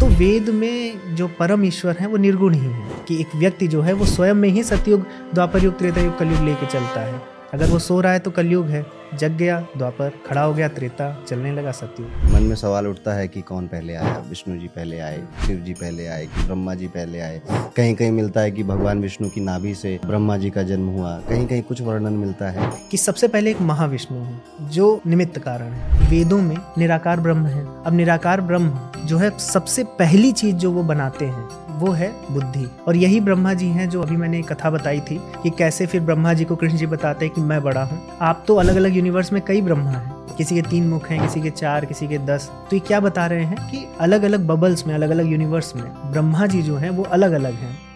[0.00, 3.80] तो वेद में जो परम ईश्वर है, वो निर्गुण ही है कि एक व्यक्ति जो
[3.80, 7.66] है, वो स्वयं में ही सतयुग द्वापर युग त्रेता युग कलयुग लेके चलता है। अगर
[7.66, 11.52] वो सो रहा है तो कलयुग है। जग गया द्वापर खड़ा हो गया त्रेता चलने
[11.52, 14.24] लगा सतयुग मन में सवाल उठता है कि कौन पहले आया?
[14.28, 18.10] विष्णु जी पहले आए शिव जी पहले आए कि ब्रह्मा जी पहले आए। कहीं कहीं
[18.10, 21.62] मिलता है कि भगवान विष्णु की नाभि से ब्रह्मा जी का जन्म हुआ। कहीं कहीं
[21.62, 26.38] कुछ वर्णन मिलता है। कि सबसे पहले एक महाविष्णु है जो निमित्त कारण है। वेदों
[26.38, 31.24] में निराकार ब्रह्म है। अब निराकार ब्रह्म जो है सबसे पहली चीज़ जो वो बनाते
[31.24, 35.20] हैं वो है बुद्धि। और यही ब्रह्मा जी हैं जो अभी मैंने कथा बताई थी
[35.42, 38.44] कि कैसे फिर ब्रह्मा जी को कृष्ण जी बताते हैं कि मैं बड़ा हूँ। आप
[38.48, 41.50] तो अलग अलग यूनिवर्स में कई ब्रह्मा हैं। किसी के तीन मुख हैं, किसी के
[41.50, 44.94] चार, किसी के दस। तो ये क्या बता रहे हैं कि अलग अलग बबल्स में
[44.94, 47.95] अलग अलग यूनिवर्स में ब्रह्मा जी जो हैं वो अलग अलग हैं।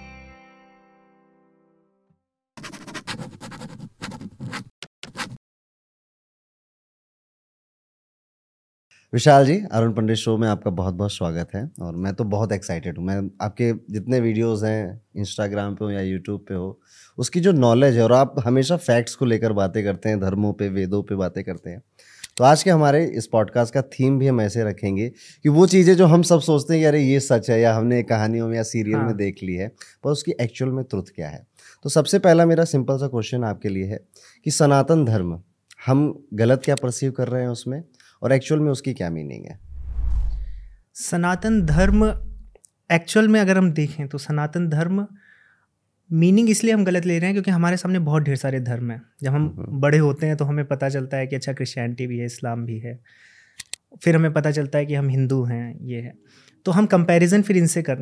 [9.13, 12.53] विशाल जी अरुण पंडित शो में आपका बहुत बहुत स्वागत है और मैं तो बहुत
[12.53, 16.79] एक्साइटेड हूँ। मैं आपके जितने वीडियोस हैं इंस्टाग्राम पे हो या यूट्यूब पे हो
[17.19, 20.69] उसकी जो नॉलेज है और आप हमेशा फैक्ट्स को लेकर बातें करते हैं धर्मों पे
[20.69, 21.83] वेदों पे बातें करते हैं।
[22.37, 25.95] तो आज के हमारे इस पॉडकास्ट का थीम भी हम ऐसे रखेंगे कि वो चीज़ें
[25.97, 28.63] जो हम सब सोचते हैं कि अरे ये सच है या हमने कहानियों में या
[28.63, 29.69] सीरियल हाँ। में देख ली है
[30.05, 31.47] पर उसकी एक्चुअल में ट्रुथ क्या है?
[31.85, 34.01] तो सबसे पहला मेरा सिंपल सा क्वेश्चन आपके लिए है
[34.47, 35.41] कि सनातन धर्म
[35.87, 37.83] हम गलत क्या परसीव कर रहे हैं उसमें?
[38.23, 39.59] और एक्चुअल में उसकी क्या मीनिंग है?
[40.95, 42.05] सनातन धर्म
[42.91, 45.07] एक्चुअल में अगर हम देखें तो सनातन धर्म
[46.13, 49.03] मीनिंग इसलिए हम गलत ले रहे हैं क्योंकि हमारे सामने बहुत ढेर सारे धर्म हैं।
[49.23, 52.19] जब हम हम्म। बड़े होते हैं तो हमें पता चलता है कि अच्छा क्रिश्चियनिटी भी
[52.19, 52.99] है इस्लाम भी है।
[54.03, 56.13] फिर हमें पता चलता है कि हम हिंदू हैं ये है।
[56.67, 57.95] तो हम कंपैरिजन फिर इनसे कर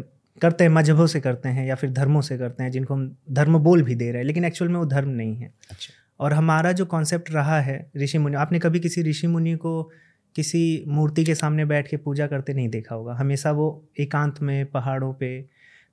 [0.43, 3.59] करते हैं मजहबों से करते हैं या फिर धर्मों से करते हैं जिनको हम धर्म
[3.59, 6.73] बोल भी दे रहे हैं लेकिन एक्चुअल में वो धर्म नहीं है। अच्छा। और हमारा
[6.73, 9.91] जो कॉन्सेप्ट रहा है ऋषि मुनि आपने कभी किसी ऋषि मुनि को
[10.37, 14.67] किसी मूर्ति के सामने बैठ के पूजा करते नहीं देखा होगा। हमेशा वो एकांत में
[14.67, 15.49] पहाड़ों पे।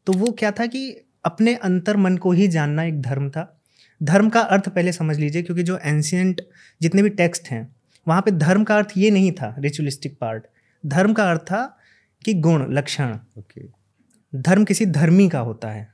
[0.05, 3.61] तो वो क्या था कि अपने अंतर मन को ही जानना एक धर्म था।
[4.03, 6.41] धर्म का अर्थ पहले समझ लीजिए क्योंकि जो एंशियंट
[6.81, 7.75] जितने भी टेक्स्ट हैं
[8.07, 10.43] वहाँ पे धर्म का अर्थ ये नहीं था रिचुअलिस्टिक पार्ट
[10.85, 11.77] धर्म का अर्थ था
[12.25, 13.63] कि गुण लक्षण। Okay.
[14.35, 15.93] धर्म किसी धर्मी का होता है।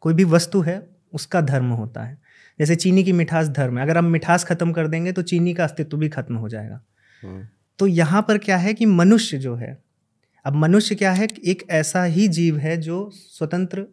[0.00, 2.18] कोई भी वस्तु है उसका धर्म होता है।
[2.58, 5.64] जैसे चीनी की मिठास धर्म है। अगर हम मिठास खत्म कर देंगे तो चीनी का
[5.64, 6.80] अस्तित्व भी खत्म हो जाएगा।
[7.24, 7.55] hmm.
[7.78, 9.76] तो यहाँ पर क्या है कि मनुष्य जो है
[10.44, 13.86] अब मनुष्य क्या है एक ऐसा ही जीव है जो स्वतंत्र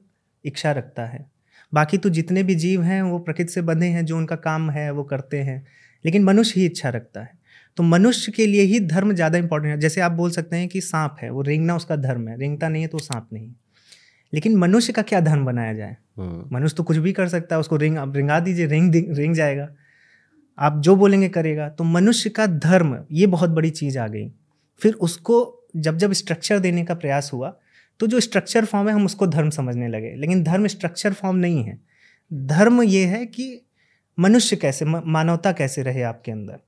[0.45, 1.25] इच्छा रखता है।
[1.73, 4.89] बाकी तो जितने भी जीव हैं वो प्रकृति से बंधे हैं जो उनका काम है
[4.91, 5.65] वो करते हैं
[6.05, 7.41] लेकिन मनुष्य ही इच्छा रखता है।
[7.77, 10.81] तो मनुष्य के लिए ही धर्म ज़्यादा इंपॉर्टेंट है। जैसे आप बोल सकते हैं कि
[10.81, 13.51] सांप है वो रेंगना उसका धर्म है रेंगता नहीं है तो सांप नहीं।
[14.33, 15.95] लेकिन मनुष्य का क्या धर्म बनाया जाए?
[16.17, 19.35] हम्म। मनुष्य तो कुछ भी कर सकता है उसको रिंग अब रिंगा दीजिए रिंग रिंग
[19.35, 19.67] जाएगा।
[20.57, 24.27] आप जो बोलेंगे करेगा। तो मनुष्य का धर्म, ये बहुत बड़ी चीज़ आ गई।
[24.81, 27.53] फिर उसको जब जब स्ट्रक्चर देने का प्रयास हुआ
[27.99, 31.63] तो जो स्ट्रक्चर फॉर्म है, हम उसको धर्म समझने लगे। लेकिन धर्म स्ट्रक्चर फॉर्म नहीं
[31.63, 31.79] है।
[32.31, 33.45] धर्म ये है कि
[34.17, 36.59] मनुष्य कैसे मानवता कैसे रहे आपके अंदर।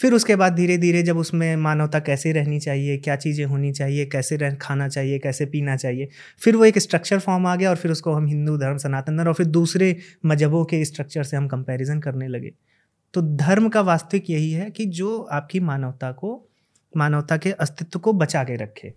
[0.00, 4.04] फिर उसके बाद धीरे धीरे जब उसमें मानवता कैसे रहनी चाहिए, क्या चीज़ें होनी चाहिए,
[4.06, 6.08] कैसे रह, खाना चाहिए, कैसे पीना चाहिए,
[6.40, 9.28] फिर वो एक स्ट्रक्चर फॉर्म आ गया और फिर उसको हम हिंदू धर्म सनातन धर्म
[9.28, 9.96] और फिर दूसरे
[10.26, 12.52] मजहबों के स्ट्रक्चर से हम कंपैरिजन करने लगे।
[13.14, 16.48] तो धर्म का वास्तविक यही है कि जो आपकी मानवता को
[16.96, 18.92] मानवता के अस्तित्व को बचा के रखे।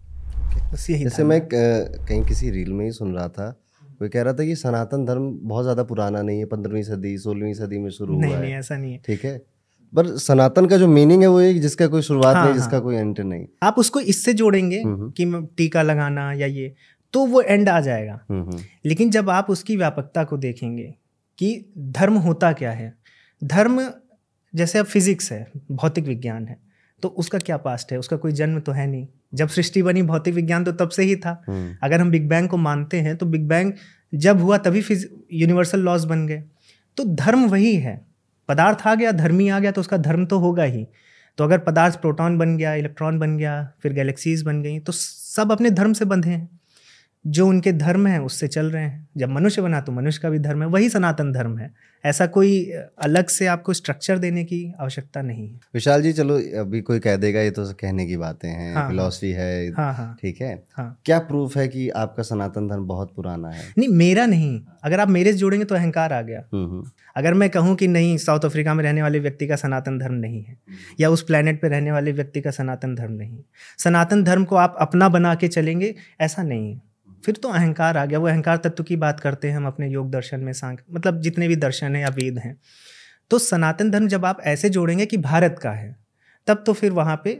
[0.73, 3.49] बस यही जैसे मैं कहीं किसी रील में ही सुन रहा था
[3.99, 7.53] कोई कह रहा था कि सनातन धर्म बहुत ज़्यादा पुराना नहीं है पंद्रहवीं सदी सोलहवीं
[7.53, 9.37] सदी में शुरू हुआ नहीं, नहीं ऐसा नहीं है। ठीक है?
[9.93, 12.81] पर सनातन का जो मीनिंग है वो है जिसका कोई शुरुआत हाँ, नहीं जिसका हाँ,
[12.81, 16.73] कोई एंड नहीं। आप उसको इससे जोड़ेंगे हम्म, हम्म। कि टीका लगाना या ये
[17.13, 20.93] तो वो एंड आ जाएगा। हम्म, लेकिन जब आप उसकी व्यापकता को देखेंगे
[21.37, 22.93] कि धर्म होता क्या है
[23.41, 23.81] धर्म
[24.53, 26.57] जैसे अब फिजिक्स है भौतिक विज्ञान है
[27.03, 27.97] तो उसका क्या पास्ट है?
[27.99, 31.15] उसका कोई जन्म तो है नहीं। जब सृष्टि बनी भौतिक विज्ञान तो तब से ही
[31.15, 33.71] था। हम्म। अगर हम बिग बैंग को मानते हैं तो बिग बैंग
[34.13, 36.43] जब हुआ तभी फिज यूनिवर्सल लॉज बन गए।
[36.97, 37.99] तो धर्म वही है।
[38.49, 40.87] पदार्थ आ गया धर्मी आ गया तो उसका धर्म तो होगा ही।
[41.37, 45.51] तो अगर पदार्थ प्रोटॉन बन गया इलेक्ट्रॉन बन गया फिर गैलेक्सीज बन गई तो सब
[45.51, 46.60] अपने धर्म से बंधे हैं।
[47.25, 50.39] जो उनके धर्म है उससे चल रहे हैं। जब मनुष्य बना तो मनुष्य का भी
[50.39, 51.69] धर्म है वही सनातन धर्म है।
[52.03, 52.71] ऐसा कोई
[53.03, 57.15] अलग से आपको स्ट्रक्चर देने की आवश्यकता नहीं है। विशाल जी चलो अभी कोई कह
[57.15, 61.01] देगा ये तो कहने की बातें हैं हाँ, फिलोसफी है हाँ, हाँ, ठीक है। हाँ,
[61.05, 63.63] क्या प्रूफ है कि आपका सनातन धर्म बहुत पुराना है?
[63.77, 67.33] नहीं मेरा नहीं। अगर आप मेरे से जोड़ेंगे तो अहंकार आ गया। हम्म, हम्म। अगर
[67.33, 70.57] मैं कहूँ कि नहीं साउथ अफ्रीका में रहने वाले व्यक्ति का सनातन धर्म नहीं है
[70.99, 73.37] या उस प्लेनेट पर रहने वाले व्यक्ति का सनातन धर्म नहीं
[73.79, 76.90] सनातन धर्म को आप अपना बना के चलेंगे ऐसा नहीं है।
[77.25, 80.11] फिर तो अहंकार आ गया। वो अहंकार तत्व की बात करते हैं हम अपने योग
[80.11, 82.55] दर्शन में सांख मतलब जितने भी दर्शन हैं या वेद हैं।
[83.31, 85.95] तो सनातन धर्म जब आप ऐसे जोड़ेंगे कि भारत का है
[86.47, 87.33] तब तो फिर वहाँ पे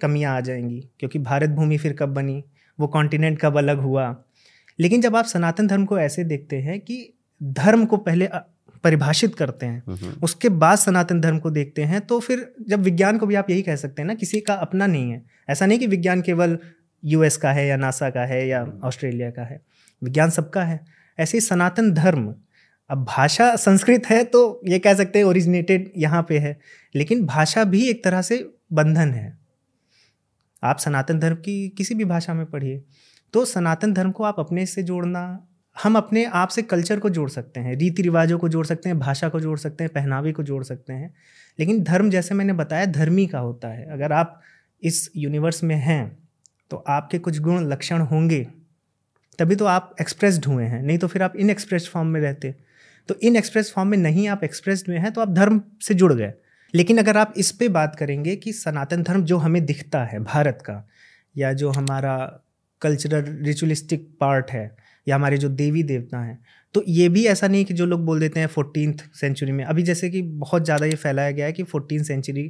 [0.00, 2.42] कमियाँ आ जाएँगी क्योंकि भारत भूमि फिर कब बनी
[2.78, 4.14] वो कॉन्टिनेंट कब अलग हुआ।
[4.78, 8.28] लेकिन जब आप सनातन धर्म को ऐसे देखते हैं कि धर्म को पहले
[8.84, 13.18] परिभाषित करते हैं हम्म, उसके बाद सनातन धर्म को देखते हैं तो फिर जब विज्ञान
[13.18, 15.78] को भी आप यही कह सकते हैं ना किसी का अपना नहीं है। ऐसा नहीं
[15.78, 16.58] कि विज्ञान केवल
[17.06, 19.60] यूएस का है या नासा का है या ऑस्ट्रेलिया का है।
[20.02, 20.80] विज्ञान सबका है।
[21.18, 22.34] ऐसे ही सनातन धर्म
[22.90, 26.58] अब भाषा संस्कृत है तो ये कह सकते हैं ओरिजिनेटेड यहाँ पे है
[26.94, 28.38] लेकिन भाषा भी एक तरह से
[28.72, 29.36] बंधन है।
[30.62, 32.82] आप सनातन धर्म की किसी भी भाषा में पढ़िए
[33.34, 35.22] तो सनातन धर्म को आप अपने से जोड़ना
[35.76, 38.98] हम अपने आप से कल्चर को जोड़ सकते हैं रीति रिवाजों को जोड़ सकते हैं
[38.98, 41.14] भाषा को जोड़ सकते हैं पहनावे को जोड़ सकते हैं
[41.58, 44.40] लेकिन धर्म जैसे मैंने बताया धर्मी का होता है। अगर आप
[44.82, 46.25] इस यूनिवर्स में हैं
[46.70, 48.46] तो आपके कुछ गुण लक्षण होंगे
[49.38, 52.54] तभी तो आप एक्सप्रेस्ड हुए हैं नहीं तो फिर आप इन एक्सप्रेस फॉर्म में रहते।
[53.08, 56.12] तो इन एक्सप्रेस फॉर्म में नहीं आप एक्सप्रेस्ड में हैं तो आप धर्म से जुड़
[56.12, 56.32] गए।
[56.74, 60.62] लेकिन अगर आप इस पे बात करेंगे कि सनातन धर्म जो हमें दिखता है भारत
[60.66, 60.82] का
[61.36, 62.16] या जो हमारा
[62.82, 64.70] कल्चरल रिचुअलिस्टिक पार्ट है
[65.06, 66.38] या हमारे जो देवी देवता हैं
[66.74, 69.82] तो ये भी ऐसा नहीं कि जो लोग बोल देते हैं फोर्टीन सेंचुरी में। अभी
[69.82, 72.42] जैसे कि बहुत ज़्यादा ये फैलाया गया है कि फोर्टीन सेंचुरी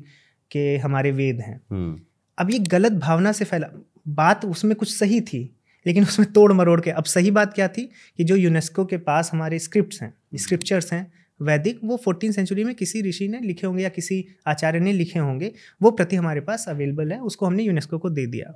[0.51, 1.99] के हमारे वेद हैं। हम्म,
[2.39, 3.67] अब ये गलत भावना से फैला
[4.07, 5.51] बात उसमें कुछ सही थी
[5.87, 7.83] लेकिन उसमें तोड़ मरोड़ के अब सही बात क्या थी
[8.19, 11.07] कि जो यूनेस्को के पास हमारे स्क्रिप्ट्स हैं स्क्रिप्चर्स हैं
[11.41, 15.19] वैदिक वो फोर्टीन सेंचुरी में किसी ऋषि ने लिखे होंगे या किसी आचार्य ने लिखे
[15.19, 18.53] होंगे वो प्रति हमारे पास अवेलेबल है उसको हमने यूनेस्को को दे दिया।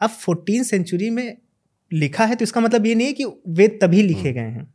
[0.00, 1.36] अब फोर्टीन सेंचुरी में
[1.92, 4.66] लिखा है तो इसका मतलब ये नहीं है कि वेद तभी लिखे गए हैं।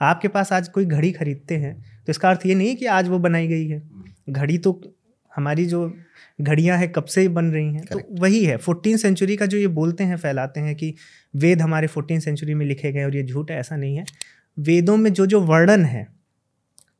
[0.00, 1.74] आपके पास आज कोई घड़ी खरीदते हैं
[2.06, 3.82] तो इसका अर्थ ये नहीं है कि आज वो बनाई गई है।
[4.30, 4.72] घड़ी तो
[5.36, 5.92] हमारी जो
[6.40, 7.84] घड़ियाँ हैं कब से ही बन रही हैं?
[7.84, 10.94] तो वही है फोर्टीन सेंचुरी का जो ये बोलते हैं फैलाते हैं कि
[11.34, 14.04] वेद हमारे फोर्टीन सेंचुरी में लिखे गए और ये झूठ है ऐसा नहीं है।
[14.56, 16.06] वेदों में जो जो वर्णन है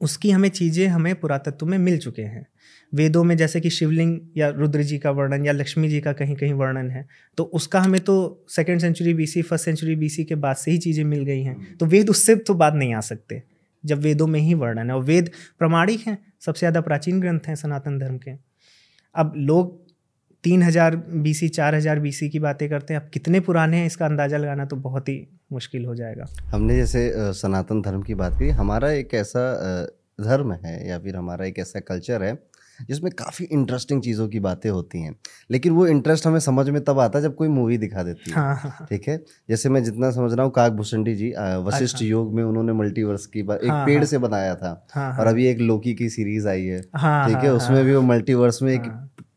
[0.00, 2.46] उसकी हमें चीज़ें हमें पुरातत्व में मिल चुके हैं।
[2.92, 6.34] वेदों में जैसे कि शिवलिंग या रुद्र जी का वर्णन या लक्ष्मी जी का कहीं
[6.36, 7.06] कहीं वर्णन है
[7.38, 11.04] तो उसका हमें तो second century BC first century BC के बाद से ही चीज़ें
[11.04, 13.42] मिल गई हैं। तो वेद उससे तो बात नहीं आ सकते।
[13.84, 17.54] जब वेदों में ही वर्णन है। और वेद प्रमाणिक हैं, सबसे ज़्यादा प्राचीन ग्रंथ हैं
[17.56, 18.30] सनातन धर्म के।
[19.14, 19.80] अब लोग
[20.44, 23.76] तीन हज़ार बी सी चार हज़ार बी सी की बातें करते हैं, अब कितने पुराने
[23.76, 28.14] हैं इसका अंदाज़ा लगाना तो बहुत ही मुश्किल हो जाएगा। हमने जैसे सनातन धर्म की
[28.14, 29.44] बात की, हमारा एक ऐसा
[30.20, 32.32] धर्म है या फिर हमारा एक ऐसा कल्चर है
[32.88, 35.14] जिसमें काफ़ी इंटरेस्टिंग चीज़ों की बातें होती हैं।
[35.50, 38.36] लेकिन वो इंटरेस्ट हमें समझ में तब आता है जब कोई मूवी दिखा देती है।
[38.36, 39.16] हाँ हाँ हाँ। ठीक है?
[39.48, 43.26] जैसे मैं जितना समझ रहा हूँ काक भूषणी जी वशिष्ठ अच्छा। योग में उन्होंने मल्टीवर्स
[43.26, 44.72] की बात एक हाँ, पेड़। से बनाया था।
[45.20, 48.72] और अभी एक लोकी की सीरीज़ आई है। ठीक है उसमें भी वो मल्टीवर्स में
[48.74, 48.92] एक।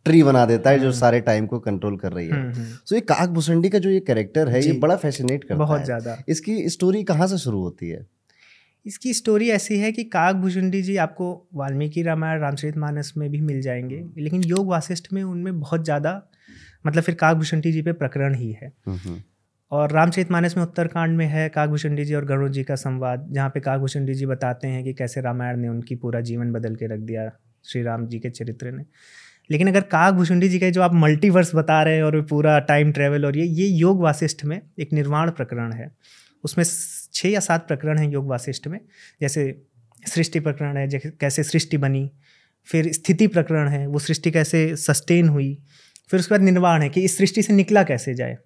[0.05, 2.95] ट्री बना देता है जो सारे टाइम को कंट्रोल कर रही है। हम्म, हम्म, सो
[2.95, 5.85] ये काक भूसंडी का जो ये कैरेक्टर है ये बड़ा फैसिनेट करता बहुत है। बहुत
[5.85, 8.05] ज़्यादा। इसकी स्टोरी कहाँ से शुरू होती है?
[8.85, 13.41] इसकी स्टोरी ऐसी है कि काक भुजुंडी जी आपको वाल्मीकि रामायण रामचरित मानस में भी
[13.41, 16.21] मिल जाएँगे लेकिन योग वासिष्ठ में उनमें बहुत ज़्यादा
[16.87, 19.21] मतलब फिर भुषुंडी जी पे प्रकरण ही है। हम्म, हम्म,
[19.71, 23.49] और रामचरित मानस में उत्तरकांड में है काकभूषणी जी और गरुड़ जी का संवाद जहाँ
[23.49, 26.99] पे काकभूषणी जी बताते हैं कि कैसे रामायण ने उनकी पूरा जीवन बदल के रख
[26.99, 27.29] दिया
[27.65, 28.85] श्री राम जी के चरित्र ने।
[29.49, 33.25] लेकिन अगर काकभूषणी जी का जो आप मल्टीवर्स बता रहे हैं और पूरा टाइम ट्रेवल
[33.25, 35.91] और ये ये योग वासिष्ठ में एक निर्माण प्रकरण है।
[36.43, 36.65] उसमें
[37.15, 38.79] छः या सात प्रकरण हैं योग वासिष्ठ में।
[39.21, 39.43] जैसे
[40.07, 42.09] सृष्टि प्रकरण है जैसे कैसे सृष्टि बनी
[42.67, 45.57] फिर स्थिति प्रकरण है वो सृष्टि कैसे सस्टेन हुई
[46.09, 48.37] फिर उसके बाद निर्वाण है कि इस सृष्टि से निकला कैसे जाए।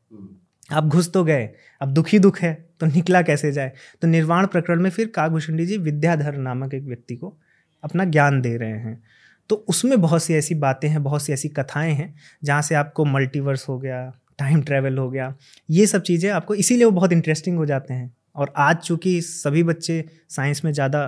[0.69, 1.49] आप घुस तो गए
[1.81, 5.77] अब दुखी दुख है तो निकला कैसे जाए। तो निर्वाण प्रकरण में फिर काकभूषणी जी
[5.77, 7.37] विद्याधर नामक एक व्यक्ति को
[7.83, 9.01] अपना ज्ञान दे रहे हैं।
[9.49, 12.13] तो उसमें बहुत सी ऐसी बातें हैं बहुत सी ऐसी कथाएँ हैं
[12.43, 14.01] जहाँ से आपको मल्टीवर्स हो गया
[14.39, 15.33] टाइम ट्रैवल हो गया
[15.69, 19.63] ये सब चीज़ें आपको इसीलिए वो बहुत इंटरेस्टिंग हो जाते हैं। और आज चूँकि सभी
[19.63, 21.01] बच्चे साइंस में ज़्यादा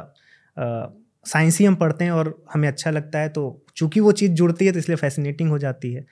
[1.25, 3.43] साइंस ही हम पढ़ते हैं और हमें अच्छा लगता है तो
[3.75, 6.05] चूँकि वो चीज़ जुड़ती है तो इसलिए फैसिनेटिंग हो जाती है।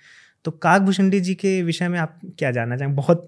[0.46, 3.26] तो काकभूषणी जी के विषय में आप क्या जानना चाहेंगे बहुत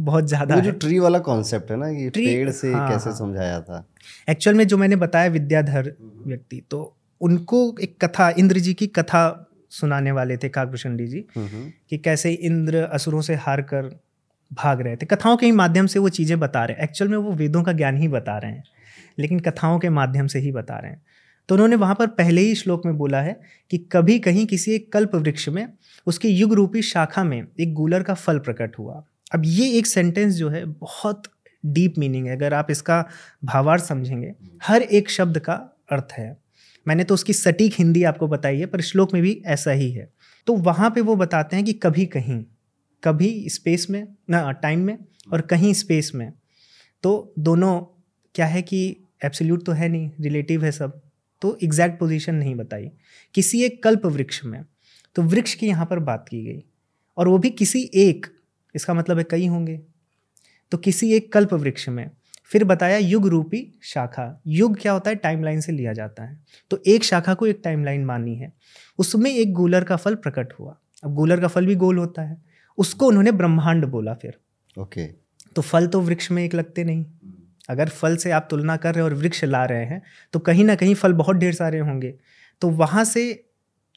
[0.00, 3.60] बहुत ज़्यादा जो ट्री वाला कॉन्सेप्ट है ना ये पेड़ से हाँ, कैसे हाँ। समझाया
[3.60, 3.84] था?
[4.28, 5.92] एक्चुअल में जो मैंने बताया विद्याधर
[6.26, 9.22] व्यक्ति तो उनको एक कथा इंद्र जी की कथा
[9.70, 13.90] सुनाने वाले थे काकभूषणी जी हम्म, हम्म, कि कैसे इंद्र असुरों से हार कर
[14.52, 17.18] भाग रहे थे। कथाओं के ही माध्यम से वो चीज़ें बता रहे हैं। एक्चुअल में
[17.18, 18.64] वो वेदों का ज्ञान ही बता रहे हैं।
[19.18, 21.02] लेकिन कथाओं के माध्यम से ही बता रहे हैं।
[21.48, 24.92] तो उन्होंने वहाँ पर पहले ही श्लोक में बोला है कि कभी कहीं किसी एक
[24.92, 25.68] कल्प वृक्ष में
[26.06, 30.34] उसके युग रूपी शाखा में एक गूलर का फल प्रकट हुआ। अब ये एक सेंटेंस
[30.34, 31.22] जो है बहुत
[31.66, 33.08] डीप मीनिंग है। अगर आप इसका
[33.44, 35.52] भावार्थ समझेंगे, हर एक शब्द का
[35.92, 36.36] अर्थ है।
[36.88, 40.12] मैंने तो उसकी सटीक हिंदी आपको बताई है, पर श्लोक में भी ऐसा ही है।
[40.46, 42.44] तो वहाँ पे वो बताते हैं कि कभी कहीं
[43.06, 44.98] कभी स्पेस में, ना टाइम में
[45.32, 46.32] और कहीं स्पेस में।
[47.04, 47.80] तो दोनों,
[48.34, 51.00] क्या है कि एब्सोल्यूट तो है नहीं रिलेटिव है सब
[51.42, 52.90] तो एग्जैक्ट पोजीशन नहीं बताई।
[53.34, 54.64] किसी एक कल्प वृक्ष में
[55.16, 56.62] तो वृक्ष की यहाँ पर बात की गई
[57.16, 58.26] और वो भी किसी एक,
[58.74, 59.80] इसका मतलब है कई होंगे।
[60.72, 62.10] तो किसी एक कल्प वृक्ष में,
[62.50, 65.16] फिर बताया युग रूपी शाखा। युग क्या होता है?
[65.16, 66.38] टाइमलाइन से लिया जाता है।
[66.70, 68.52] तो एक शाखा को एक टाइमलाइन मानी है।
[68.98, 72.36] उसमें एक गूलर का फल प्रकट हुआ। अब गूलर का फल भी गोल होता है।
[72.78, 74.38] उसको उन्होंने ब्रह्मांड बोला फिर।
[74.76, 75.06] ओके।
[75.56, 77.04] तो फल तो वृक्ष में एक लगते नहीं।
[77.68, 80.02] अगर फल से आप तुलना कर रहे हैं और वृक्ष ला रहे हैं
[80.34, 82.14] तो कहीं ना कहीं फल बहुत ढेर सारे होंगे।
[82.62, 83.22] तो वहाँ से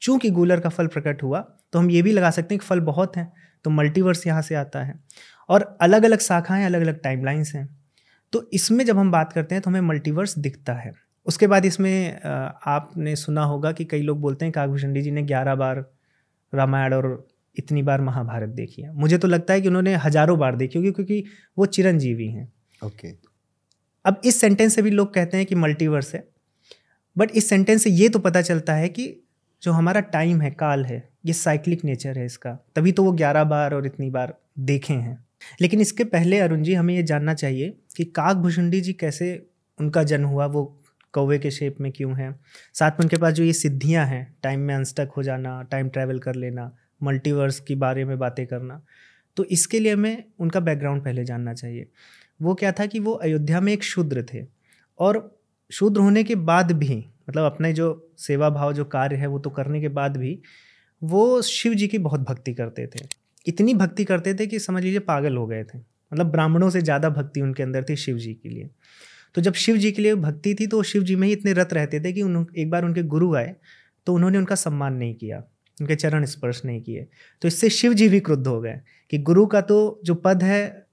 [0.02, 1.40] चूँकि गूलर का फल प्रकट हुआ
[1.72, 3.32] तो हम ये भी लगा सकते हैं कि फल बहुत हैं
[3.64, 4.98] तो मल्टीवर्स यहाँ से आता है।
[5.48, 7.68] और अलग अलग शाखाएँ अलग अलग टाइमलाइंस हैं।
[8.32, 10.92] तो इसमें जब हम बात करते हैं तो हमें मल्टीवर्स दिखता है।
[11.26, 15.54] उसके बाद इसमें आपने सुना होगा कि कई लोग बोलते हैं कागभूषणी जी ने ग्यारह
[15.54, 15.84] बार
[16.52, 20.56] रामायण और इतनी बार महाभारत देखी है। मुझे तो लगता है कि उन्होंने हज़ारों बार
[20.56, 21.24] देखी होगी क्योंकि
[21.58, 23.08] वो चिरंजीवी हैं। ओके।
[24.04, 26.24] अब इस सेंटेंस से भी लोग कहते हैं कि मल्टीवर्स है।
[27.16, 29.14] बट इस सेंटेंस से ये तो पता चलता है कि
[29.62, 33.44] जो हमारा टाइम है काल है ये साइक्लिक नेचर है इसका। तभी तो वो ग्यारह
[33.44, 35.18] बार और इतनी बार देखे हैं।
[35.60, 39.28] लेकिन इसके पहले अरुण जी हमें ये जानना चाहिए कि काक भुषुंडी जी कैसे
[39.78, 40.64] उनका जन्म हुआ वो
[41.14, 42.32] कौवे के शेप में क्यों है?
[42.74, 46.18] साथ में उनके पास जो ये सिद्धियाँ हैं टाइम में अनस्टक हो जाना टाइम ट्रैवल
[46.18, 46.70] कर लेना
[47.02, 48.80] मल्टीवर्स के बारे में बातें करना।
[49.36, 51.86] तो इसके लिए हमें उनका बैकग्राउंड पहले जानना चाहिए।
[52.42, 54.44] वो क्या था कि वो अयोध्या में एक शूद्र थे
[54.98, 55.38] और
[55.70, 56.96] शूद्र होने के बाद भी
[57.28, 60.38] मतलब अपने जो सेवा भाव जो कार्य है वो तो करने के बाद भी,
[61.02, 63.06] वो शिव जी की बहुत भक्ति करते थे।
[63.46, 67.08] इतनी भक्ति करते थे कि समझ लीजिए पागल हो गए थे। मतलब ब्राह्मणों से ज़्यादा
[67.10, 68.70] भक्ति उनके अंदर थी शिव जी के लिए।
[69.34, 71.72] तो जब शिव जी के लिए भक्ति थी तो शिव जी में ही इतने रत
[71.72, 73.54] रहते थे कि उन, एक बार उनके गुरु आए
[74.06, 75.42] तो उन्होंने उनका सम्मान नहीं किया।
[75.80, 77.06] उनके चरण स्पर्श नहीं किए।
[77.42, 78.80] तो इससे शिव जी भी क्रुद्ध हो गए
[79.12, 80.86] कि गुरु का तो जो पद है,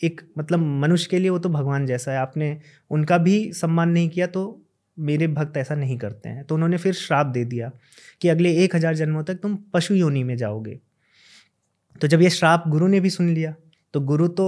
[0.00, 2.56] एक मतलब मनुष्य के लिए वो तो भगवान जैसा है। आपने
[2.90, 4.62] उनका भी सम्मान नहीं किया तो
[4.98, 7.70] मेरे भक्त ऐसा नहीं करते हैं। तो उन्होंने फिर श्राप दे दिया
[8.20, 10.78] कि अगले एक हज़ार जन्मों तक तुम पशु योनि में जाओगे।
[12.00, 13.54] तो जब ये श्राप गुरु ने भी सुन लिया
[13.94, 14.46] तो गुरु तो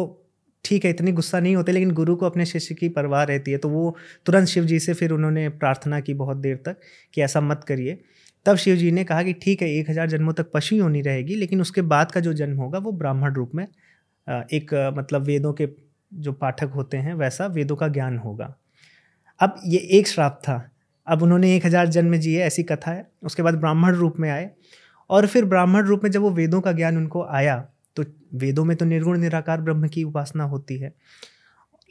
[0.64, 3.58] ठीक है, इतनी गुस्सा नहीं होते, लेकिन गुरु को अपने शिष्य की परवाह रहती है।
[3.58, 6.80] तो वो तुरंत शिव जी से फिर उन्होंने प्रार्थना की बहुत देर तक
[7.14, 7.98] कि ऐसा मत करिए।
[8.46, 11.34] तब शिव जी ने कहा कि ठीक है, एक हज़ार जन्मों तक पशु योनि रहेगी,
[11.36, 13.66] लेकिन उसके बाद का जो जन्म होगा वो ब्राह्मण रूप में
[14.26, 15.68] एक मतलब वेदों के
[16.12, 18.54] जो पाठक होते हैं वैसा वेदों का ज्ञान होगा।
[19.40, 20.70] अब ये एक श्राप था।
[21.06, 24.50] अब उन्होंने एक हज़ार जन्म जिए, ऐसी कथा है। उसके बाद ब्राह्मण रूप में आए
[25.10, 27.56] और फिर ब्राह्मण रूप में जब वो वेदों का ज्ञान उनको आया
[27.96, 28.04] तो
[28.36, 30.92] वेदों में तो निर्गुण, निराकार ब्रह्म की उपासना होती है।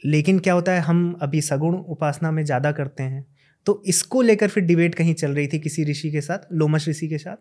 [0.02, 3.24] लेकिन क्या होता है, हम अभी सगुण उपासना में ज़्यादा करते हैं।
[3.66, 7.08] तो इसको लेकर फिर डिबेट कहीं चल रही थी किसी ऋषि के साथ लोमस ऋषि
[7.08, 7.36] के साथ।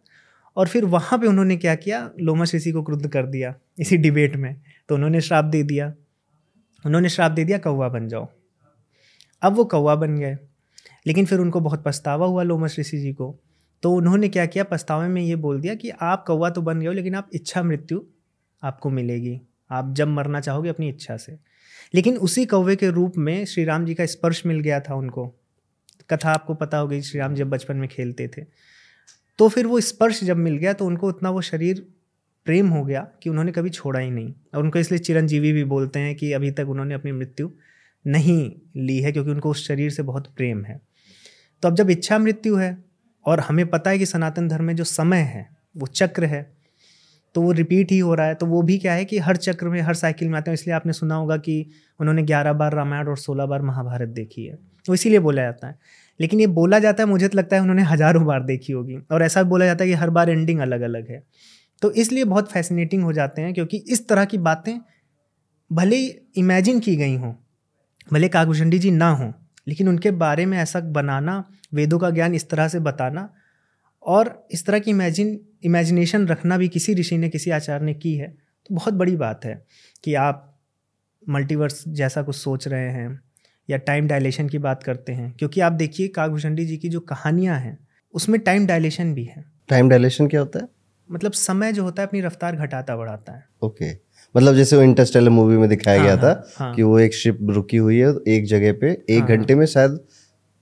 [0.55, 2.11] और फिर वहाँ पे उन्होंने क्या किया?
[2.21, 5.93] लोमस ऋषि को क्रुद्ध कर दिया इसी डिबेट में। तो उन्होंने श्राप दे दिया।
[6.85, 8.27] उन्होंने श्राप दे दिया, कौवा बन जाओ।
[9.41, 10.37] अब वो कौवा बन गए।
[11.07, 13.39] लेकिन फिर उनको बहुत पछतावा हुआ लोमस ऋषि जी को।
[13.83, 14.63] तो उन्होंने क्या किया?
[14.63, 17.63] पछतावे में ये बोल दिया कि आप कौवा तो बन गए हो, लेकिन आप इच्छा
[17.63, 18.01] मृत्यु
[18.63, 21.37] आपको मिलेगी। आप जब मरना चाहोगे अपनी इच्छा से।
[21.95, 25.35] लेकिन उसी कौवे के रूप में श्री राम जी का स्पर्श मिल गया था उनको।
[26.09, 28.43] कथा आपको पता होगी श्री राम जब बचपन में खेलते थे।
[29.39, 31.85] तो फिर वो स्पर्श जब मिल गया तो उनको उतना वो शरीर
[32.47, 35.99] प्रेम हो गया कि उन्होंने कभी छोड़ा ही नहीं। और उनको इसलिए चिरंजीवी भी बोलते
[35.99, 37.49] हैं कि अभी तक उन्होंने अपनी मृत्यु
[38.05, 40.79] नहीं ली है, क्योंकि उनको उस शरीर से बहुत प्रेम है।
[41.63, 42.77] तो अब जब इच्छा मृत्यु है,
[43.25, 46.57] और हमें पता है कि सनातन धर्म में जो समय है, वो चक्र है
[47.35, 49.67] तो वो रिपीट ही हो रहा है। तो वो भी क्या है कि हर चक्र
[49.67, 51.65] में, हर साइकिल में आते हैं। इसलिए आपने सुना होगा कि
[51.99, 54.57] उन्होंने ग्यारह बार रामायण और सोलह बार महाभारत देखी है।
[54.87, 55.77] तो इसीलिए बोला जाता है।
[56.19, 59.23] लेकिन ये बोला जाता है, मुझे तो लगता है उन्होंने हज़ारों बार देखी होगी। और
[59.23, 61.23] ऐसा बोला जाता है कि हर बार एंडिंग अलग अलग है।
[61.81, 64.77] तो इसलिए बहुत फैसिनेटिंग हो जाते हैं, क्योंकि इस तरह की बातें
[65.71, 67.33] भले ही इमेजिन की गई हों,
[68.07, 69.31] भले काकभूषणी जी ना हों,
[69.67, 73.29] लेकिन उनके बारे में ऐसा बनाना, वेदों का ज्ञान इस तरह से बताना
[74.03, 78.15] और इस तरह की इमेजिन इमेजिनेशन रखना भी किसी ऋषि ने, किसी आचार्य ने की
[78.15, 78.27] है
[78.69, 79.61] तो बहुत बड़ी बात है
[80.03, 80.43] कि आप
[81.23, 83.07] मल्टीवर्स जैसा कुछ सोच रहे हैं
[83.69, 87.59] या टाइम डायलेशन की बात करते हैं क्योंकि आप देखिए काकभूषणी जी की जो कहानियाँ
[87.59, 87.77] हैं
[88.13, 90.67] उसमें टाइम डायलेशन भी है। टाइम डायलेशन क्या होता है?
[91.09, 93.97] मतलब समय जो होता है अपनी रफ्तार घटाता बढ़ाता है। Okay okay.
[94.35, 97.37] मतलब जैसे वो इंटरस्टेलर मूवी में दिखाया हाँ, गया था हाँ, कि वो एक शिप
[97.49, 99.99] रुकी हुई है एक जगह पे एक हाँ, घंटे में शायद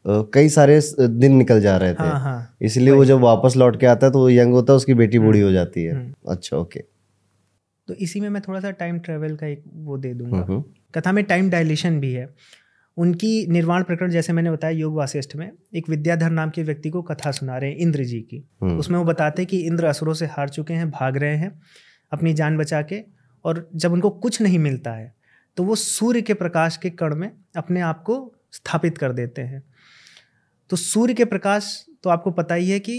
[0.06, 3.86] कई सारे दिन निकल जा रहे थे। हाँ, हाँ, इसलिए वो जब वापस लौट के
[3.86, 6.14] आता है तो वो यंग होता है उसकी बेटी बूढ़ी हम्म, हो जाती है। हम्म।
[6.28, 6.84] अच्छा ओके
[7.88, 10.64] तो इसी में मैं थोड़ा सा टाइम ट्रेवल का एक वो दे दूँगा। हम्म,
[10.96, 12.30] कथा में टाइम डायलेशन भी है।
[12.98, 17.02] उनकी निर्वाण प्रकरण जैसे मैंने बताया योग वासिष्ठ में एक विद्याधर नाम के व्यक्ति को
[17.02, 18.44] कथा सुना रहे हैं इंद्र जी की।
[18.78, 21.52] उसमें वो बताते हैं कि इंद्र असुरों से हार चुके हैं भाग रहे हैं
[22.12, 23.04] अपनी जान बचा के
[23.46, 25.14] और जब उनको कुछ नहीं मिलता है
[25.58, 28.16] तो वो सूर्य के प्रकाश के कण में अपने आप को
[28.52, 29.64] स्थापित कर देते हैं।
[30.70, 32.98] तो सूर्य के प्रकाश तो आपको पता ही है कि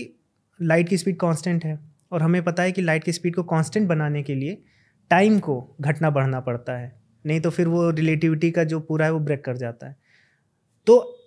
[0.61, 1.79] लाइट की स्पीड कांस्टेंट है
[2.13, 4.63] और हमें पता है कि लाइट की स्पीड को कांस्टेंट बनाने के लिए
[5.11, 9.13] टाइम को घटना बढ़ना पड़ता है। नहीं तो फिर वो रिलेटिविटी का जो पूरा है
[9.13, 9.97] वो ब्रेक कर जाता है।
[10.87, 11.19] तो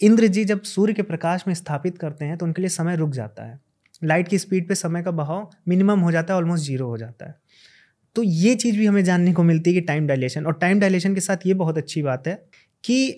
[0.00, 3.10] इंद्र जी जब सूर्य के प्रकाश में स्थापित करते हैं तो उनके लिए समय रुक
[3.10, 3.58] जाता है।
[4.04, 7.26] लाइट की स्पीड पे समय का बहाव मिनिमम हो जाता है ऑलमोस्ट ज़ीरो हो जाता
[7.26, 7.34] है।
[8.16, 11.14] तो ये चीज़ भी हमें जानने को मिलती है कि टाइम डायलेशन और टाइम डायलेशन
[11.14, 12.34] के साथ ये बहुत अच्छी बात है
[12.84, 13.10] कि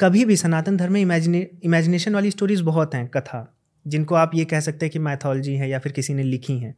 [0.00, 4.44] कभी भी सनातन धर्म में इमेजिने इमेजिनेशन वाली स्टोरीज बहुत हैं, कथा, जिनको आप ये
[4.44, 6.74] कह सकते हैं कि मैथोलॉजी है या फिर किसी ने लिखी हैं।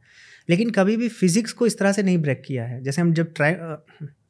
[0.49, 3.33] लेकिन कभी भी फिज़िक्स को इस तरह से नहीं ब्रेक किया है। जैसे हम जब
[3.33, 3.55] ट्राई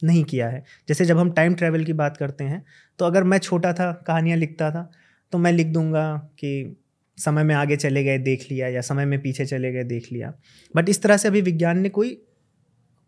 [0.03, 2.63] नहीं किया है, जैसे जब हम टाइम ट्रैवल की बात करते हैं
[2.99, 4.89] तो अगर मैं छोटा था, कहानियाँ लिखता था
[5.33, 6.75] तो मैं लिख दूँगा कि
[7.17, 10.33] समय में आगे चले गए, देख लिया, या समय में पीछे चले गए, देख लिया।
[10.75, 12.09] बट इस तरह से अभी विज्ञान ने कोई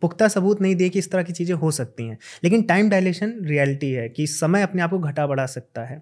[0.01, 3.33] पुख्ता सबूत नहीं दिए कि इस तरह की चीज़ें हो सकती हैं। लेकिन टाइम डायलेशन
[3.45, 6.01] रियलिटी है कि समय अपने आप को घटा बढ़ा सकता है।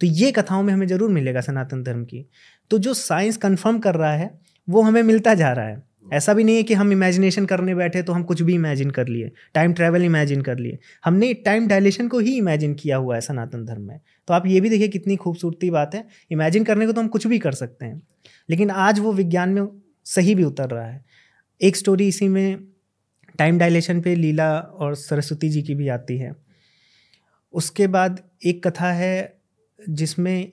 [0.00, 2.24] तो ये कथाओं में हमें ज़रूर मिलेगा सनातन धर्म की।
[2.70, 4.30] तो जो साइंस कंफर्म कर रहा है,
[4.68, 5.82] वो हमें मिलता जा रहा है।
[6.12, 9.08] ऐसा भी नहीं है कि हम इमेजिनेशन करने बैठे तो हम कुछ भी इमेजिन कर
[9.08, 13.20] लिए। टाइम ट्रैवल इमेजिन कर लिए। हमने टाइम डायलेशन को ही इमेजिन किया हुआ है
[13.20, 16.92] सनातन धर्म में। तो आप ये भी देखिए कितनी खूबसूरती बात है। इमेजिन करने को
[16.92, 18.02] तो हम कुछ भी कर सकते हैं।
[18.50, 21.04] लेकिन आज वो विज्ञान में सही भी उतर रहा है।
[21.62, 22.66] एक स्टोरी इसी में
[23.38, 26.36] टाइम डायलेशन पे लीला और सरस्वती जी की भी आती है।
[27.52, 29.38] उसके बाद एक कथा है
[29.88, 30.52] जिसमें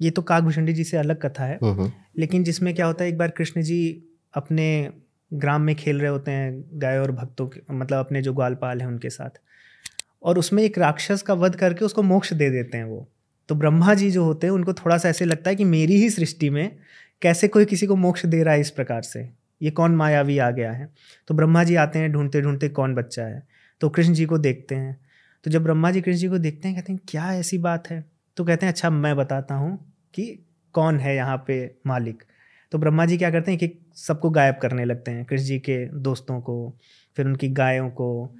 [0.00, 3.10] ये तो काकभूषणी जी से अलग कथा है। हम्म, हम्म। लेकिन जिसमें क्या होता है
[3.10, 4.04] एक बार कृष्ण जी
[4.34, 4.90] अपने
[5.34, 8.88] ग्राम में खेल रहे होते हैं गाय और भक्तों के मतलब अपने जो ग्वालपाल हैं
[8.88, 9.30] उनके साथ।
[10.22, 13.08] और उसमें एक राक्षस का वध करके उसको मोक्ष दे देते हैं वो।
[13.48, 16.10] तो ब्रह्मा जी जो होते हैं, उनको थोड़ा सा ऐसे लगता है कि मेरी ही
[16.10, 16.76] सृष्टि में
[17.22, 19.30] कैसे कोई किसी को मोक्ष दे रहा है इस प्रकार से?
[19.62, 20.88] ये कौन मायावी आ गया है?
[21.26, 23.46] तो ब्रह्मा जी आते हैं ढूंढते ढूंढते कौन बच्चा है?
[23.80, 25.00] तो कृष्ण जी को देखते हैं।
[25.44, 28.04] तो जब ब्रह्मा जी, कृष्ण जी को देखते हैं, कहते हैं, क्या ऐसी बात है?
[28.36, 32.22] तो कहते हैं अच्छा मैं बताता हूँ कि कौन है यहाँ पे मालिक?
[32.72, 33.66] तो ब्रह्मा जी क्या करते हैं कि
[34.06, 36.74] सबको गायब करने लगते हैं, कृष्ण जी के दोस्तों को,
[37.16, 38.34] फिर उनकी गायों को।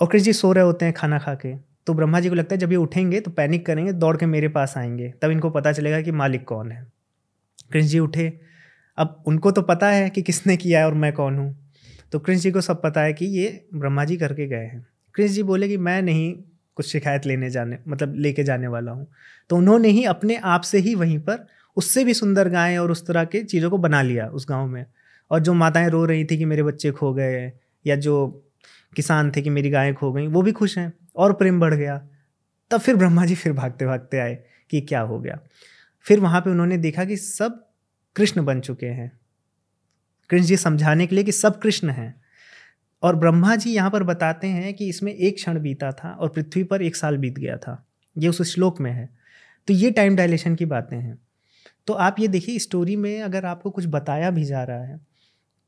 [0.00, 2.54] और कृष्ण जी सो रहे होते हैं खाना खा के। तो ब्रह्मा जी को लगता
[2.54, 5.72] है जब ये उठेंगे तो पैनिक करेंगे, दौड़ के मेरे पास आएँगे। तब इनको पता
[5.72, 6.86] चलेगा कि मालिक कौन है।
[7.72, 8.40] कृष्ण जी उठे।
[8.96, 11.70] अब उनको तो पता है कि किसने किया है और मैं कौन हूँ।
[12.12, 15.34] तो कृष्ण जी को सब पता है कि ये ब्रह्मा जी करके गए हैं। कृष्ण
[15.34, 16.34] जी बोले कि मैं नहीं
[16.74, 19.06] कुछ शिकायत लेने जाने मतलब लेके जाने वाला हूँ।
[19.50, 23.06] तो उन्होंने ही अपने आप से ही वहीं पर उससे भी सुंदर गायें और उस
[23.06, 24.86] तरह के चीज़ों को बना लिया उस गाँव में।
[25.30, 27.52] और जो माताएँ रो रही थी कि मेरे बच्चे खो गए,
[27.86, 28.44] या जो
[28.96, 32.08] किसान थे कि मेरी गायें खो गई, वो भी खुश हैं और प्रेम बढ़ गया।
[32.70, 35.40] तब फिर ब्रह्मा जी फिर भागते भागते आए कि क्या हो गया।
[36.00, 37.68] फिर वहाँ पे उन्होंने देखा कि सब
[38.16, 39.20] कृष्ण बन चुके हैं।
[40.30, 42.22] कृष्ण जी समझाने के लिए कि सब कृष्ण हैं।
[43.02, 46.64] और ब्रह्मा जी यहाँ पर बताते हैं कि इसमें एक क्षण बीता था और पृथ्वी
[46.64, 47.86] पर एक साल बीत गया था।
[48.18, 49.08] ये उस श्लोक में है।
[49.68, 51.18] तो ये टाइम डायलेशन की बातें हैं।
[51.86, 55.00] तो आप ये देखिए स्टोरी में अगर आपको कुछ बताया भी जा रहा है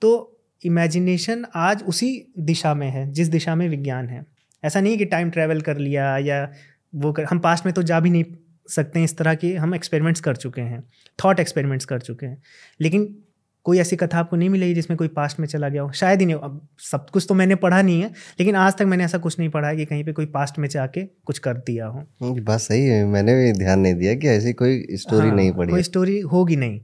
[0.01, 0.31] तो
[0.65, 4.25] इमेजिनेशन आज उसी दिशा में है जिस दिशा में विज्ञान है।
[4.65, 6.53] ऐसा नहीं कि टाइम ट्रैवल कर लिया या
[6.95, 8.25] वो कर, हम पास्ट में तो जा भी नहीं
[8.69, 10.83] सकते हैं इस तरह के हम एक्सपेरिमेंट्स कर चुके हैं
[11.25, 12.43] थॉट एक्सपेरिमेंट्स कर चुके हैं।
[12.81, 13.24] लेकिन
[13.67, 16.27] कोई ऐसी कथा आपको नहीं मिलेगी जिसमें कोई पास्ट में चला गया हो। शायद ही
[16.27, 19.39] नहीं अब सब कुछ तो मैंने पढ़ा नहीं है लेकिन आज तक मैंने ऐसा कुछ
[19.39, 22.61] नहीं पढ़ा है कि कहीं पे कोई पास्ट में जाके कुछ कर दिया हो। बात
[22.61, 25.83] सही है। मैंने भी ध्यान नहीं दिया कि ऐसी कोई स्टोरी हाँ, नहीं पढ़ी कोई
[25.83, 26.81] स्टोरी होगी नहीं।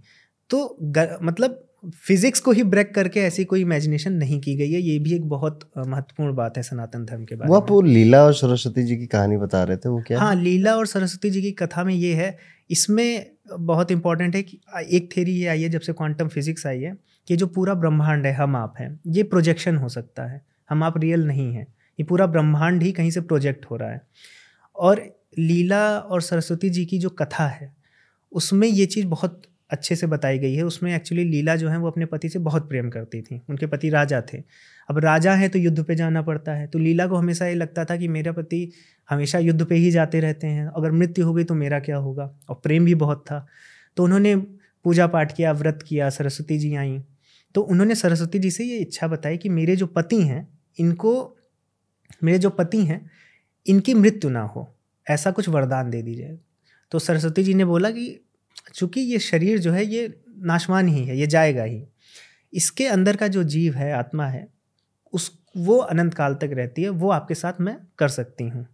[0.51, 1.67] तो गर, मतलब
[2.07, 5.29] फिजिक्स को ही ब्रेक करके ऐसी कोई इमेजिनेशन नहीं की गई है। ये भी एक
[5.29, 8.97] बहुत महत्वपूर्ण बात है सनातन धर्म के बारे वो आप वो लीला और सरस्वती जी
[8.97, 10.19] की कहानी बता रहे थे वो क्या?
[10.21, 12.37] हाँ लीला और सरस्वती जी की कथा में ये है।
[12.71, 14.61] इसमें बहुत इंपॉर्टेंट है कि
[14.91, 16.97] एक थेरी ये आई है, जब से क्वांटम फिजिक्स आई है,
[17.29, 20.99] कि जो पूरा ब्रह्मांड है, हम आप हैं, ये प्रोजेक्शन हो सकता है। हम आप
[20.99, 24.03] रियल नहीं हैं। ये पूरा ब्रह्मांड ही कहीं से प्रोजेक्ट हो रहा है।
[24.77, 27.77] और लीला और सरस्वती जी की जो कथा है,
[28.33, 31.87] उसमें ये चीज़ बहुत अच्छे से बताई गई है। उसमें एक्चुअली लीला जो है, वो
[31.87, 34.43] अपने पति से बहुत प्रेम करती थी। उनके पति राजा थे।
[34.89, 37.85] अब राजा है तो युद्ध पे जाना पड़ता है। तो लीला को हमेशा ये लगता
[37.85, 38.71] था कि मेरा पति
[39.09, 42.31] हमेशा युद्ध पे ही जाते रहते हैं। अगर मृत्यु हो गई तो मेरा क्या होगा?
[42.49, 43.47] और प्रेम भी बहुत था।
[43.97, 44.37] तो उन्होंने
[44.85, 46.99] पूजा पाठ किया, व्रत किया, सरस्वती जी आई।
[47.55, 50.47] तो उन्होंने सरस्वती जी से ये इच्छा बताई कि मेरे जो पति हैं,
[50.79, 51.37] इनको,
[52.25, 53.11] मेरे जो पति हैं,
[53.67, 54.69] इनकी मृत्यु ना हो।
[55.07, 56.39] ऐसा कुछ वरदान दे दीजिए
[56.93, 58.21] तो सरस्वती जी ने बोला कि
[58.75, 61.83] चूँकि ये शरीर जो है, ये नाशवान ही है, ये जाएगा ही।
[62.53, 64.47] इसके अंदर का जो जीव है, आत्मा है
[65.13, 68.67] उस, वो अनंत काल तक रहती है, वो आपके साथ मैं कर सकती हूँ।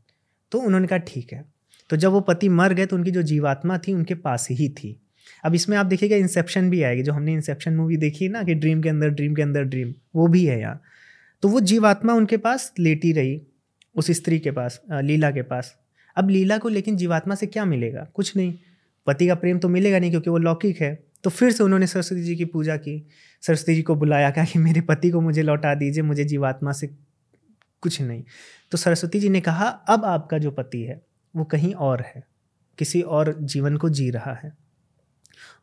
[0.53, 1.44] तो उन्होंने कहा, ठीक है।
[1.90, 5.01] तो जब वो पति मर गए तो उनकी जो जीवात्मा थी, उनके पास ही थी।
[5.44, 8.55] अब इसमें आप देखिएगा इंसेप्शन भी आएगी, जो हमने इंसेप्शन मूवी देखी है ना, कि
[8.55, 10.81] ड्रीम के अंदर ड्रीम के अंदर ड्रीम वो भी है यहाँ।
[11.42, 13.42] तो वो जीवात्मा उनके पास लेटी रही,
[13.96, 15.75] उस स्त्री के पास लीला के पास।
[16.16, 18.07] अब लीला को लेकिन जीवात्मा से क्या मिलेगा?
[18.14, 18.55] कुछ नहीं।
[19.07, 22.23] पति का प्रेम तो मिलेगा नहीं, क्योंकि वो लौकिक है। तो फिर से उन्होंने सरस्वती
[22.23, 23.09] जी की पूजा की।
[23.41, 26.87] सरस्वती जी को बुलाया, कहा कि मेरे पति को मुझे लौटा दीजिए, मुझे जीवात्मा से
[27.81, 28.25] कुछ नहीं।
[28.71, 31.03] तो सरस्वती जी ने कहा, अब आपका जो पति है,
[31.37, 32.25] वो कहीं और है,
[32.79, 34.57] किसी और जीवन को जी रहा है।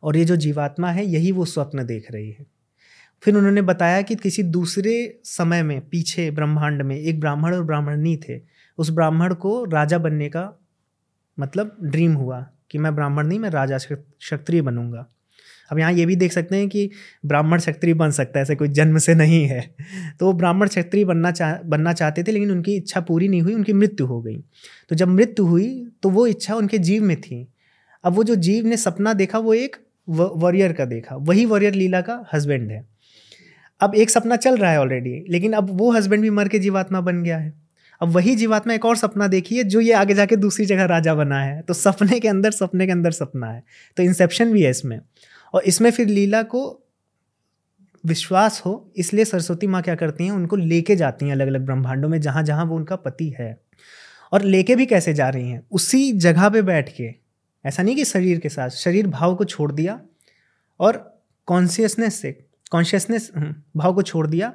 [0.02, 2.46] और ये जो जीवात्मा है, यही वो स्वप्न देख रही है।
[3.22, 8.20] फिर उन्होंने बताया कि किसी दूसरे समय में, पीछे ब्रह्मांड में, एक ब्राह्मण और ब्राह्मणी
[8.28, 8.40] थे।
[8.78, 10.62] उस ब्राह्मण को राजा बनने का
[11.40, 15.10] मतलब ड्रीम हुआ कि मैं ब्राह्मण नहीं, मैं राजा क्षत्रिय बनूँगा।
[15.70, 16.90] अब यहाँ ये भी देख सकते हैं कि
[17.26, 19.60] ब्राह्मण क्षत्रिय बन सकता है, ऐसे कोई जन्म से नहीं है।
[20.20, 23.54] तो वो ब्राह्मण क्षत्रिय बनना चाह बनना चाहते थे, लेकिन उनकी इच्छा पूरी नहीं हुई,
[23.54, 24.36] उनकी मृत्यु हो गई।
[24.88, 27.46] तो जब मृत्यु हुई तो वो इच्छा उनके जीव में थी।
[28.04, 29.76] अब वो जो जीव ने सपना देखा, वो एक
[30.08, 32.84] वॉरियर का देखा। वही वॉरियर लीला का हस्बैंड है।
[33.80, 37.00] अब एक सपना चल रहा है ऑलरेडी लेकिन अब वो हस्बैंड भी मर के जीवात्मा
[37.00, 37.52] बन गया है।
[38.00, 41.14] अब वही जीवात्मा एक और सपना देखी है, जो ये आगे जाके दूसरी जगह राजा
[41.14, 43.62] बना है। तो सपने के अंदर, सपने के अंदर सपना है।
[43.96, 45.00] तो इंसेप्शन भी है इसमें।
[45.54, 46.80] और इसमें फिर लीला को
[48.06, 52.08] विश्वास हो इसलिए सरस्वती माँ क्या करती हैं उनको लेके जाती हैं अलग अलग ब्रह्मांडों
[52.08, 53.60] में जहाँ जहाँ वो उनका पति है।
[54.32, 55.66] और लेके भी कैसे जा रही हैं?
[55.70, 57.14] उसी जगह पे बैठ के
[57.64, 60.00] ऐसा नहीं कि शरीर के साथ शरीर भाव को छोड़ दिया
[60.80, 62.32] और कॉन्शियसनेस से
[62.70, 64.52] कॉन्शियसनेस हम्म, भाव को छोड़ दिया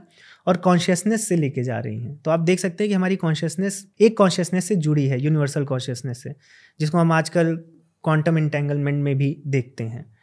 [0.47, 3.88] और कॉन्शियसनेस से लेके जा रही हैं। तो आप देख सकते हैं कि हमारी कॉन्शियसनेस
[4.01, 6.35] एक कॉन्शियसनेस से जुड़ी है यूनिवर्सल कॉन्शियसनेस से
[6.79, 7.55] जिसको हम आजकल
[8.03, 10.18] क्वांटम इंटेंगलमेंट में भी देखते हैं।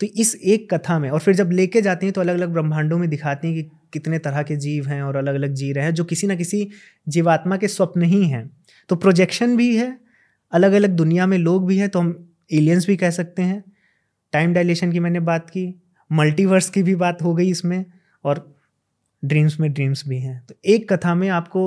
[0.00, 2.98] तो इस एक कथा में, और फिर जब लेके जाती हैं तो अलग अलग ब्रह्मांडों
[2.98, 5.94] में दिखाती हैं कि कितने तरह के जीव हैं और अलग अलग जी रहे हैं,
[5.94, 6.68] जो किसी ना किसी
[7.08, 8.50] जीवात्मा के स्वप्न ही हैं।
[8.90, 9.96] तो प्रोजेक्शन भी है
[10.52, 13.62] अलग अलग दुनिया में लोग भी हैं तो हम एलियंस भी कह सकते हैं।
[14.32, 15.66] टाइम डायलेशन की मैंने बात की
[16.10, 17.84] मल्टीवर्स की भी बात हो गई इसमें,
[18.24, 18.54] और
[19.22, 21.62] ड्रीम्स में ड्रीम्स भी हैं। तो एक कथा में आपको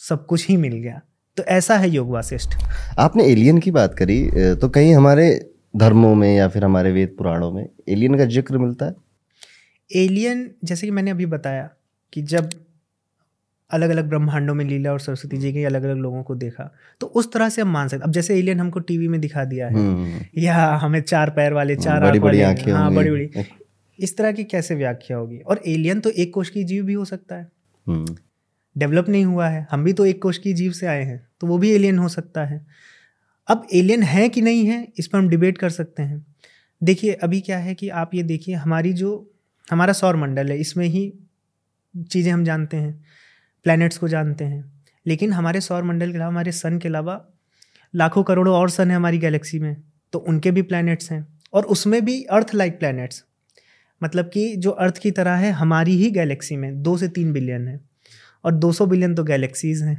[0.00, 1.00] सब कुछ ही मिल गया।
[1.36, 2.54] तो ऐसा है योग वासिष्ठ।
[2.98, 5.28] आपने एलियन की बात करी तो कहीं हमारे
[5.74, 8.94] धर्मों में या फिर हमारे वेद पुराणों में एलियन का ज़िक्र मिलता है?
[9.90, 11.68] एलियन जैसे कि मैंने अभी बताया
[12.12, 12.50] कि जब
[13.70, 17.06] अलग अलग ब्रह्मांडों में लीला और सरस्वती जी के अलग अलग लोगों को देखा तो
[17.06, 19.74] उस तरह से हम मान सकते अब जैसे एलियन हमको टीवी में दिखा दिया है
[19.74, 23.30] हम्म। या हमें चार पैर वाले चार बड़ी बड़ी आँखें हाँ बड़ी बड़ी
[23.98, 25.38] इस तरह की कैसे व्याख्या होगी?
[25.38, 27.50] और एलियन तो एक कोष की जीव भी हो सकता है।
[28.76, 31.20] डेवलप हम्म। नहीं हुआ है। हम भी तो एक कोष की जीव से आए हैं
[31.40, 32.66] तो वो भी एलियन हो सकता है।
[33.50, 36.26] अब एलियन है कि नहीं है, इस पर हम डिबेट कर सकते हैं।
[36.82, 39.32] देखिए, अभी क्या है कि आप ये देखिए, हमारी जो,
[39.70, 41.12] हमारा सौर मंडल है, इसमें ही
[42.10, 43.04] चीज़ें हम जानते हैं
[43.64, 44.72] प्लैनेट्स को जानते हैं।
[45.06, 47.24] लेकिन हमारे सौर मंडल के अलावा, हमारे सन के अलावा,
[47.94, 49.76] लाखों करोड़ों और सन है हमारी गैलेक्सी में
[50.12, 53.24] तो उनके भी प्लैनेट्स हैं, और उसमें भी अर्थ लाइक प्लैनेट्स
[54.02, 57.68] मतलब कि जो अर्थ की तरह है, हमारी ही गैलेक्सी में, दो से तीन बिलियन
[57.68, 57.80] है,
[58.44, 59.98] और 200 बिलियन तो गैलेक्सीज हैं।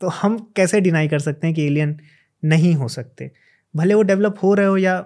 [0.00, 1.96] तो हम कैसे डिनाई कर सकते हैं कि एलियन
[2.44, 3.30] नहीं हो सकते।
[3.74, 4.96] भले वो डेवलप हो रहे हो या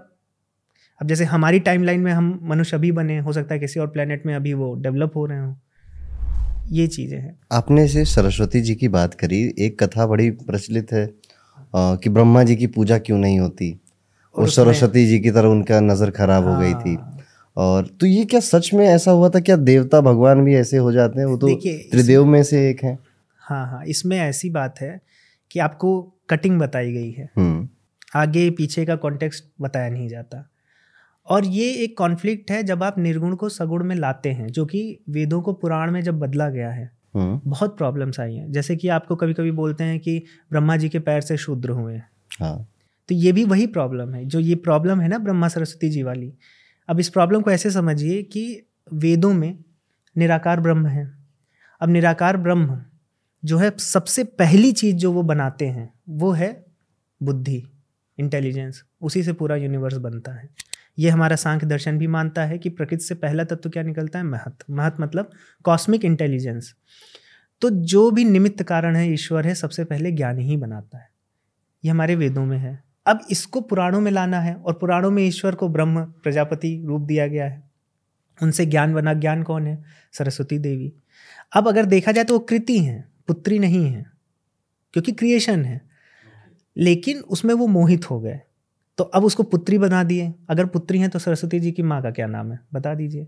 [1.00, 4.26] अब जैसे हमारी टाइमलाइन में हम मनुष्य अभी बने हो सकता है किसी और प्लेनेट
[4.26, 5.56] में अभी वो डेवलप हो रहे हो।
[6.72, 11.04] ये चीज़ें हैं। आपने से सरस्वती जी की बात करी एक कथा बड़ी प्रचलित है
[11.74, 13.80] आ, कि ब्रह्मा जी की पूजा क्यों नहीं होती?
[14.34, 17.18] और, सरस्वती जी की तरह उनका नज़र खराब हाँ, हो गई थी। हाँ।
[17.56, 19.40] और तो ये क्या सच में ऐसा हुआ था?
[19.40, 21.26] क्या देवता भगवान भी ऐसे हो जाते हैं?
[21.26, 21.54] वो तो
[21.90, 22.98] त्रिदेव में से एक है।
[23.42, 25.00] हाँ हाँ इसमें ऐसी बात है
[25.50, 25.90] कि आपको
[26.30, 27.68] कटिंग बताई गई है हम्म।
[28.14, 30.44] आगे पीछे का कॉन्टेक्स्ट बताया नहीं जाता
[31.28, 34.82] और ये एक कॉन्फ्लिक्ट है जब आप निर्गुण को सगुण में लाते हैं जो कि
[35.08, 38.88] वेदों को पुराण में जब बदला गया है हम्म। बहुत प्रॉब्लम्स आई हैं जैसे कि
[38.88, 42.00] आपको कभी कभी बोलते हैं कि ब्रह्मा जी के पैर से शूद्र हुए
[42.40, 42.56] हाँ।
[43.08, 46.32] तो ये भी वही प्रॉब्लम है जो ये प्रॉब्लम है ना ब्रह्मा सरस्वती जी वाली
[46.88, 48.44] अब इस प्रॉब्लम को ऐसे समझिए कि
[48.94, 49.58] वेदों में
[50.16, 51.06] निराकार ब्रह्म है
[51.80, 52.80] अब निराकार ब्रह्म
[53.48, 56.64] जो है सबसे पहली चीज़ जो वो बनाते हैं, वो है
[57.22, 57.64] बुद्धि
[58.18, 60.48] इंटेलिजेंस उसी से पूरा यूनिवर्स बनता है।
[60.98, 64.24] ये हमारा सांख्य दर्शन भी मानता है कि प्रकृति से पहला तत्व क्या निकलता है?
[64.24, 65.30] महत। महत मतलब
[65.64, 66.74] कॉस्मिक इंटेलिजेंस
[67.60, 71.08] तो जो भी निमित्त कारण है, ईश्वर है, सबसे पहले ज्ञान ही बनाता है।
[71.84, 75.54] ये हमारे वेदों में है। अब इसको पुराणों में लाना है और पुराणों में ईश्वर
[75.54, 77.70] को ब्रह्म, प्रजापति रूप दिया गया है।
[78.42, 79.84] उनसे ज्ञान बना ज्ञान कौन है?
[80.12, 80.92] सरस्वती देवी।
[81.52, 84.06] अब अगर देखा जाए तो वो कृति हैं। पुत्री नहीं है,
[84.92, 85.80] क्योंकि क्रिएशन है।
[86.76, 88.40] लेकिन उसमें वो मोहित हो गए।
[88.98, 92.10] तो अब उसको पुत्री बना दिए। अगर पुत्री हैं तो सरस्वती जी की माँ का
[92.10, 92.60] क्या नाम है?
[92.74, 93.26] बता दीजिए।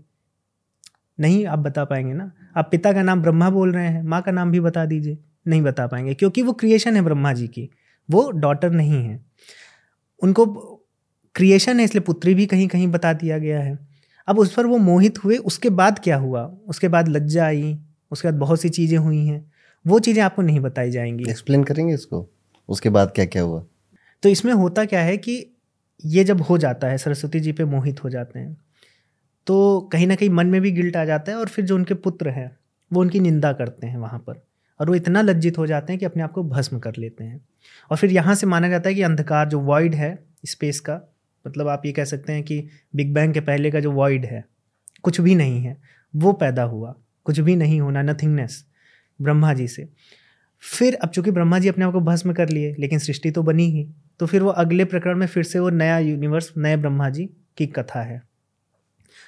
[1.19, 2.31] नहीं, आप बता पाएँगे ना?
[2.57, 5.61] आप पिता का नाम ब्रह्मा बोल रहे हैं, माँ का नाम भी बता दीजिए। नहीं
[5.61, 7.69] बता पाएँगे, क्योंकि वो क्रिएशन है ब्रह्मा जी की।
[8.09, 9.25] वो डॉटर नहीं है।
[10.23, 10.45] उनको
[11.35, 13.87] क्रिएशन है, इसलिए पुत्री भी कहीं कहीं बता दिया गया है।
[14.27, 16.43] अब उस पर वो मोहित हुए, उसके बाद क्या हुआ?
[16.67, 17.79] उसके बाद लज्जा आई,
[18.11, 19.50] उसके बाद बहुत सी चीज़ें हुई हैं।
[19.85, 22.29] वो चीज़ें आपको नहीं बताई जाएँगी। एक्सप्लेन करेंगे इसको?
[22.69, 23.63] उसके बाद क्या क्या हुआ?
[24.23, 25.55] तो इसमें होता क्या है कि
[26.05, 28.57] ये जब हो जाता है सरस्वती जी पे मोहित हो जाते हैं
[29.47, 31.93] तो कहीं ना कहीं मन में भी गिल्ट आ जाता है और फिर जो उनके
[31.93, 32.57] पुत्र हैं
[32.93, 34.43] वो उनकी निंदा करते हैं वहाँ पर
[34.79, 37.41] और वो इतना लज्जित हो जाते हैं कि अपने आप को भस्म कर लेते हैं।
[37.91, 41.01] और फिर यहाँ से माना जाता है कि अंधकार जो वॉइड है स्पेस का
[41.47, 44.45] मतलब आप ये कह सकते हैं कि बिग बैंग के पहले का जो वॉइड है
[45.03, 45.77] कुछ भी नहीं है
[46.15, 48.65] वो पैदा हुआ कुछ भी नहीं होना नथिंगनेस
[49.21, 49.87] ब्रह्मा जी से।
[50.63, 53.69] फिर अब चूँकि ब्रह्मा जी अपने आप को भस्म कर लिए लेकिन सृष्टि तो बनी
[53.71, 53.87] ही
[54.19, 57.67] तो फिर वो अगले प्रकरण में फिर से वो नया यूनिवर्स नए ब्रह्मा जी की
[57.67, 58.21] कथा है।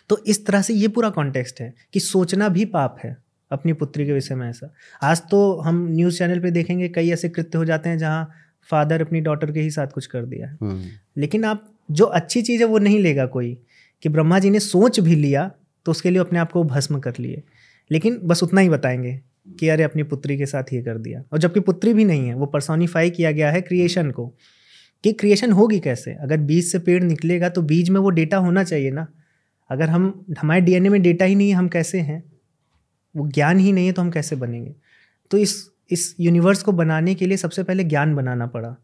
[0.10, 3.18] तो इस तरह से ये पूरा कॉन्टेक्स्ट है कि सोचना भी पाप है
[3.52, 7.30] अपनी पुत्री के विषय में ऐसा। आज तो हम न्यूज़ चैनल पे देखेंगे कई ऐसे
[7.30, 8.30] कृत्य हो जाते हैं जहाँ
[8.70, 10.86] फादर अपनी डॉटर के ही साथ कुछ कर दिया है। हम्म,
[11.18, 13.58] लेकिन आप जो अच्छी चीज़ है वो नहीं लेगा कोई
[14.04, 15.52] कि ब्रह्मा जी ने सोच भी लिया
[15.86, 17.44] तो उसके लिए अपने आप को भस्म कर लिए।
[17.92, 21.38] लेकिन बस उतना ही बताएँगे। कि अरे अपनी पुत्री के साथ ये कर दिया। और
[21.38, 24.28] जबकि पुत्री भी नहीं है, वो पर्सोनीफाई किया गया है क्रिएशन को
[25.04, 26.14] कि क्रिएशन होगी कैसे?
[26.14, 29.08] अगर बीज से पेड़ निकलेगा तो बीज में वो डेटा होना चाहिए ना।
[29.70, 32.24] अगर हम, हमारे डीएनए में डेटा ही नहीं है, हम कैसे हैं?
[33.16, 34.76] वो ज्ञान ही नहीं है तो हम कैसे बनेंगे?
[35.32, 38.76] तो इस इस यूनिवर्स को बनाने के लिए सबसे पहले ज्ञान बनाना पड़ा।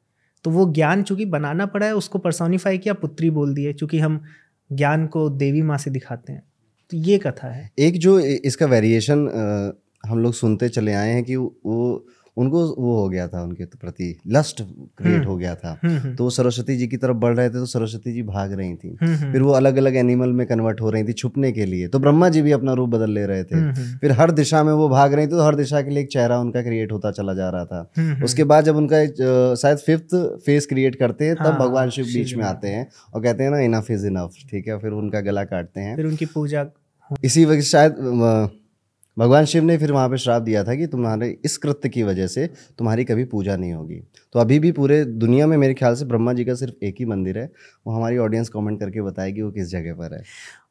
[0.43, 4.21] तो वो ज्ञान चूँकि बनाना पड़ा है, उसको पर्सोनीफाई किया, पुत्री बोल दिए, चूँकि हम
[4.71, 6.43] ज्ञान को देवी माँ से दिखाते हैं।
[6.91, 9.27] तो ये कथा है। एक जो इसका वेरिएशन
[10.03, 12.05] हम लोग सुनते चले आए हैं कि वो
[12.37, 14.61] उनको वो हो गया था उनके प्रति लस्ट
[14.97, 17.53] क्रिएट हो गया था। हम्म, हम्म, तो वो सरस्वती जी की तरफ़ बढ़ रहे थे
[17.53, 20.81] तो सरस्वती जी भाग रही थी। हम्म, हम्म, फिर वो अलग अलग एनिमल में कन्वर्ट
[20.81, 23.43] हो रही थी छुपने के लिए। तो ब्रह्मा जी भी अपना रूप बदल ले रहे
[23.43, 25.89] थे। हम्म, हम्म, फिर हर दिशा में वो भाग रही थी तो हर दिशा के
[25.89, 28.75] लिए एक चेहरा उनका क्रिएट होता चला जा रहा था। हम्म, हम्म, उसके बाद जब
[28.75, 29.05] उनका
[29.55, 33.23] शायद फिफ्थ फेस क्रिएट करते हैं तब हाँ, भगवान शिव बीच में आते हैं और
[33.23, 34.79] कहते हैं ना इनफ इज़ इनफ ठीक है?
[34.79, 36.65] फिर उनका गला काटते हैं। फिर उनकी पूजा
[37.23, 37.95] इसी वजह शायद
[39.19, 42.27] भगवान शिव ने फिर वहाँ पे श्राप दिया था कि तुम्हारे इस कृत्य की वजह
[42.27, 44.01] से तुम्हारी कभी पूजा नहीं होगी।
[44.33, 47.05] तो अभी भी पूरे दुनिया में मेरे ख्याल से ब्रह्मा जी का सिर्फ़ एक ही
[47.05, 47.51] मंदिर है।
[47.87, 50.23] वो हमारी ऑडियंस कमेंट करके बताएगी वो किस जगह पर है।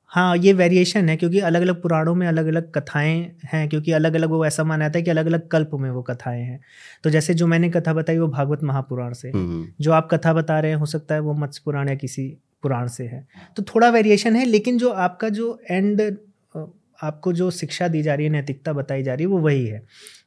[0.07, 4.15] हाँ ये वेरिएशन है क्योंकि अलग अलग पुराणों में अलग अलग कथाएँ हैं क्योंकि अलग
[4.15, 6.61] अलग वो ऐसा माना जाता है कि अलग अलग कल्प में वो कथाएँ हैं।
[7.05, 10.61] तो जैसे जो मैंने कथा बताई वो भागवत महापुराण से। हम्म, जो आप कथा बता
[10.61, 13.91] रहे हैं हो सकता है वो मत्स्य पुराण या किसी पुराण से है। तो थोड़ा
[13.91, 16.01] वेरिएशन है लेकिन जो आपका जो एंड
[17.03, 19.83] आपको जो शिक्षा दी जा रही है, नैतिकता बताई जा रही है, वो वही है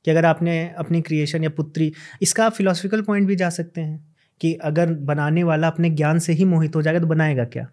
[0.06, 4.14] कि अगर आपने अपनी क्रिएशन या पुत्री, इसका आप फिलोसफिकल पॉइंट भी जा सकते हैं
[4.42, 7.68] कि अगर बनाने वाला अपने ज्ञान से ही मोहित हो जाएगा तो बनाएगा क्या?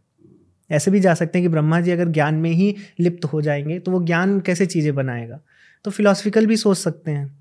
[0.71, 3.79] ऐसे भी जा सकते हैं कि ब्रह्मा जी अगर ज्ञान में ही लिप्त हो जाएँगे
[3.79, 5.41] तो वो ज्ञान कैसे चीज़ें बनाएगा?
[5.85, 7.39] तो फिलोसफिकल भी सोच सकते हैं।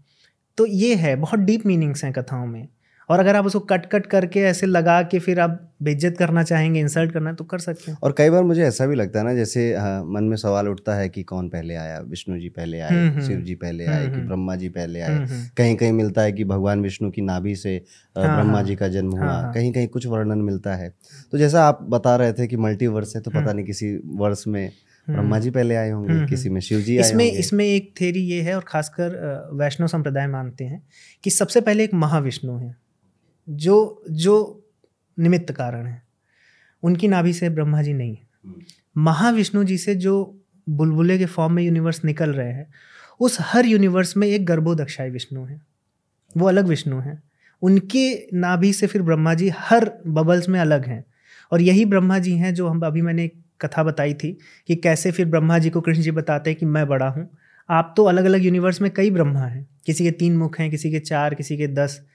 [0.57, 2.67] तो ये है, बहुत डीप मीनिंग्स हैं कथाओं में।
[3.09, 6.79] और अगर आप उसको कट कट करके ऐसे लगा के फिर आप बेइज्जत करना चाहेंगे
[6.79, 9.33] इंसल्ट करना तो कर सकते हैं और कई बार मुझे ऐसा भी लगता है ना
[9.33, 12.89] जैसे हाँ, मन में सवाल उठता है कि कौन पहले आया विष्णु जी पहले आए
[12.89, 16.21] हम्म, हम्म। शिव जी पहले हम्म, आए कि। ब्रह्मा जी पहले आए। कहीं कहीं मिलता
[16.21, 17.75] है कि भगवान विष्णु की नाभि से
[18.17, 20.93] हाँ, ब्रह्मा हाँ। जी का जन्म हाँ, हुआ हाँ। कहीं कहीं कुछ वर्णन मिलता है
[21.31, 24.71] तो जैसा आप बता रहे थे कि मल्टीवर्स है तो पता नहीं किसी वर्ष में
[25.09, 28.55] ब्रह्मा जी पहले आए होंगे किसी में शिव जी इसमें इसमें एक थेरी ये है
[28.55, 29.15] और खासकर
[29.53, 30.83] वैष्णव संप्रदाय मानते हैं
[31.23, 32.86] कि सबसे पहले एक महाविष्णु है
[33.49, 34.65] जो जो
[35.19, 36.03] निमित्त कारण है,
[36.83, 38.27] उनकी नाभि से ब्रह्मा जी नहीं है।
[38.97, 42.73] महाविष्णु जी से जो बुलबुले के फॉर्म में यूनिवर्स निकल रहे हैं,
[43.19, 45.61] उस हर यूनिवर्स में एक गर्भोदक्षाई विष्णु है।
[46.37, 47.23] वो अलग विष्णु हैं।
[47.61, 51.05] उनके नाभि से फिर ब्रह्मा जी हर बबल्स में अलग हैं।
[51.51, 53.27] और यही ब्रह्मा जी हैं जो हम अभी मैंने
[53.61, 56.87] कथा बताई थी कि कैसे फिर ब्रह्मा जी को कृष्ण जी बताते हैं कि मैं
[56.87, 57.29] बड़ा हूँ।
[57.69, 60.91] आप तो अलग अलग यूनिवर्स में कई ब्रह्मा हैं। किसी के तीन मुख हैं, किसी
[60.91, 62.05] के चार, किसी के दस।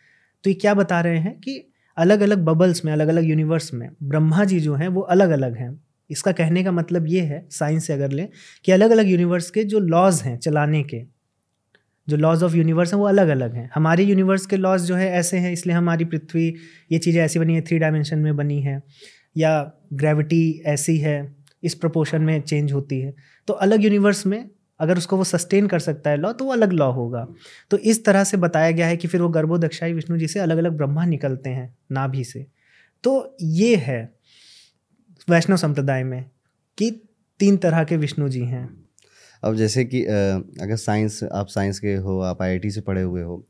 [0.44, 1.62] तो ये क्या बता रहे हैं कि
[1.96, 5.56] अलग अलग बबल्स में अलग अलग यूनिवर्स में ब्रह्मा जी जो हैं, वो अलग अलग
[5.56, 8.28] हैं। इसका कहने का मतलब ये है साइंस से अगर लें,
[8.64, 11.02] कि अलग अलग यूनिवर्स के जो लॉज हैं चलाने के,
[12.08, 15.10] जो लॉज ऑफ़ यूनिवर्स हैं, वो अलग अलग हैं। हमारे यूनिवर्स के लॉज जो है
[15.10, 16.54] ऐसे हैं, इसलिए हमारी पृथ्वी,
[16.92, 18.82] ये चीज़ें ऐसी बनी है थ्री डायमेंशन में बनी है,
[19.36, 23.14] या ग्रेविटी ऐसी है, इस प्रपोर्शन में चेंज होती है।
[23.48, 24.44] तो अलग यूनिवर्स में
[24.82, 27.26] अगर उसको वो सस्टेन कर सकता है लॉ तो वो अलग लॉ होगा
[27.70, 30.58] तो इस तरह से बताया गया है कि फिर वो गर्भोदक्षाई विष्णु जी से अलग
[30.58, 32.46] अलग ब्रह्मा निकलते हैं नाभि से
[33.04, 34.02] तो ये है
[35.28, 36.24] वैष्णव संप्रदाय में
[36.78, 36.90] कि
[37.40, 38.68] तीन तरह के विष्णु जी हैं
[39.42, 43.44] अब जैसे कि अगर साइंस आप साइंस के हो आप आईआईटी से पढ़े हुए हो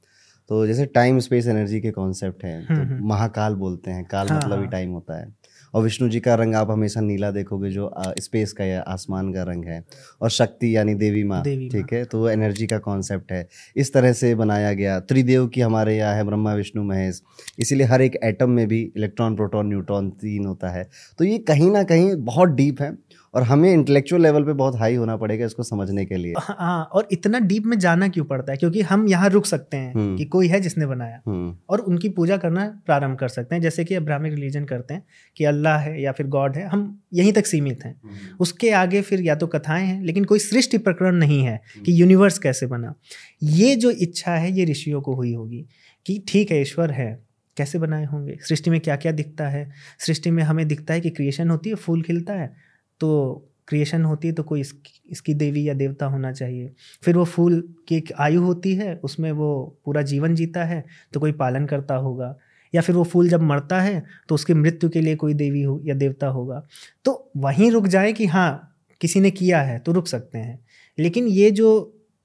[0.51, 4.29] तो जैसे टाइम स्पेस एनर्जी के कॉन्सेप्ट हैं हम्म, तो हम्म। महाकाल बोलते हैं काल
[4.29, 5.27] हाँ, मतलब ही हाँ। टाइम होता है
[5.75, 9.43] और विष्णु जी का रंग आप हमेशा नीला देखोगे जो स्पेस का या आसमान का
[9.43, 9.85] रंग है।
[10.23, 12.05] और शक्ति यानी देवी माँ देवी माँ। ठीक है?
[12.05, 16.15] तो वो एनर्जी का कॉन्सेप्ट है। इस तरह से बनाया गया। त्रिदेव की हमारे यहाँ
[16.15, 17.23] है ब्रह्मा विष्णु महेश।
[17.59, 21.71] इसीलिए हर एक एटम में भी इलेक्ट्रॉन प्रोटॉन न्यूट्रॉन तीन होता है। तो ये कहीं
[21.71, 22.93] ना कहीं बहुत डीप है।
[23.35, 27.09] और हमें इंटेलेक्चुअल लेवल पे बहुत हाई होना पड़ेगा इसको समझने के लिए। हाँ और
[27.13, 28.59] इतना डीप में जाना क्यों पड़ता है?
[28.59, 32.09] क्योंकि हम यहाँ रुक सकते हैं हम्म। कि कोई है जिसने बनाया। हम्म, और उनकी
[32.09, 35.05] पूजा करना प्रारंभ कर सकते हैं। जैसे कि अब्राहमिक रिलीजन करते हैं
[35.37, 38.01] कि अल्लाह है या फिर गॉड है हम यहीं तक सीमित हैं।
[38.41, 42.39] उसके आगे फिर या तो कथाएँ हैं लेकिन कोई सृष्टि प्रकरण नहीं है कि यूनिवर्स
[42.39, 42.95] कैसे बना।
[43.43, 45.67] ये जो इच्छा है ये ऋषियों को हुई होगी
[46.07, 47.25] कि ठीक है ईश्वर है
[47.57, 48.37] कैसे बनाए होंगे?
[48.41, 49.71] सृष्टि में क्या क्या दिखता है?
[49.99, 52.72] सृष्टि में हमें दिखता है कि क्रिएशन होती है फूल खिलता है
[53.03, 57.25] तो क्रिएशन होती है तो कोई इसकी, इसकी देवी या देवता होना चाहिए। फिर वो
[57.27, 61.67] फूल की एक आयु होती है उसमें वो पूरा जीवन जीता है तो कोई पालन
[61.67, 62.35] करता होगा।
[62.75, 65.81] या फिर वो फूल जब मरता है तो उसकी मृत्यु के लिए कोई देवी हो
[65.85, 66.63] या देवता होगा।
[67.05, 68.69] तो वहीं रुक जाए कि हाँ
[69.01, 70.59] किसी ने किया है तो रुक सकते हैं।
[70.99, 71.71] लेकिन ये जो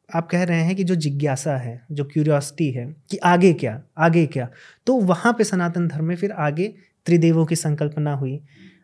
[0.09, 4.25] आप कह रहे हैं कि जो जिज्ञासा है जो क्यूरियोसिटी है कि आगे क्या आगे
[4.27, 4.47] क्या
[4.87, 6.73] तो वहाँ पे सनातन धर्म में फिर आगे
[7.05, 8.39] त्रिदेवों की संकल्पना हुई।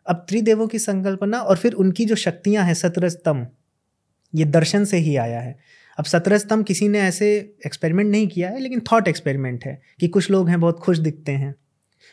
[0.07, 3.47] अब त्रिदेवों की संकल्पना और फिर उनकी जो शक्तियाँ हैं, सतरस्तम,
[4.35, 5.57] ये दर्शन से ही आया है।
[5.99, 10.31] अब सतरस्तम किसी ने ऐसे एक्सपेरिमेंट नहीं किया है, लेकिन थॉट एक्सपेरिमेंट है कि कुछ
[10.31, 11.55] लोग हैं, बहुत खुश दिखते हैं।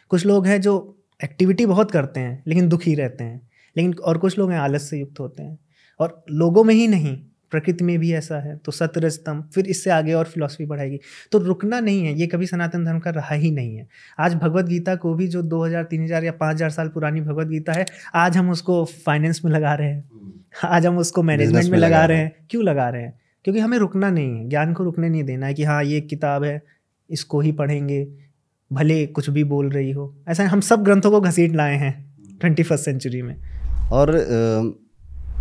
[0.08, 4.38] कुछ लोग हैं जो एक्टिविटी बहुत करते हैं, लेकिन दुखी रहते हैं। लेकिन और कुछ
[4.38, 5.58] लोग हैं, आलस से युक्त होते हैं।
[6.00, 10.12] और लोगों में ही नहीं प्रकृति में भी ऐसा है तो सतरजतम फिर इससे आगे
[10.12, 11.00] और फिलॉसफी बढ़ाएगी।
[11.32, 13.86] तो रुकना नहीं है ये कभी सनातन धर्म का रहा ही नहीं है।
[14.18, 17.86] आज भगवत गीता को भी जो 2000 3000 या 5000 साल पुरानी भगवत गीता है
[18.14, 20.04] आज हम उसको फाइनेंस में लगा रहे हैं।
[20.64, 23.20] आज हम उसको मैनेजमेंट में में लगा रहे हैं। क्यों लगा रहे हैं?
[23.44, 26.08] क्योंकि हमें रुकना नहीं है। ज्ञान को रुकने नहीं देना है कि हाँ ये एक
[26.08, 26.62] किताब है
[27.10, 28.08] इसको ही पढ़ेंगे
[28.72, 31.92] भले कुछ भी बोल रही हो। ऐसा हम सब ग्रंथों को घसीट लाए हैं
[32.40, 33.36] ट्वेंटी फ़र्स्ट सेंचुरी में।
[33.92, 34.12] और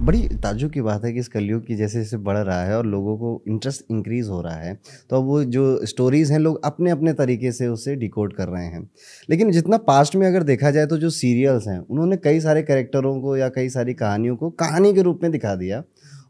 [0.01, 2.85] बड़ी ताजुब की बात है कि इस कलयुग की जैसे जैसे बढ़ रहा है और
[2.85, 4.73] लोगों को इंटरेस्ट इंक्रीज हो रहा है
[5.09, 8.65] तो अब वो जो स्टोरीज़ हैं, लोग अपने अपने तरीके से उसे डिकोड कर रहे
[8.65, 8.89] हैं।
[9.29, 13.19] लेकिन जितना पास्ट में अगर देखा जाए तो जो सीरियल्स हैं, उन्होंने कई सारे करेक्टरों
[13.21, 15.83] को या कई सारी कहानियों को कहानी के रूप में दिखा दिया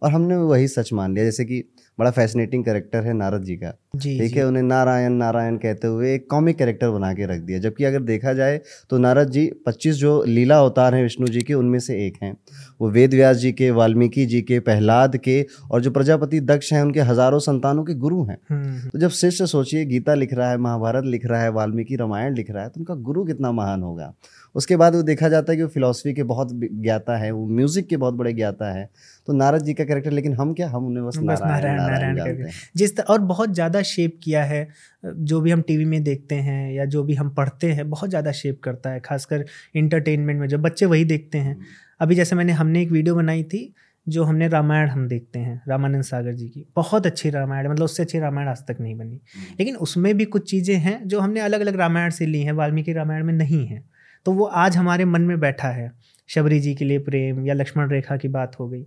[0.03, 1.63] और हमने वही सच मान लिया। जैसे कि
[2.00, 6.28] बड़ा फैसिनेटिंग कैरेक्टर है नारद जी का। ठीक है उन्हें नारायण नारायण कहते हुए एक
[6.30, 8.60] कॉमिक कैरेक्टर बना के रख दिया जबकि अगर देखा जाए
[8.90, 12.36] तो नारद जी 25 जो लीला अवतार हैं विष्णु जी के उनमें से एक हैं।
[12.82, 16.82] वो वेद व्यास जी के वाल्मीकि जी के प्रहलाद के और जो प्रजापति दक्ष हैं
[16.82, 20.58] उनके हज़ारों संतानों के गुरु हैं। हम्म, तो जब शिष्य सोचिए गीता लिख रहा है
[20.60, 24.14] महाभारत लिख रहा है वाल्मीकि रामायण लिख रहा है तो उनका गुरु कितना महान होगा।
[24.56, 27.88] उसके बाद वो देखा जाता है कि वो फिलोसफी के बहुत ज्ञाता है वो म्यूज़िक
[27.88, 28.90] के बहुत बड़े ज्ञाता है।
[29.30, 30.68] तो नारद जी का कैरेक्टर लेकिन हम क्या?
[30.70, 34.68] हम उन्हें बस नारायण नारायण नारायण हैं। जिस और बहुत ज़्यादा शेप किया है
[35.04, 38.32] जो भी हम टीवी में देखते हैं या जो भी हम पढ़ते हैं बहुत ज़्यादा
[38.32, 41.56] शेप करता है खासकर इंटरटेनमेंट में जब बच्चे वही देखते हैं।
[42.00, 43.62] अभी जैसे मैंने हमने एक वीडियो बनाई थी
[44.08, 48.04] जो हमने रामायण हम देखते हैं रामानंद सागर जी की। बहुत अच्छी रामायण मतलब उससे
[48.04, 49.20] अच्छी रामायण आज तक नहीं बनी।
[49.60, 52.94] लेकिन उसमें भी कुछ चीज़ें हैं जो हमने अलग अलग रामायण से ली हैं वाल्मीकि
[52.94, 53.84] रामायण में नहीं है।
[54.26, 55.92] तो वो आज हमारे मन में बैठा है
[56.30, 58.86] शबरी जी के लिए प्रेम या लक्ष्मण रेखा की बात हो गई।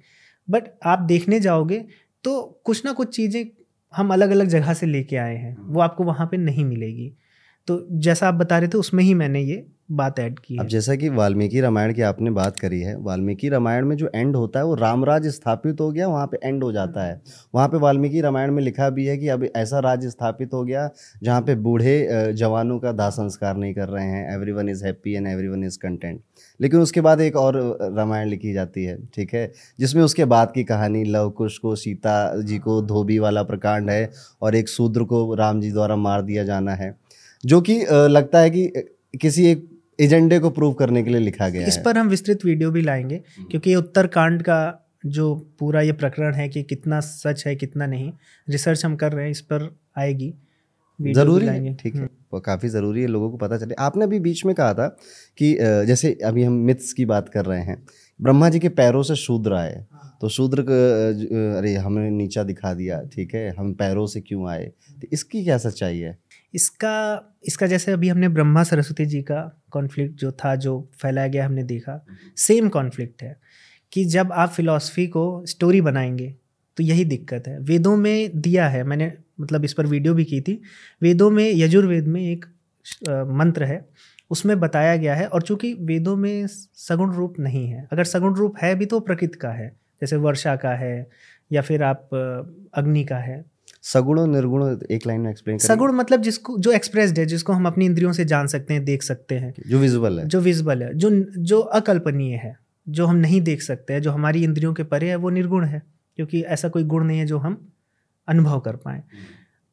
[0.49, 1.85] बट आप देखने जाओगे
[2.25, 3.45] तो कुछ ना कुछ चीज़ें
[3.95, 7.13] हम अलग अलग जगह से लेके आए हैं। वो आपको वहाँ पे नहीं मिलेगी।
[7.69, 10.95] तो जैसा आप बता रहे थे उसमें ही मैंने ये बात ऐड की अब जैसा
[10.97, 14.67] कि वाल्मीकि रामायण की आपने बात करी है वाल्मीकि रामायण में जो एंड होता है
[14.67, 17.21] वो रामराज स्थापित हो गया वहाँ पे एंड हो जाता है।
[17.55, 20.89] वहाँ पे वाल्मीकि रामायण में लिखा भी है कि अब ऐसा राज्य स्थापित हो गया
[21.23, 25.15] जहाँ पे बूढ़े जवानों का दाह संस्कार नहीं कर रहे हैं। Every one is happy
[25.15, 26.21] and every one is content
[26.61, 27.57] लेकिन उसके बाद एक और
[27.97, 29.53] रामायण लिखी जाती है ठीक है?
[29.81, 34.11] जिसमें उसके बाद की कहानी लव कुश को सीता जी को धोबी वाला प्रकांड है
[34.43, 36.95] और एक शूद्र को राम जी द्वारा मार दिया जाना है
[37.45, 38.67] जो कि लगता है कि
[39.21, 39.69] किसी एक
[40.01, 42.83] एजेंडे को प्रूव करने के लिए लिखा गया इस है। पर हम विस्तृत वीडियो भी
[42.83, 43.17] लाएँगे
[43.51, 48.13] क्योंकि ये उत्तरकांड का जो पूरा ये प्रकरण है कि कितना सच है कितना नहीं
[48.49, 50.35] रिसर्च हम कर रहे हैं इस पर आएगी।
[51.05, 54.19] ज़रूरी है। ठीक है। हम्म, वो काफ़ी ज़रूरी है लोगों को पता चले। आपने अभी
[54.21, 54.87] बीच में कहा था
[55.39, 57.83] कि जैसे अभी हम मिथ्स की बात कर रहे हैं।
[58.21, 59.85] ब्रह्मा जी के पैरों से शूद्र आए।
[60.21, 60.61] तो शूद्र
[61.57, 63.49] अरे हमने नीचा दिखा दिया ठीक है?
[63.51, 64.65] हम पैरों से क्यों आए?
[65.03, 66.17] तो इसकी क्या सच्चाई है?
[66.55, 66.95] इसका
[67.47, 71.63] इसका जैसे अभी हमने ब्रह्मा सरस्वती जी का कॉन्फ्लिक्ट जो था जो फैलाया गया हमने
[71.65, 72.05] देखा
[72.37, 73.37] सेम कॉन्फ्लिक्ट है
[73.93, 76.35] कि जब आप फिलॉसफी को स्टोरी बनाएँगे
[76.79, 79.13] तो यही दिक्कत है। वेदों में दिया है मैंने
[79.43, 80.61] मतलब इस पर वीडियो भी की थी
[81.03, 82.45] वेदों में यजुर्वेद में एक
[83.33, 83.85] मंत्र है
[84.31, 88.55] उसमें बताया गया है और चूँकि वेदों में सगुण रूप नहीं है अगर सगुण रूप
[88.63, 89.69] है भी तो प्रकृति का है
[90.01, 91.09] जैसे वर्षा का है
[91.53, 92.09] या फिर आप
[92.75, 93.45] अग्नि का है।
[93.83, 97.67] सगुण और निर्गुण एक लाइन में एक्सप्लेन सगुण मतलब जिसको जो एक्सप्रेस्ड है जिसको हम
[97.67, 100.95] अपनी इंद्रियों से जान सकते हैं देख सकते हैं। जो विजुअल है। जो विजिबल है
[100.95, 102.57] जो जो अकल्पनीय है
[102.87, 105.83] जो हम नहीं देख सकते हैं जो हमारी इंद्रियों के परे है वो निर्गुण है
[106.17, 107.57] क्योंकि ऐसा कोई गुण नहीं है जो हम
[108.29, 109.03] अनुभव कर पाए।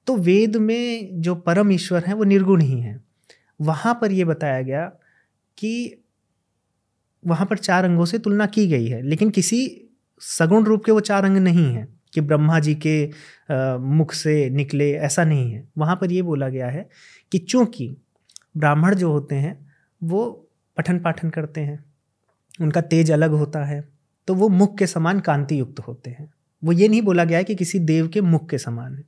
[0.10, 3.04] तो वेद में जो परम ईश्वर हैं वो निर्गुण ही हैं।
[3.62, 4.86] वहाँ पर ये बताया गया
[5.58, 6.04] कि
[7.24, 9.60] वहाँ पर चार अंगों से तुलना की गई है लेकिन किसी
[10.22, 14.50] सगुण रूप के वो चार अंग नहीं हैं कि ब्रह्मा जी के आ, मुख से
[14.50, 16.88] निकले ऐसा नहीं है। वहाँ पर ये बोला गया है
[17.32, 17.96] कि चूँकि
[18.58, 19.54] ब्राह्मण जो होते हैं
[20.02, 20.26] वो
[20.78, 21.84] पठन पाठन करते हैं
[22.62, 23.82] उनका तेज अलग होता है
[24.28, 26.32] तो वो मुख के समान कांति युक्त होते हैं।
[26.64, 29.04] वो ये नहीं बोला गया है कि किसी देव के मुख के समान है।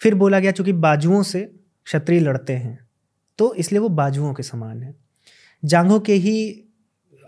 [0.00, 1.40] फिर बोला गया, चूँकि बाजुओं से
[1.86, 2.78] क्षत्रिय लड़ते हैं
[3.38, 4.94] तो इसलिए वो बाजुओं के समान है।
[5.62, 6.64] जांघों के ही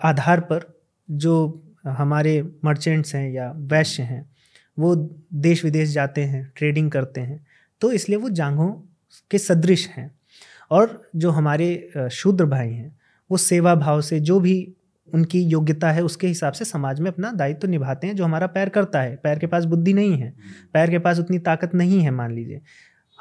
[0.00, 0.66] आधार पर
[1.08, 4.28] जो हमारे मर्चेंट्स हैं या वैश्य हैं,
[4.78, 4.94] वो
[5.34, 7.44] देश विदेश जाते हैं ट्रेडिंग करते हैं
[7.82, 8.70] तो इसलिए वो जांघों
[9.30, 10.10] के सदृश हैं।
[10.70, 12.96] और जो हमारे शूद्र भाई हैं,
[13.30, 14.56] वो सेवा भाव से जो भी
[15.14, 18.46] उनकी योग्यता है, उसके हिसाब से समाज में अपना दायित्व तो निभाते हैं, जो हमारा
[18.46, 20.34] पैर करता है। पैर के पास बुद्धि नहीं है।
[20.72, 22.61] पैर के पास उतनी ताकत नहीं है, मान लीजिए।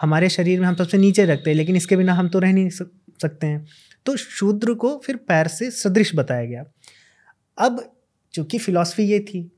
[0.01, 2.69] हमारे शरीर में हम सबसे नीचे रखते हैं, लेकिन इसके बिना हम तो रह नहीं
[2.69, 3.65] सकते हैं।
[4.05, 6.63] तो शूद्र को फिर पैर से सदृश बताया गया।
[7.57, 7.93] अब
[8.33, 9.51] चूँकि फिलॉसफी ये थी,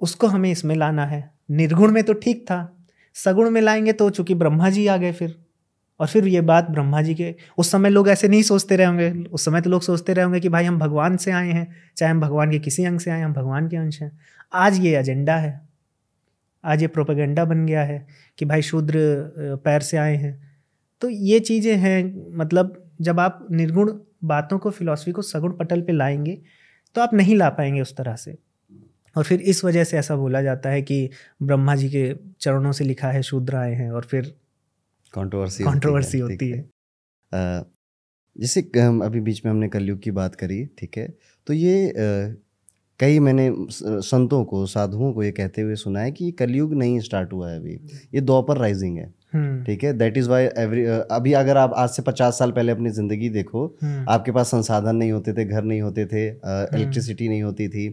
[0.00, 4.34] उसको हमें इसमें लाना है। निर्गुण में तो ठीक था। सगुण में लाएँगे तो चूँकि
[4.34, 5.43] ब्रह्मा जी आ गए फिर।
[6.00, 9.10] और फिर ये बात ब्रह्मा जी के, उस समय लोग ऐसे नहीं सोचते रहे होंगे।
[9.24, 11.66] उस समय तो लोग सोचते रहे होंगे कि भाई हम भगवान से आए हैं,
[11.96, 14.10] चाहे हम भगवान के किसी अंग से आए, हम भगवान के अंश हैं।
[14.52, 15.60] आज ये एजेंडा है।
[16.64, 18.06] आज ये प्रोपेगेंडा बन गया है
[18.38, 18.98] कि भाई शूद्र
[19.64, 20.40] पैर से आए हैं।
[21.02, 23.92] तो ये चीज़ें हैं मतलब जब आप निर्गुण
[24.24, 26.40] बातों को, फिलॉसफी को सगुण पटल पे लाएँगे
[26.96, 28.36] तो आप नहीं ला पाएँगे उस तरह से।
[29.16, 31.08] और फिर इस वजह से ऐसा बोला जाता है कि
[31.42, 34.34] ब्रह्मा जी के चरणों से लिखा है, शूद्र आए हैं और फिर
[35.14, 36.58] कंट्रोवर्सी कंट्रोवर्सी होती है,
[37.32, 37.64] है।
[38.36, 38.60] जैसे
[39.02, 41.06] अभी बीच में हमने कलयुग की बात करी ठीक है
[41.46, 41.92] तो ये
[43.00, 47.32] कई मैंने संतों को साधुओं को ये कहते हुए सुना है कि कलयुग नहीं स्टार्ट
[47.32, 47.74] हुआ है अभी
[48.14, 49.12] ये दोपहर राइजिंग है।
[49.66, 49.92] ठीक है?
[49.92, 53.64] दैट इज़ वाई एवरी अभी अगर आप आज से पचास साल पहले अपनी ज़िंदगी देखो
[53.82, 57.68] हम्म। आपके पास संसाधन नहीं होते थे घर नहीं होते थे इलेक्ट्रिसिटी हम्म। नहीं होती
[57.68, 57.88] थी।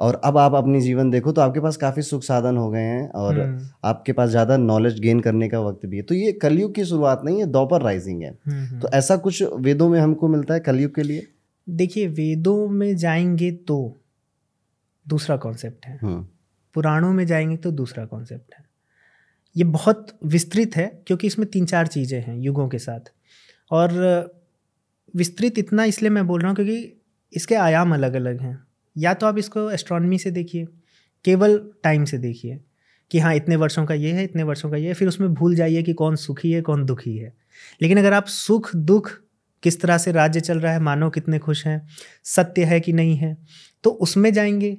[0.00, 3.08] और अब आप अपनी जीवन देखो तो आपके पास काफ़ी सुख साधन हो गए हैं
[3.12, 3.40] और
[3.84, 7.22] आपके पास ज़्यादा नॉलेज गेन करने का वक्त भी है। तो ये कलयुग की शुरुआत
[7.24, 8.32] नहीं है दोपहर राइजिंग है।
[8.80, 11.26] तो ऐसा कुछ वेदों में हमको मिलता है कलयुग के लिए?
[11.66, 13.76] देखिए वेदों में जाएँगे तो
[15.06, 15.98] दूसरा कॉन्सेप्ट है।
[16.74, 18.63] पुराणों में जाएँगे तो दूसरा कॉन्सेप्ट है।
[19.56, 23.12] ये बहुत विस्तृत है, क्योंकि इसमें तीन चार चीज़ें हैं युगों के साथ।
[23.70, 23.92] और,
[25.14, 27.02] विस्तृत इतना इसलिए मैं बोल रहा हूँ क्योंकि
[27.32, 28.58] इसके आयाम अलग अलग हैं।
[28.96, 30.66] या तो आप इसको एस्ट्रॉनमी से देखिए,
[31.24, 32.58] केवल टाइम से देखिए,
[33.10, 35.54] कि हाँ इतने वर्षों का ये है, इतने वर्षों का ये है, फिर उसमें भूल
[35.54, 37.32] जाइए कि कौन सुखी है, कौन दुखी है।
[37.82, 39.10] लेकिन अगर आप सुख, दुख
[39.62, 41.86] किस तरह से राज्य चल रहा है मानव कितने खुश हैं,
[42.24, 43.36] सत्य है कि नहीं है
[43.84, 44.76] तो उसमें जाएँगे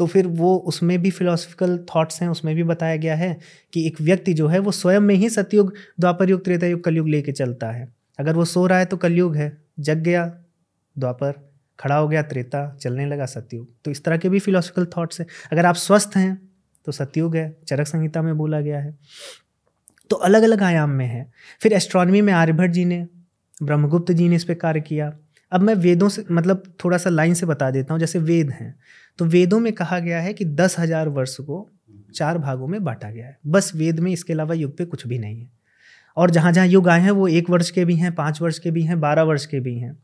[0.00, 3.38] तो फिर वो उसमें भी फिलोसफिकल थॉट्स हैं, उसमें भी बताया गया है
[3.72, 7.08] कि एक व्यक्ति जो है, वो स्वयं में ही सतयुग, द्वापर युग, त्रेता युग, कलयुग
[7.08, 7.88] लेके चलता है।
[8.18, 10.24] अगर वो सो रहा है तो कलयुग है, जग गया,
[10.96, 11.32] द्वापर,
[11.78, 15.26] खड़ा हो गया, त्रेता, चलने लगा सतयुग। तो इस तरह के भी फिलोसफिकल थॉट्स हैं।
[15.52, 16.50] अगर आप स्वस्थ हैं
[16.86, 18.98] तो सतयुग है, चरक संहिता में बोला गया है।
[20.10, 23.06] तो अलग अलग आयाम में है। फिर एस्ट्रोनॉमी में आर्यभट्ट जी ने,
[23.62, 25.12] ब्रह्मगुप्त जी ने इस पर कार्य किया।
[25.52, 28.74] अब मैं वेदों से मतलब थोड़ा सा लाइन से बता देता हूँ, जैसे वेद हैं।
[29.20, 31.68] तो वेदों में कहा गया है कि दस हज़ार वर्ष को
[32.14, 35.18] चार भागों में बांटा गया है। बस वेद में इसके अलावा युग पे कुछ भी
[35.18, 35.50] नहीं है।
[36.16, 38.70] और जहाँ जहाँ युग आए हैं, वो एक वर्ष के भी हैं, पाँच वर्ष के
[38.70, 39.96] भी हैं, बारह वर्ष के भी हैं।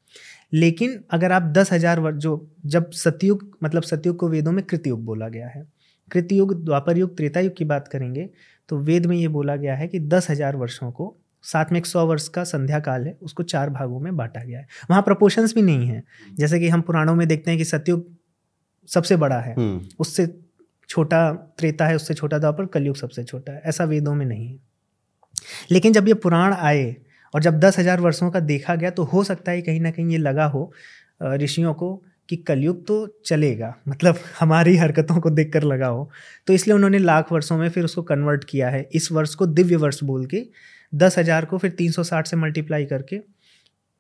[0.53, 5.05] लेकिन अगर आप दस हज़ार वर्ष जो जब सतयुग मतलब सतयुग को वेदों में कृतयुग
[5.05, 5.67] बोला गया है,
[6.09, 8.29] कृतयुग द्वापर युग त्रेता युग की बात करेंगे
[8.69, 11.87] तो वेद में ये बोला गया है कि दस हज़ार वर्षों को, साथ में एक
[11.87, 15.55] सौ वर्ष का संध्या काल है, उसको चार भागों में बांटा गया है। वहाँ प्रपोर्शंस
[15.55, 16.03] भी नहीं है।
[16.35, 18.07] जैसे कि हम पुराणों में देखते हैं कि सतयुग
[18.89, 20.27] सबसे बड़ा है। हम्म। उससे
[20.89, 24.59] छोटा त्रेता है उससे छोटा द्वापर कलयुग सबसे छोटा है। ऐसा वेदों में नहीं है।
[25.71, 26.95] लेकिन जब ये पुराण आए
[27.35, 30.11] और जब दस हज़ार वर्षों का देखा गया तो हो सकता है कहीं ना कहीं
[30.11, 30.73] ये लगा हो
[31.23, 31.95] ऋषियों को
[32.29, 36.09] कि कलयुग तो चलेगा मतलब हमारी हरकतों को देखकर लगा हो।
[36.47, 39.77] तो इसलिए उन्होंने लाख वर्षों में फिर उसको कन्वर्ट किया है। इस वर्ष को दिव्य
[39.77, 40.43] वर्ष बोल के
[40.93, 43.21] दस हज़ार को फिर तीन सौ साठ से मल्टीप्लाई करके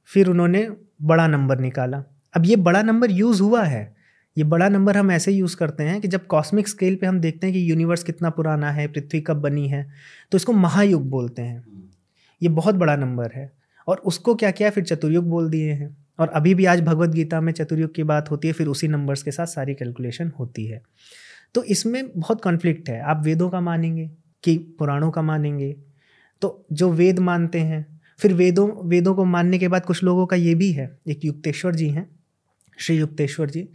[0.09, 0.69] फिर उन्होंने
[1.03, 2.03] बड़ा नंबर निकाला।
[2.35, 3.96] अब ये बड़ा नंबर यूज़ हुआ है।
[4.39, 7.47] ये बड़ा नंबर हम ऐसे यूज़ करते हैं कि जब कॉस्मिक स्केल पे हम देखते
[7.47, 9.89] हैं कि यूनिवर्स कितना पुराना है, पृथ्वी कब बनी है
[10.33, 11.65] तो इसको महायुग बोलते हैं।
[12.43, 13.53] ये बहुत बड़ा नंबर है।
[13.89, 17.41] और उसको क्या किया फिर चतुर्युग बोल दिए हैं। और अभी भी आज भगवत गीता
[17.41, 20.83] में चतुर्युग की बात होती है, फिर उसी नंबर्स के साथ सारी कैलकुलेशन होती है।
[21.55, 24.11] तो इसमें बहुत कॉन्फ्लिक्ट है। आप वेदों का मानेंगे
[24.45, 25.77] कि पुराणों का मानेंगे।
[26.41, 30.37] तो जो वेद मानते हैं, फिर वेदों वेदों को मानने के बाद कुछ लोगों का
[30.37, 32.11] ये भी है। एक युक्तेश्वर जी हैं,
[32.79, 33.69] श्री युक्तेश्वर जी।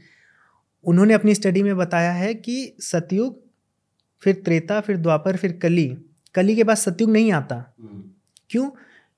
[0.85, 3.39] उन्होंने अपनी स्टडी में बताया है कि सतयुग
[4.23, 5.87] फिर त्रेता फिर द्वापर फिर कली।
[6.35, 7.55] कली के बाद सतयुग नहीं आता।
[8.49, 8.69] क्यों?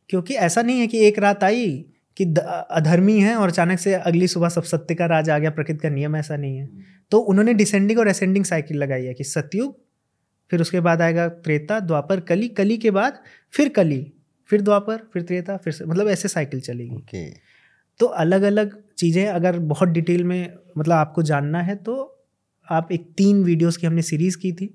[0.10, 1.70] क्योंकि ऐसा नहीं है कि एक रात आई
[2.18, 2.26] कि
[2.72, 5.90] अधर्मी है और अचानक से अगली सुबह सब सत्य का राज आ गया प्रकृति का
[5.90, 6.70] नियम ऐसा नहीं है।
[7.12, 9.78] तो उन्होंने डिसेंडिंग और असेंडिंग साइकिल लगाई है कि सतयुग
[10.52, 13.20] फिर उसके बाद आएगा त्रेता द्वापर कली। कली के बाद
[13.54, 14.14] फिर कली
[14.50, 17.30] फिर द्वापर फिर त्रेता फिर मतलब ऐसे साइकिल चलेगी। ओके।
[18.00, 22.26] तो अलग अलग चीज़ें अगर बहुत डिटेल में मतलब आपको जानना है तो
[22.68, 24.74] आप एक तीन वीडियोस की हमने सीरीज़ की थी।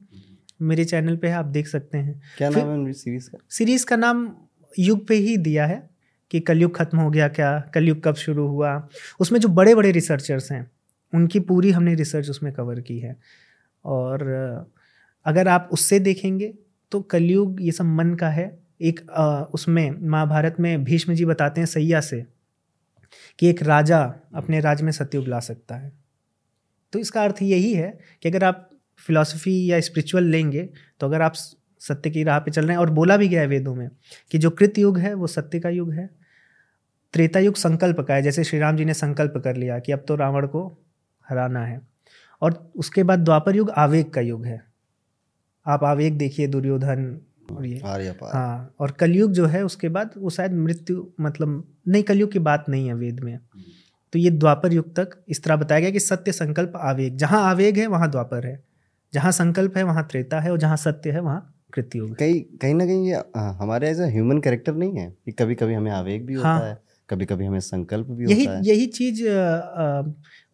[0.63, 3.39] मेरे चैनल पे है आप देख सकते हैं। क्या नाम है सीरीज़ का?
[3.49, 4.31] सीरीज़ का नाम
[4.79, 5.91] युग पे ही दिया है
[6.31, 8.89] कि कलयुग खत्म हो गया क्या कलयुग कब शुरू हुआ।
[9.21, 10.71] उसमें जो बड़े बड़े रिसर्चर्स हैं
[11.13, 13.17] उनकी पूरी हमने रिसर्च उसमें कवर की है।
[13.85, 14.23] और
[15.27, 16.55] अगर आप उससे देखेंगे
[16.93, 21.61] तो कलयुग ये सब मन का है। एक अ, उसमें महाभारत में भीष्म जी बताते
[21.61, 22.25] हैं सैया से।
[23.39, 24.01] कि एक राजा
[24.35, 25.93] अपने राज्य में सत्युग ला सकता है।
[26.93, 28.69] तो इसका अर्थ यही है कि अगर आप
[29.07, 30.69] फिलॉसफी या स्पिरिचुअल लेंगे
[31.01, 31.33] तो अगर आप
[31.81, 33.89] सत्य की राह पे चल रहे हैं और बोला भी गया है वेदों में
[34.31, 36.09] कि जो कृत युग है वो सत्य का युग है।
[37.15, 40.05] त्रेता युग संकल्प का है जैसे श्री राम जी ने संकल्प कर लिया कि अब
[40.09, 40.67] तो रावण को
[41.29, 41.81] हराना है।
[42.43, 44.63] और उसके बाद द्वापर युग आवेग का युग है।
[45.67, 47.21] आप आवेग देखिए दुर्योधन
[47.53, 52.03] और ये। आर्य हाँ और कलयुग जो है उसके बाद वो शायद मृत्यु मतलब नहीं
[52.03, 53.39] कलयुग की बात नहीं है वेद में।
[54.13, 57.79] तो ये द्वापर युग तक इस तरह बताया गया कि सत्य संकल्प आवेग जहाँ आवेग
[57.79, 58.59] है वहाँ द्वापर है।
[59.13, 62.87] जहाँ संकल्प है वहाँ त्रेता है और जहाँ सत्य है वहाँ कृत्युग कहीं कहीं ना
[62.87, 63.23] कहीं ये
[63.61, 66.79] हमारे एज ह्यूमन कैरेक्टर नहीं है कि कभी कभी हमें आवेग भी होता हाँ। है
[67.09, 69.23] कभी कभी हमें संकल्प भी यही होता है। यही चीज़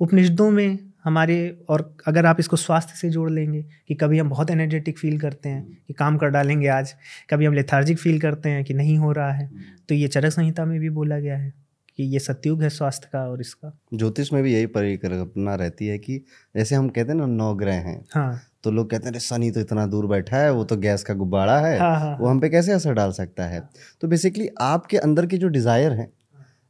[0.01, 4.51] उपनिषदों में हमारे और अगर आप इसको स्वास्थ्य से जोड़ लेंगे कि कभी हम बहुत
[4.51, 6.95] एनर्जेटिक फील करते हैं कि काम कर डालेंगे आज
[7.31, 9.51] कभी हम लेथार्जिक फील करते हैं कि नहीं हो रहा है
[9.89, 11.53] तो ये चरक संहिता में भी बोला गया है
[11.97, 15.99] कि ये सतयुग है स्वास्थ्य का और इसका। ज्योतिष में भी यही परिकल्पना रहती है
[15.99, 16.25] कि
[16.57, 19.51] जैसे हम कहते हैं ना नौ ग्रह हैं। हाँ। तो लोग कहते हैं "अरे, शनि
[19.51, 22.41] तो इतना दूर बैठा है वो तो गैस का गुब्बारा है हाँ हाँ वो हम
[22.41, 23.69] पे कैसे असर डाल सकता है?
[24.01, 26.13] तो बेसिकली आपके अंदर की जो डिज़ायर है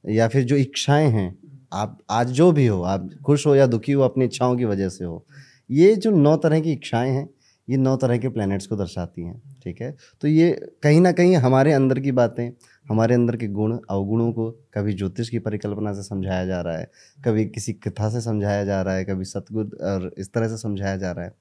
[0.08, 1.38] या फिर जो इच्छाएँ हैं
[1.74, 4.88] आप, आज जो भी हो, आप खुश हो या दुखी हो, अपनी इच्छाओं की वजह
[4.88, 5.24] से हो,
[5.70, 7.28] ये जो नौ तरह की इच्छाएँ हैं,
[7.68, 9.94] ये नौ तरह के प्लैनेट्स को दर्शाती हैं, ठीक है?
[10.20, 10.50] तो ये
[10.82, 12.50] कहीं ना कहीं हमारे अंदर की बातें,
[12.86, 16.90] हमारे अंदर के गुण, अवगुणों को कभी ज्योतिष की परिकल्पना से समझाया जा रहा है,
[17.18, 20.96] कभी किसी कथा से समझाया जा रहा है, कभी सतगुण और इस तरह से समझाया
[20.96, 21.32] जा रहा है।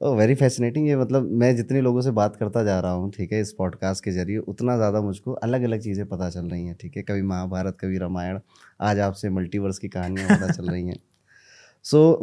[0.00, 3.40] वेरी फैसिनेटिंग ये मतलब मैं जितने लोगों से बात करता जा रहा हूँ, ठीक है,
[3.40, 6.96] इस पॉडकास्ट के ज़रिए, उतना ज़्यादा मुझको अलग अलग चीज़ें पता चल रही हैं, ठीक
[6.96, 7.02] है?
[7.02, 8.38] कभी महाभारत, कभी रामायण
[8.80, 10.98] आज आपसे मल्टीवर्स की कहानियाँ पता चल रही हैं।
[11.82, 12.20] सो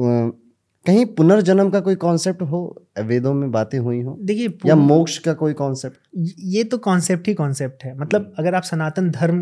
[0.86, 2.88] कहीं पुनर्जन्म का कोई कॉन्सेप्ट हो?
[3.04, 4.18] वेदों में बातें हुई हो?
[4.22, 5.98] देखिए या मोक्ष का कोई कॉन्सेप्ट
[6.40, 9.42] ये तो कॉन्सेप्ट ही कॉन्सेप्ट है। मतलब अगर आप सनातन धर्म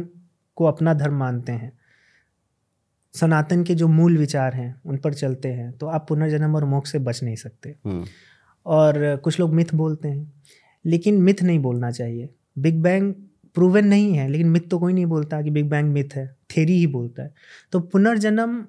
[0.55, 1.72] को अपना धर्म मानते हैं
[3.14, 6.91] सनातन के जो मूल विचार हैं उन पर चलते हैं तो आप पुनर्जन्म और मोक्ष
[6.91, 7.76] से बच नहीं सकते।
[8.66, 10.34] और कुछ लोग मिथ बोलते हैं
[10.86, 13.14] लेकिन मिथ नहीं बोलना चाहिए। बिग बैंग
[13.55, 16.26] प्रूवन नहीं है लेकिन मिथ तो कोई नहीं बोलता कि बिग बैंग मिथ है।
[16.58, 17.34] थेरी ही बोलता है।
[17.72, 18.66] तो पुनर्जन्म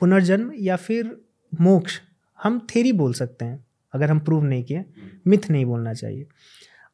[0.00, 1.16] पुनर्जन्म या फिर
[1.60, 2.00] मोक्ष,
[2.38, 4.84] हम थेरी बोल सकते हैं, अगर हम प्रूव नहीं किए
[5.26, 6.26] मिथ नहीं बोलना चाहिए।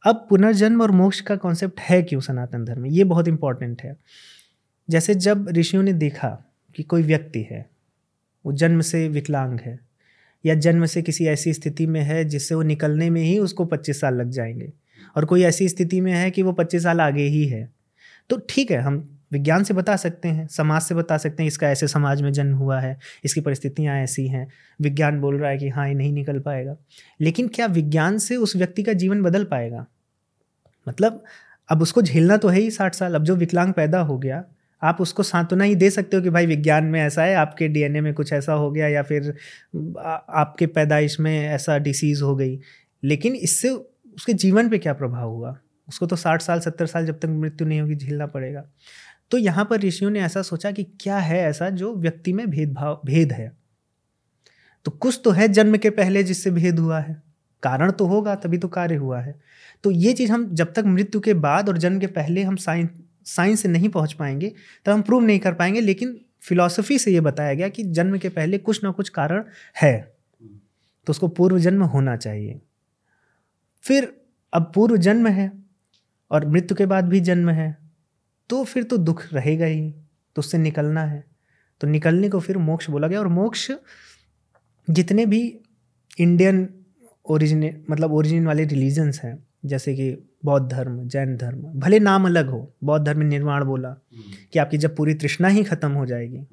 [0.06, 2.90] अब पुनर्जन्म और मोक्ष का कॉन्सेप्ट है क्यों सनातन धर्म में?
[2.90, 3.96] ये बहुत इंपॉर्टेंट है।
[4.90, 6.28] जैसे जब ऋषियों ने देखा
[6.76, 7.70] कि कोई व्यक्ति है,
[8.44, 9.78] वो जन्म से विकलांग है,
[10.44, 14.00] या जन्म से किसी ऐसी स्थिति में है जिससे वो निकलने में ही उसको 25
[14.00, 14.72] साल लग जाएँगे,
[15.16, 17.72] और कोई ऐसी स्थिति में है कि वो 25 साल आगे ही है
[18.30, 21.68] तो ठीक है, हम विज्ञान से बता सकते हैं, समाज से बता सकते हैं, इसका
[21.68, 24.48] ऐसे समाज में जन्म हुआ है, इसकी परिस्थितियाँ ऐसी हैं,
[24.80, 26.76] विज्ञान बोल रहा है कि हाँ ये नहीं निकल पाएगा।
[27.20, 29.86] लेकिन क्या विज्ञान से उस व्यक्ति का जीवन बदल पाएगा?
[30.88, 31.24] मतलब
[31.68, 34.44] अब उसको झेलना तो है ही साठ साल, अब जो विकलांग पैदा हो गया,
[34.82, 38.00] आप उसको सांत्वना ही दे सकते हो कि भाई विज्ञान में ऐसा है, आपके डीएनए
[38.00, 39.34] में कुछ ऐसा हो गया या फिर
[40.30, 42.60] आपके पैदाइश में ऐसा डिसीज़ हो गई।
[43.04, 45.58] लेकिन इससे उसके जीवन पे क्या प्रभाव हुआ?
[45.88, 48.64] उसको तो साठ साल, सत्तर साल जब तक मृत्यु नहीं होगी, झेलना पड़ेगा।
[49.30, 53.02] तो यहाँ पर ऋषियों ने ऐसा सोचा कि क्या है ऐसा जो व्यक्ति में भेदभाव,
[53.06, 53.56] भेद है?
[54.84, 57.22] तो कुछ तो है जन्म के पहले जिससे भेद हुआ है।
[57.62, 59.40] कारण तो होगा, तभी तो कार्य हुआ है।
[59.82, 62.88] तो ये चीज़ हम जब तक मृत्यु के बाद और जन्म के पहले हम साइंस
[63.24, 64.54] साइंस से नहीं पहुँच पाएँगे,
[64.84, 68.28] तब हम प्रूव नहीं कर पाएँगे, लेकिन फिलॉसफी से ये बताया गया कि जन्म के
[68.28, 69.44] पहले कुछ ना कुछ कारण
[69.82, 70.14] है।
[71.06, 72.60] तो उसको पूर्व जन्म होना चाहिए।
[73.82, 74.20] फिर
[74.52, 75.52] अब पूर्व जन्म है
[76.30, 77.83] और मृत्यु के बाद भी जन्म है।
[78.54, 79.90] तो फिर तो दुख रहेगा ही
[80.36, 81.24] तो उससे निकलना है।
[81.80, 83.70] तो निकलने को फिर मोक्ष बोला गया और मोक्ष
[84.88, 85.40] जितने भी
[86.18, 86.68] इंडियन
[87.26, 90.10] ओरिजिन मतलब ओरिजिन वाले रिलीजन्स हैं जैसे कि
[90.44, 93.90] बौद्ध धर्म जैन धर्म भले नाम अलग हो बौद्ध धर्म में निर्वाण बोला
[94.52, 96.46] कि आपकी जब पूरी तृष्णा ही खत्म हो जाएगी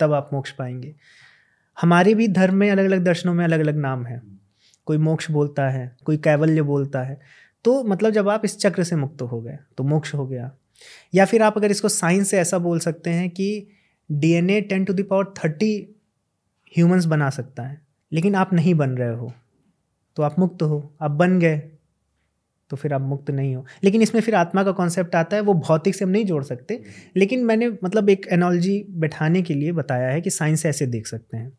[0.00, 0.94] तब आप मोक्ष पाएँगे।
[1.78, 4.22] हमारे भी धर्म में अलग अलग दर्शनों में अलग अलग नाम है।
[4.86, 7.20] कोई मोक्ष बोलता है कोई कैवल्य बोलता है
[7.64, 10.50] तो मतलब जब आप इस चक्र से मुक्त हो गए तो मोक्ष हो गया।
[11.14, 13.66] या फिर आप अगर इसको साइंस से ऐसा बोल सकते हैं कि
[14.10, 15.74] DNA ten to the power thirty
[16.76, 17.80] humans बना सकता है,
[18.12, 19.32] लेकिन आप नहीं बन रहे हो
[20.16, 21.58] तो आप मुक्त हो। आप बन गए
[22.70, 25.54] तो फिर आप मुक्त नहीं हो। लेकिन इसमें फिर आत्मा का कॉन्सेप्ट आता है, वो
[25.54, 26.82] भौतिक से हम नहीं जोड़ सकते।
[27.16, 31.36] लेकिन मैंने मतलब एक एनोलॉजी बैठाने के लिए बताया है कि साइंस ऐसे देख सकते
[31.36, 31.52] हैं।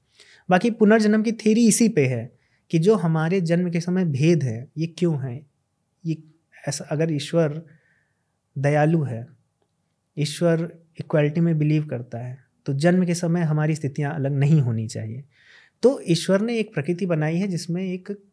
[0.49, 2.32] बाकी पुनर्जन्म की थेरी इसी पे है
[2.72, 5.45] कि जो हमारे जन्म के समय भेद है, ये क्यों है?
[6.05, 6.17] ये
[6.67, 7.61] ऐसा, अगर ईश्वर
[8.57, 9.27] दयालु है।
[10.17, 14.87] ईश्वर इक्वालिटी में बिलीव करता है। तो जन्म के समय हमारी स्थितियाँ अलग नहीं होनी
[14.87, 15.23] चाहिए।
[15.83, 18.23] तो ईश्वर ने एक प्रकृति बनाई है जिसमें एक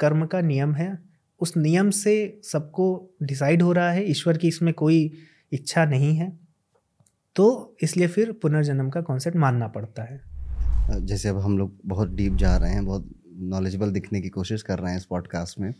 [0.00, 0.98] कर्म का नियम है।
[1.40, 5.12] उस नियम से सबको डिसाइड हो रहा है, ईश्वर की इसमें कोई
[5.52, 6.38] इच्छा नहीं है।
[7.36, 10.20] तो इसलिए फिर पुनर्जन्म का कॉन्सेप्ट मानना पड़ता है।
[11.06, 14.78] जैसे अब हम लोग बहुत डीप जा रहे हैं, बहुत नॉलेजेबल दिखने की कोशिश कर
[14.78, 15.72] रहे हैं इस पॉडकास्ट में।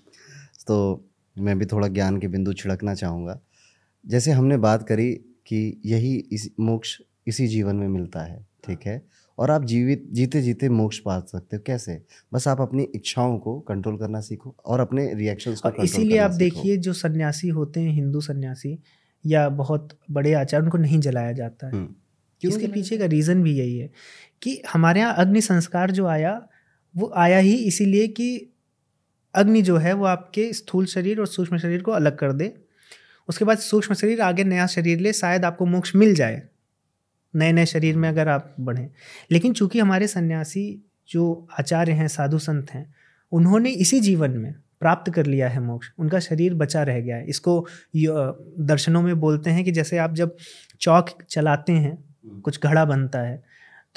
[0.66, 1.04] तो
[1.38, 3.40] मैं भी थोड़ा ज्ञान के बिंदु छिड़कना चाहूँगा।
[4.06, 5.12] जैसे हमने बात करी
[5.46, 9.02] कि यही इस मोक्ष इसी जीवन में मिलता है ठीक है?
[9.38, 12.02] और आप जीवित जीते जीते मोक्ष पा सकते हो। कैसे?
[12.32, 16.76] बस आप अपनी इच्छाओं को कंट्रोल करना सीखो और अपने रिएक्शन को इसीलिए आप देखिए
[16.76, 18.78] जो सन्यासी होते हैं हिंदू सन्यासी
[19.26, 23.58] या बहुत बड़े आचार्य उनको नहीं जलाया जाता है। हम्म। इसके पीछे का रीज़न भी
[23.58, 23.90] यही है
[24.42, 26.48] कि हमारे यहाँ अग्नि संस्कार जो आया
[26.96, 28.54] वो आया ही इसीलिए कि
[29.34, 32.67] अग्नि जो है वो आपके स्थूल शरीर और सूक्ष्म शरीर को अलग कर दे।
[33.28, 36.42] उसके बाद सूक्ष्म शरीर आगे नया शरीर ले शायद आपको मोक्ष मिल जाए।
[37.34, 38.88] नए नए शरीर में अगर आप बढ़ें।
[39.30, 42.94] लेकिन चूँकि हमारे सन्यासी जो आचार्य हैं साधु संत हैं
[43.32, 47.26] उन्होंने इसी जीवन में प्राप्त कर लिया है मोक्ष। उनका शरीर बचा रह गया है।
[47.26, 47.66] इसको
[47.96, 50.36] दर्शनों में बोलते हैं कि जैसे आप जब
[50.80, 53.42] चौक चलाते हैं कुछ घड़ा बनता है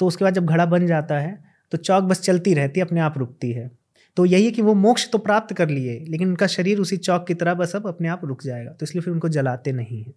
[0.00, 1.38] तो उसके बाद जब घड़ा बन जाता है
[1.72, 3.70] तो चौक बस चलती रहती है अपने आप रुकती है।
[4.16, 7.26] तो यही है कि वो मोक्ष तो प्राप्त कर लिए, लेकिन उनका शरीर उसी चौक
[7.26, 10.12] की तरह बस अब अपने आप रुक जाएगा। तो इसलिए फिर उनको जलाते नहीं हैं।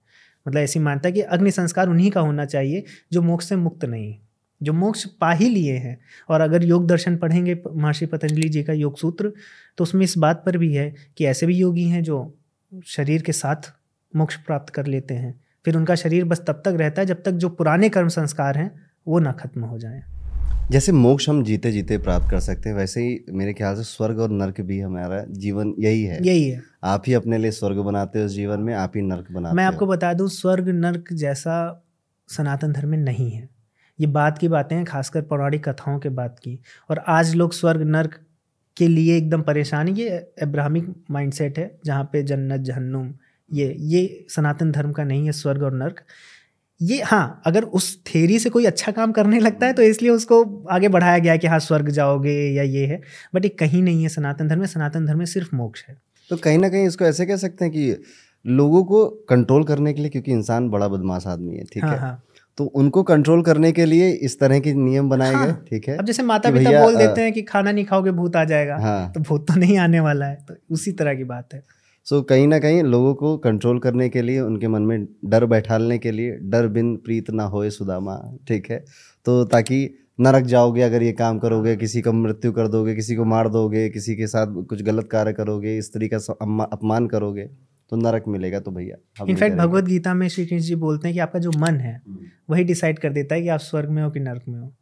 [0.46, 2.84] मतलब ऐसी मानता है कि अग्नि संस्कार उन्हीं का होना चाहिए
[3.14, 4.16] जो मोक्ष से मुक्त नहीं
[4.62, 5.98] जो मोक्ष पा ही लिए हैं।
[6.30, 9.32] और अगर योग दर्शन पढ़ेंगे महर्षि पतंजलि जी का योग सूत्र
[9.78, 12.18] तो उसमें इस बात पर भी है कि ऐसे भी योगी हैं जो
[12.86, 13.72] शरीर के साथ
[14.14, 15.34] मोक्ष प्राप्त कर लेते हैं।
[15.66, 18.72] फिर उनका शरीर बस तब तक रहता है जब तक जो पुराने कर्म संस्कार हैं,
[19.08, 20.04] वो ना खत्म हो जाए।
[20.72, 24.20] जैसे मोक्ष हम जीते जीते प्राप्त कर सकते हैं वैसे ही मेरे ख्याल से स्वर्ग
[24.20, 28.22] और नर्क भी हमारा जीवन यही है। यही है। आप ही अपने लिए स्वर्ग बनाते
[28.22, 31.84] हो जीवन में आप ही नर्क बनाते मैं आपको बता दूँ स्वर्ग नर्क जैसा
[32.30, 33.50] सनातन धर्म में नहीं है।
[34.00, 37.82] ये बात की बातें हैं खासकर पौराणिक कथाओं के बात की। और आज लोग स्वर्ग
[37.82, 38.20] नर्क
[38.78, 43.14] के लिए एकदम परेशान ये एब्राहमिक माइंडसेट है जहाँ पे जन्नत जहन्नुम
[43.54, 46.02] ये ये सनातन धर्म का नहीं है स्वर्ग और नर्क।
[46.82, 50.66] ये हाँ अगर उस थेरी से कोई अच्छा काम करने लगता है तो इसलिए उसको
[50.66, 53.02] आगे बढ़ाया गया कि हाँ स्वर्ग जाओगे या ये है।
[53.36, 55.98] बट ये कहीं नहीं है सनातन धर्म में। सनातन धर्म में सिर्फ़ मोक्ष है।
[56.30, 58.04] तो कहीं ना कहीं इसको ऐसे कह सकते हैं कि
[58.48, 62.00] लोगों को कंट्रोल करने के लिए क्योंकि इंसान बड़ा बदमाश आदमी है ठीक हाँ, है?
[62.00, 62.22] हाँ.
[62.58, 65.98] तो उनको कंट्रोल करने के लिए इस तरह के नियम बनाए हाँ, गए ठीक है?
[65.98, 69.12] अब जैसे माता पिता बोल देते हैं कि खाना नहीं खाओगे भूत आ जाएगा हाँ,
[69.12, 71.64] तो भूत तो नहीं आने वाला है। तो उसी तरह की बात है।
[72.08, 75.46] सो so, कहीं ना कहीं लोगों को कंट्रोल करने के लिए उनके मन में डर
[75.46, 78.84] बैठालने के लिए डर बिन प्रीत ना होए सुदामा ठीक है?
[79.26, 79.78] तो ताकि
[80.20, 83.90] नरक जाओगे अगर ये काम करोगे किसी का मृत्यु कर दोगे किसी को मार दोगे
[83.90, 86.18] किसी के साथ कुछ गलत कार्य करोगे स्त्री का
[86.64, 87.46] अपमान करोगे
[87.92, 91.20] तो नरक मिलेगा तो भैया इनफैक्ट भगवत गीता में श्री कृष्ण जी बोलते हैं कि
[91.20, 94.10] आपका जो मन है हम्म। वही डिसाइड कर देता है कि आप स्वर्ग में हो
[94.10, 94.74] कि नरक में हो।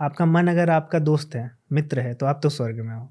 [0.00, 3.08] आपका मन अगर आपका दोस्त है मित्र है तो आप तो स्वर्ग में हो।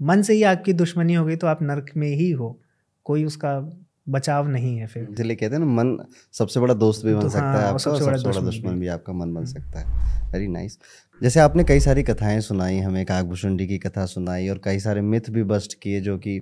[0.00, 2.58] मन से ही आपकी दुश्मनी हो गई तो आप नरक में ही हो।
[3.06, 3.58] कोई उसका
[4.08, 5.96] बचाव नहीं है फिर। इसलिए कहते हैं ना मन
[6.32, 8.78] सबसे बड़ा दोस्त भी बन तो सकता हाँ, है आपका सबसे बड़ा, सबसे बड़ा दुश्मन
[8.80, 10.78] भी। आपका मन बन हम्म। सकता है। वेरी नाइस
[11.20, 15.30] जैसे आपने कई सारी कथाएँ सुनाई हमें काकभूषुंडी की कथा सुनाई और कई सारे मिथ
[15.30, 16.40] भी बस्ट किए जो कि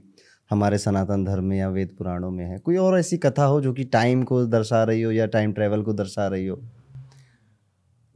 [0.51, 3.73] हमारे सनातन धर्म में या वेद पुराणों में है। कोई और ऐसी कथा हो जो
[3.73, 6.61] कि टाइम को दर्शा रही हो या टाइम ट्रेवल को दर्शा रही हो?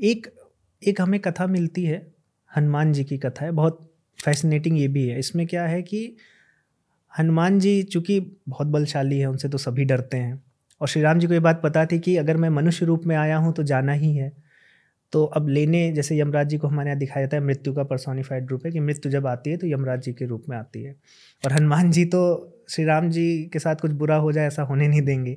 [0.00, 0.26] एक
[0.82, 2.06] एक हमें कथा मिलती है
[2.56, 3.94] हनुमान जी की कथा है बहुत
[4.24, 6.16] फैसिनेटिंग ये भी है। इसमें क्या है कि
[7.14, 10.42] हनुमान जी चूँकि बहुत बलशाली है, उनसे तो सभी डरते हैं।
[10.80, 13.16] और श्री राम जी को ये बात पता थी कि अगर मैं मनुष्य रूप में
[13.16, 14.32] आया हूँ तो जाना ही है।
[15.12, 18.50] तो अब लेने, जैसे यमराज जी को हमारे यहाँ दिखाया जाता है, मृत्यु का पर्सोनिफाइड
[18.50, 20.94] रूप है कि मृत्यु जब आती है तो यमराज जी के रूप में आती है।
[21.42, 22.20] और हनुमान जी तो
[22.70, 25.36] श्री राम जी के साथ कुछ बुरा हो जाए, ऐसा होने नहीं देंगे।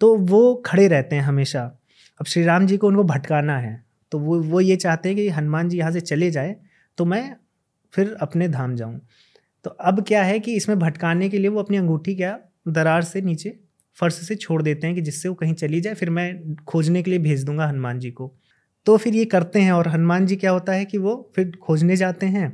[0.00, 1.62] तो वो खड़े रहते हैं हमेशा।
[2.20, 5.28] अब श्री राम जी को उनको भटकाना है। तो वो वो ये चाहते हैं कि
[5.30, 6.54] हनुमान जी यहाँ से चले जाए
[6.98, 7.36] तो मैं
[7.94, 9.00] फिर अपने धाम जाऊँ।
[9.66, 12.38] तो अब क्या है कि इसमें भटकाने के लिए वो अपनी अंगूठी क्या
[12.68, 13.52] दरार से नीचे,
[13.98, 17.10] फर्श से छोड़ देते हैं कि जिससे वो कहीं चली जाए, फिर मैं खोजने के
[17.10, 18.30] लिए भेज दूँगा हनुमान जी को।
[18.86, 21.96] तो फिर ये करते हैं और हनुमान जी क्या होता है कि वो फिर खोजने
[21.96, 22.46] जाते हैं।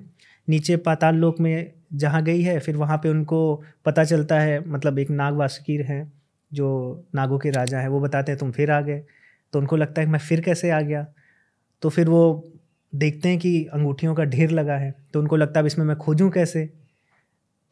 [0.49, 4.99] नीचे पाताल लोक में जहाँ गई है, फिर वहाँ पे उनको पता चलता है मतलब
[4.99, 6.13] एक नाग वासुकीर हैं,
[6.53, 9.03] जो नागों के राजा हैं, वो बताते हैं, तुम फिर आ गए।
[9.53, 11.07] तो उनको लगता है मैं फिर कैसे आ गया?
[11.83, 12.53] तो फिर वो
[12.93, 15.97] देखते हैं कि अंगूठियों का ढेर लगा है तो उनको लगता है, अब इसमें मैं
[15.97, 16.71] खोजूं कैसे?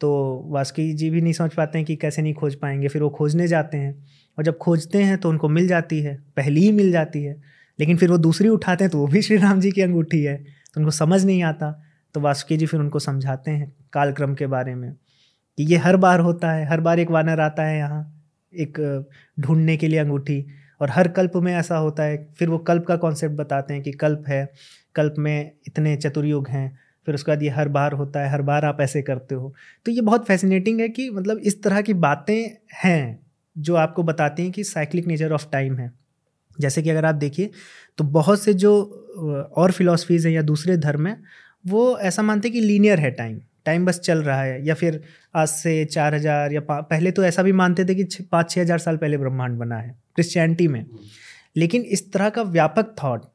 [0.01, 0.09] तो
[0.47, 3.47] वासुकी जी भी नहीं समझ पाते हैं कि कैसे नहीं खोज पाएँगे। फिर वो खोजने
[3.47, 3.93] जाते हैं
[4.37, 7.35] और जब खोजते हैं तो उनको मिल जाती है, पहली ही मिल जाती है।
[7.79, 10.35] लेकिन फिर वो दूसरी उठाते हैं तो वो भी श्री राम जी की अंगूठी है
[10.37, 11.71] तो उनको समझ नहीं आता।
[12.15, 14.91] तो वासुकी जी फिर उनको समझाते हैं कालक्रम के बारे में
[15.57, 19.05] कि ये हर बार होता है, हर बार एक वानर आता है यहाँ, एक
[19.39, 20.45] ढूँढने के लिए अंगूठी।
[20.81, 23.91] और हर कल्प में ऐसा होता है, फिर वो कल्प का कॉन्सेप्ट बताते हैं कि
[23.91, 24.49] कल्प है,
[24.95, 26.71] कल्प में इतने चतुर्युग हैं
[27.07, 29.53] फिर उसके बाद ये हर बार होता है, हर बार आप ऐसे करते हो।
[29.85, 32.49] तो ये बहुत फैसिनेटिंग है कि मतलब इस तरह की बातें
[32.83, 33.19] हैं
[33.55, 35.91] जो आपको बताती हैं कि साइक्लिक नेचर ऑफ़ टाइम है।
[36.57, 37.49] जैसे कि अगर आप देखिए
[37.97, 38.73] तो बहुत से जो
[39.57, 41.23] और फिलोसफीज़ हैं या दूसरे धर्म हैं,
[41.65, 45.01] वो ऐसा मानते हैं कि लीनियर है टाइम टाइम बस चल रहा है या फिर
[45.35, 48.79] आज से चार हज़ार या पहले तो ऐसा भी मानते थे कि पाँच छः हज़ार
[48.79, 50.85] साल पहले ब्रह्मांड बना है क्रिश्चियनिटी में।
[51.55, 53.25] लेकिन इस तरह का व्यापक थॉट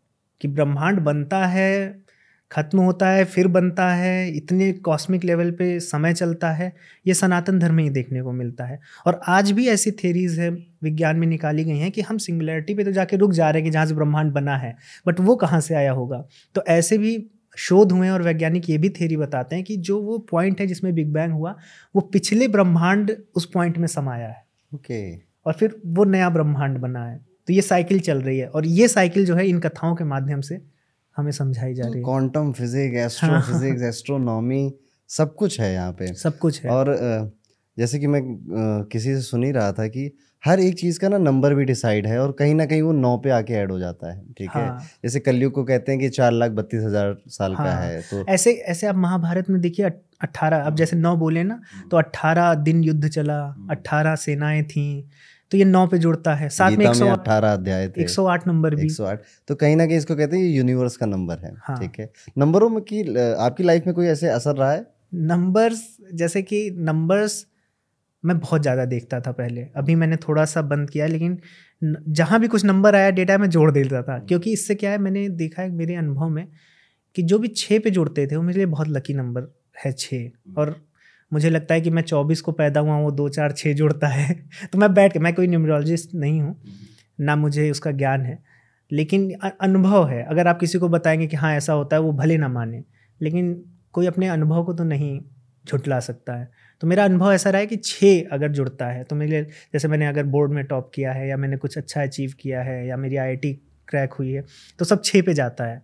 [0.40, 1.86] कि ब्रह्मांड बनता है
[2.50, 6.72] खत्म होता है फिर बनता है इतने कॉस्मिक लेवल पे समय चलता है
[7.06, 10.50] ये सनातन धर्म में ही देखने को मिलता है। और आज भी ऐसी थेरीज है
[10.82, 13.70] विज्ञान में निकाली गई हैं कि हम सिंगुलरिटी पे तो जाके रुक जा रहे हैं
[13.70, 14.76] कि जहाँ से ब्रह्मांड बना है
[15.06, 16.24] बट वो कहाँ से आया होगा?
[16.54, 20.18] तो ऐसे भी शोध हुए और वैज्ञानिक ये भी थेरी बताते हैं कि जो वो
[20.30, 21.54] पॉइंट है जिसमें बिग बैंग हुआ
[21.94, 24.44] वो पिछले ब्रह्मांड उस पॉइंट में समाया है।
[24.74, 25.26] Okay okay.
[25.46, 27.16] और फिर वो नया ब्रह्मांड बना है।
[27.46, 30.40] तो ये साइकिल चल रही है और ये साइकिल जो है इन कथाओं के माध्यम
[30.40, 30.60] से
[31.16, 34.72] हमें समझाई जा रही है। क्वांटम फिजिक्स एस्ट्रोफिजिक्स एस्ट्रोनॉमी
[35.10, 36.94] सब कुछ है यहाँ पे। सब कुछ है। और
[37.76, 38.22] जैसे कि मैं
[38.92, 40.10] किसी से सुन ही रहा था कि
[40.44, 43.16] हर एक चीज़ का ना नंबर भी डिसाइड है और कहीं ना कहीं वो नौ
[43.18, 46.08] पे आके ऐड हो जाता है ठीक हाँ। है। जैसे कलयुग को कहते हैं कि
[46.08, 49.86] चार लाख बत्तीस हज़ार साल हाँ। का है। तो ऐसे ऐसे आप महाभारत में देखिए
[49.86, 51.60] अट्ठारह अब जैसे नौ बोले ना
[51.90, 53.38] तो अट्ठारह दिन युद्ध चला
[53.70, 54.86] अट्ठारह सेनाएँ थी
[55.52, 58.46] तो ये नौ पे जुड़ता है। साथ में एक सौ अठारह अध्याय एक सौ आठ
[58.48, 61.06] नंबर भी। एक सौ आठ। तो कहीं ना कहीं इसको कहते हैं ये यूनिवर्स का
[61.06, 64.70] नंबर है। हाँ। ठीक है। नंबरों में की आपकी लाइफ में कोई ऐसे असर रहा
[64.72, 64.86] है?
[65.14, 67.44] नंबर्स जैसे कि नंबर्स
[68.24, 71.38] मैं बहुत ज़्यादा देखता था पहले। अभी मैंने थोड़ा सा बंद किया लेकिन
[72.10, 75.28] जहाँ भी कुछ नंबर आया डेटा मैं जोड़ देता था। क्योंकि इससे क्या है मैंने
[75.30, 76.46] देखा है मेरे अनुभव में
[77.16, 79.48] कि जो भी छः पे जुड़ते थे वो मेरे लिए बहुत लकी नंबर
[79.84, 80.28] है छः।
[80.58, 80.74] और
[81.32, 84.34] मुझे लगता है कि मैं चौबीस को पैदा हुआ वो दो चार छः जुड़ता है।
[84.72, 86.56] तो मैं बैठ के, मैं कोई न्यूमरोलॉजिस्ट नहीं हूँ,
[87.20, 88.38] ना मुझे उसका ज्ञान है।
[88.90, 92.36] लेकिन अनुभव है। अगर आप किसी को बताएँगे कि हाँ ऐसा होता है, वो भले
[92.38, 92.82] ना माने,
[93.20, 93.54] लेकिन
[93.92, 95.20] कोई अपने अनुभव को तो नहीं
[95.64, 96.48] झुटला सकता है।
[96.80, 100.06] तो मेरा अनुभव ऐसा रहा है कि छः अगर जुड़ता है तो मेरे जैसे मैंने
[100.06, 103.16] अगर बोर्ड में टॉप किया है, या मैंने कुछ अच्छा अचीव किया है, या मेरी
[103.16, 103.52] आईआईटी
[103.88, 104.44] क्रैक हुई है
[104.78, 105.82] तो सब छः पे जाता है।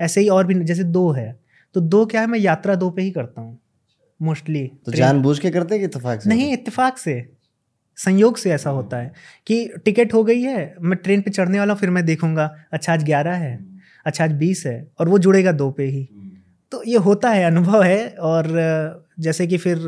[0.00, 1.34] ऐसे ही और भी, जैसे दो है
[1.74, 3.58] तो दो क्या है, मैं यात्रा दो पे ही करता हूँ।
[4.20, 6.28] मोस्टली तो जानबूझ के करते हैं कि इतफाक से?
[6.28, 7.14] नहीं इतफाक से।
[7.98, 9.12] संयोग से ऐसा होता है
[9.46, 12.92] कि टिकट हो गई है मैं ट्रेन पे चढ़ने वाला हूँ फिर मैं देखूँगा अच्छा
[12.92, 13.58] आज ग्यारह है
[14.06, 16.02] अच्छा आज बीस है और वो जुड़ेगा दो पे ही।
[16.72, 18.48] तो ये होता है अनुभव है और
[19.20, 19.78] जैसे कि फिर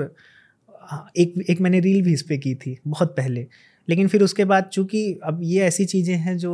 [0.82, 3.46] हाँ, एक एक मैंने रील भी इस पर की थी बहुत पहले।
[3.88, 6.52] लेकिन फिर उसके बाद चूँकि अब ये ऐसी चीज़ें हैं जो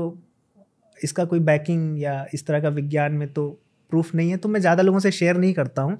[0.98, 3.48] इसका कोई बैकिंग या इस तरह का विज्ञान में तो
[3.92, 5.98] प्रूफ नहीं है तो मैं ज़्यादा लोगों से शेयर नहीं करता हूँ।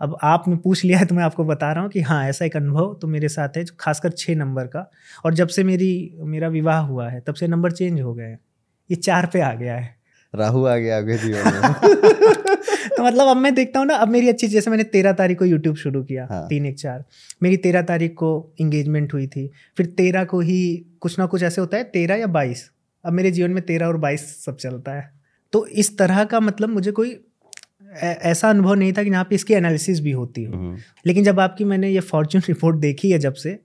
[0.00, 2.56] अब आपने पूछ लिया है तो मैं आपको बता रहा हूँ कि हाँ ऐसा एक
[2.56, 4.90] अनुभव तो मेरे साथ है जो खासकर छः नंबर का।
[5.24, 8.38] और जब से मेरी मेरा विवाह हुआ है तब से नंबर चेंज हो गए हैं।
[8.90, 9.96] ये चार पे आ गया है।
[10.34, 11.72] राहु आ गया आगे जीवन में।
[12.96, 15.44] तो मतलब अब मैं देखता हूँ ना अब मेरी अच्छी जैसे मैंने तेरह तारीख को
[15.44, 16.46] यूट्यूब शुरू किया हाँ.
[16.48, 17.04] तीन एक चार।
[17.42, 21.60] मेरी तेरह तारीख को इंगेजमेंट हुई थी। फिर तेरह को ही कुछ ना कुछ ऐसे
[21.60, 22.70] होता है तेरह या बाईस।
[23.04, 25.12] अब मेरे जीवन में तेरह और बाईस सब चलता है।
[25.52, 27.25] तो इस तरह का मतलब मुझे कोई
[28.02, 30.76] ऐसा अनुभव नहीं था कि यहाँ पे इसकी एनालिसिस भी होती हो हम्म।
[31.06, 33.58] लेकिन जब आपकी मैंने ये फॉर्चून रिपोर्ट देखी है जब से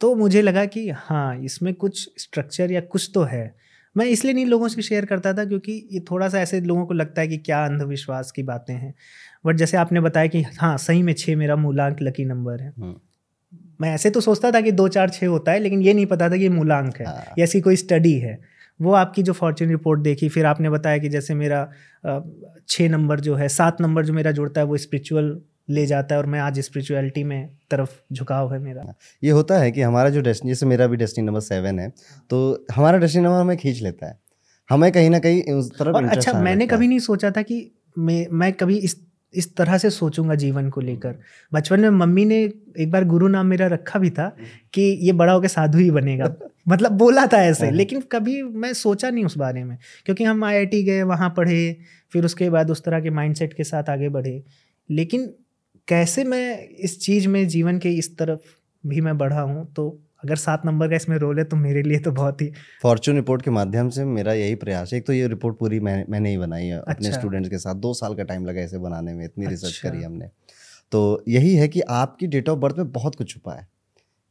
[0.00, 3.44] तो मुझे लगा कि हाँ इसमें कुछ स्ट्रक्चर या कुछ तो है
[3.96, 6.94] मैं इसलिए नहीं लोगों से शेयर करता था क्योंकि ये थोड़ा सा ऐसे लोगों को
[6.94, 8.94] लगता है कि क्या अंधविश्वास की बातें हैं
[9.44, 12.94] बट जैसे आपने बताया कि हाँ सही में छः मेरा मूलांक लकी नंबर है हम्म।
[13.80, 16.28] मैं ऐसे तो सोचता था कि दो चार छः होता है लेकिन ये नहीं पता
[16.30, 18.38] था कि ये मूलांक है हाँ। या ऐसी कोई स्टडी है
[18.82, 21.68] वो आपकी जो फॉर्चून रिपोर्ट देखी फिर आपने बताया कि जैसे मेरा
[22.68, 25.36] छः नंबर जो है सात नंबर जो मेरा जुड़ता है वो स्पिरिचुअल
[25.70, 29.70] ले जाता है और मैं आज स्पिरिचुअलिटी में तरफ़ झुकाव है मेरा। ये होता है
[29.70, 31.88] कि हमारा जो डेस्टिनी जैसे मेरा भी डेस्टिनी नंबर सेवन है
[32.30, 34.18] तो हमारा डेस्टिनी नंबर हमें खींच लेता है।
[34.70, 37.58] हमें कहीं ना कहीं उस तरफ़ अच्छा मैंने कभी नहीं सोचा था कि
[37.98, 38.96] मैं मैं कभी इस
[39.34, 41.14] इस तरह से सोचूँगा जीवन को लेकर।
[41.52, 42.42] बचपन में मम्मी ने
[42.78, 44.36] एक बार गुरु नाम मेरा रखा भी था
[44.74, 46.34] कि ये बड़ा होकर साधु ही बनेगा।
[46.68, 50.44] मतलब बोला था ऐसे हाँ। लेकिन कभी मैं सोचा नहीं उस बारे में क्योंकि हम
[50.44, 51.76] आईआईटी गए वहाँ पढ़े
[52.12, 54.42] फिर उसके बाद उस तरह के माइंडसेट के साथ आगे बढ़े।
[54.90, 55.26] लेकिन
[55.88, 58.40] कैसे मैं इस चीज़ में जीवन के इस तरफ़
[58.86, 61.98] भी मैं बढ़ा हूँ तो अगर सात नंबर का इसमें रोल है तो मेरे लिए
[61.98, 62.52] तो बहुत ही
[62.82, 66.04] फॉर्चून रिपोर्ट के माध्यम से मेरा यही प्रयास है एक तो ये रिपोर्ट पूरी मैं
[66.08, 68.78] मैंने ही बनाई है अच्छा। अपने। स्टूडेंट्स के साथ दो साल का टाइम लगा इसे
[68.78, 70.30] बनाने में इतनी अच्छा। रिसर्च। करी हमने
[70.92, 73.68] तो यही है कि आपकी डेट ऑफ़ बर्थ में बहुत कुछ छुपा है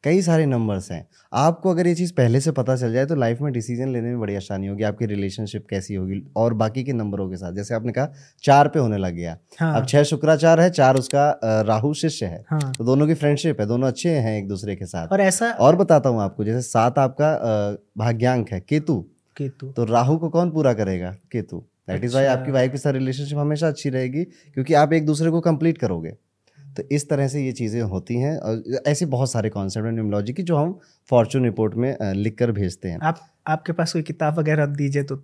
[0.03, 3.41] कई सारे नंबर्स हैं। आपको अगर ये चीज़ पहले से पता चल जाए तो लाइफ
[3.41, 7.29] में डिसीज़न लेने में बड़ी आसानी होगी आपकी रिलेशनशिप कैसी होगी और बाकी के नंबरों
[7.29, 8.11] के साथ। जैसे आपने कहा
[8.43, 11.29] चार पे होने लग गया। हाँ। अब छह शुक्राचार है चार उसका
[11.67, 14.85] राहु शिष्य है। हाँ। तो दोनों की फ्रेंडशिप है दोनों अच्छे हैं एक दूसरे के
[14.85, 17.31] साथ। और ऐसा और बताता हूँ आपको जैसे सात आपका
[17.97, 18.99] भाग्यांक है केतु।
[19.37, 21.15] केतु। तो राहु को कौन पूरा करेगा?
[21.31, 22.25] केतु। That is why.
[22.25, 26.13] आपकी वाइफ के साथ रिलेशनशिप हमेशा अच्छी रहेगी क्योंकि आप एक दूसरे को कंप्लीट करोगे।
[26.75, 30.33] तो इस तरह से ये चीज़ें होती हैं और ऐसे बहुत सारे कॉन्सेप्ट हैं न्यूमोलॉजी
[30.33, 34.39] की जो हम फॉर्चून रिपोर्ट में लिख कर भेजते हैं। आप आपके पास कोई किताब
[34.39, 35.23] वगैरह दीजिए तो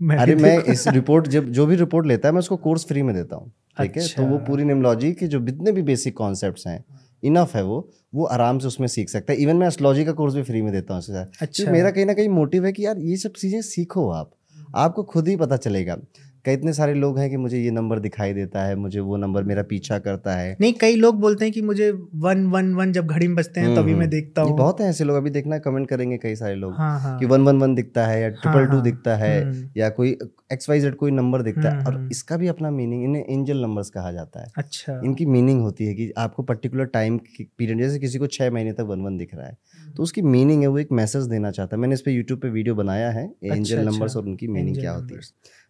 [0.00, 3.02] मैं अरे मैं इस रिपोर्ट जब जो भी रिपोर्ट लेता है मैं उसको कोर्स फ्री
[3.02, 4.06] में देता हूँ ठीक है?
[4.06, 6.84] तो वो अच्छा। पूरी न्यूमोलॉजी के जो जितने भी बेसिक कॉन्सेप्ट हैं
[7.22, 7.78] इनफ है वो
[8.14, 10.72] वो आराम से उसमें सीख सकता है। इवन मैं एस्ट्रोलॉजी का कोर्स भी फ्री में
[10.72, 13.32] देता हूँ उसके साथ। अच्छा। मेरा कहीं ना कहीं मोटिव है कि यार ये सब
[13.32, 14.30] चीज़ें सीखो आप।
[14.76, 15.96] आपको खुद ही पता चलेगा।
[16.44, 19.44] कई इतने सारे लोग हैं कि मुझे ये नंबर दिखाई देता है मुझे वो नंबर
[19.44, 20.56] मेरा पीछा करता है?
[20.60, 23.74] नहीं कई लोग बोलते हैं कि मुझे वन वन वन जब घड़ी में बजते हैं
[23.76, 26.54] तभी हम्म, मैं देखता हूँ। बहुत है ऐसे लोग अभी देखना कमेंट करेंगे कई सारे
[26.54, 29.40] लोग हाँ हाँ। कि वन वन वन दिखता है या ट्रिपल टू हाँ, दिखता है
[29.42, 30.16] हम्म। या कोई
[30.52, 33.24] एक्स वाई जेड कोई नंबर दिखता है हम्म, और हम्म। इसका भी अपना मीनिंग इन्हें
[33.24, 37.80] एंजल नंबर्स कहा जाता है। अच्छा। इनकी मीनिंग होती है कि आपको पर्टिकुलर टाइम पीरियड
[37.80, 39.56] जैसे किसी को छः महीने तक वन वन दिख रहा है
[39.96, 42.48] तो उसकी मीनिंग है वो एक मैसेज देना चाहता है। मैंने इस पे यूट्यूब पे
[42.50, 45.20] वीडियो बनाया है एंजल अच्छा। नंबर्स और उनकी मीनिंग क्या होती है।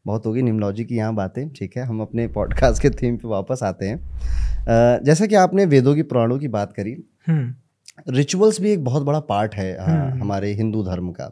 [0.06, 3.62] बहुत होगी निम्नोलॉजी की यहाँ बातें ठीक है हम अपने पॉडकास्ट के थीम पे वापस
[3.62, 6.96] आते हैं जैसा कि आपने वेदों की पुराणों की बात करी
[7.26, 11.30] हम्म रिचुअल्स भी एक बहुत बड़ा पार्ट है हम्म। हमारे हिंदू धर्म का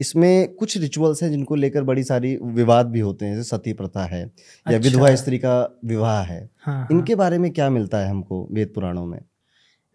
[0.00, 4.04] इसमें कुछ रिचुअल्स हैं जिनको लेकर बड़ी सारी विवाद भी होते हैं जैसे सती प्रथा
[4.04, 7.98] है अच्छा। या। विधवा स्त्री का विवाह है हाँ हाँ। इनके बारे में क्या मिलता
[7.98, 9.20] है हमको वेद पुराणों में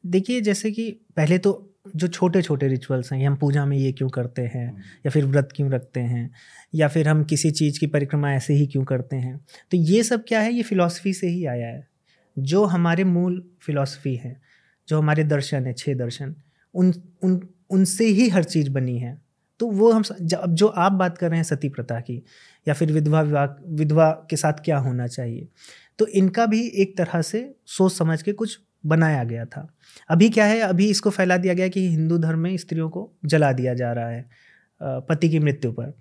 [0.03, 1.51] देखिए जैसे कि पहले तो
[1.85, 4.67] जो छोटे छोटे रिचुअल्स हैं हम पूजा में ये क्यों करते हैं,
[5.05, 6.29] या फिर व्रत क्यों रखते हैं,
[6.73, 9.37] या फिर हम किसी चीज़ की परिक्रमा ऐसे ही क्यों करते हैं
[9.71, 10.53] तो ये सब क्या है?
[10.53, 11.87] ये फिलॉसफी से ही आया है।
[12.37, 14.35] जो हमारे मूल फिलॉसफी है,
[14.87, 16.35] जो हमारे दर्शन है छः दर्शन,
[16.73, 19.17] उन उन, उनसे ही हर चीज़ बनी है।
[19.59, 20.03] तो वो हम
[20.35, 22.21] अब जो आप बात कर रहे हैं सती प्रथा की,
[22.67, 25.47] या फिर विधवा विवाह, विधवा के साथ क्या होना चाहिए
[25.99, 29.67] तो इनका भी एक तरह से सोच समझ के कुछ बनाया गया था।
[30.09, 33.51] अभी क्या है, अभी इसको फैला दिया गया कि हिंदू धर्म में स्त्रियों को जला
[33.51, 34.25] दिया जा रहा है
[34.81, 35.93] पति की मृत्यु पर।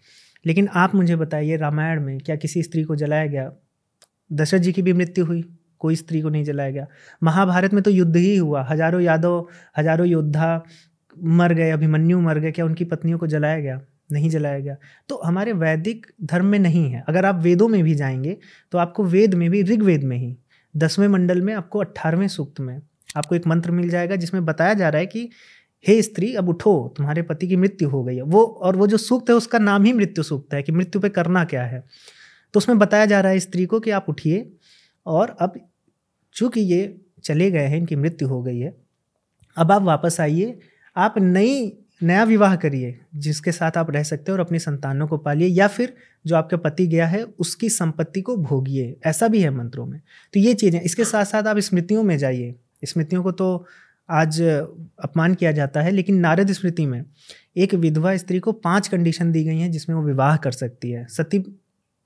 [0.44, 3.50] लेकिन आप मुझे बताइए, रामायण में क्या किसी स्त्री को जलाया गया?
[4.30, 5.42] दशरथ जी की भी मृत्यु हुई,
[5.78, 6.86] कोई स्त्री को नहीं जलाया गया।
[7.22, 9.46] महाभारत में तो युद्ध ही हुआ, हज़ारों यादव,
[9.78, 10.62] हज़ारों योद्धा
[11.16, 13.80] मर गए, अभिमन्यु मर गए, क्या उनकी पत्नियों को जलाया गया?
[14.12, 14.76] नहीं जलाया गया।
[15.08, 18.36] तो हमारे वैदिक धर्म में नहीं है। अगर आप वेदों में भी जाएँगे
[18.72, 20.36] तो आपको वेद में भी, ऋग्वेद में ही
[20.76, 22.82] दसवें मंडल में, आपको अट्ठारहवें सूक्त में
[23.16, 25.30] आपको एक मंत्र मिल जाएगा जिसमें बताया जा रहा है कि,
[25.88, 28.96] हे स्त्री, अब उठो, तुम्हारे पति की मृत्यु हो गई है। वो, और वो जो
[28.96, 31.84] सूक्त है, उसका नाम ही मृत्यु सूक्त है कि मृत्यु पे करना क्या है।
[32.52, 34.52] तो उसमें बताया जा रहा है स्त्री को कि आप उठिए
[35.06, 35.68] और अब
[36.34, 38.76] चूँकि ये चले गए हैं, इनकी मृत्यु हो गई है,
[39.56, 40.58] अब आप वापस आइए।
[40.96, 45.18] आप नई नया विवाह करिए, जिसके साथ आप रह सकते हो और अपनी संतानों को
[45.18, 45.94] पालिए, या फिर
[46.24, 50.00] जो आपके पति गया है, उसकी संपत्ति को भोगिए। ऐसा भी है मंत्रों में।
[50.34, 53.64] तो ये चीज़ें, इसके साथ साथ आप स्मृतियों में जाइए। स्मृतियों को तो
[54.08, 57.04] आज अपमान किया जाता है, लेकिन नारद स्मृति में
[57.56, 61.06] एक विधवा स्त्री को पाँच कंडीशन दी गई हैं, जिसमें वो विवाह कर सकती है।
[61.06, 61.44] सती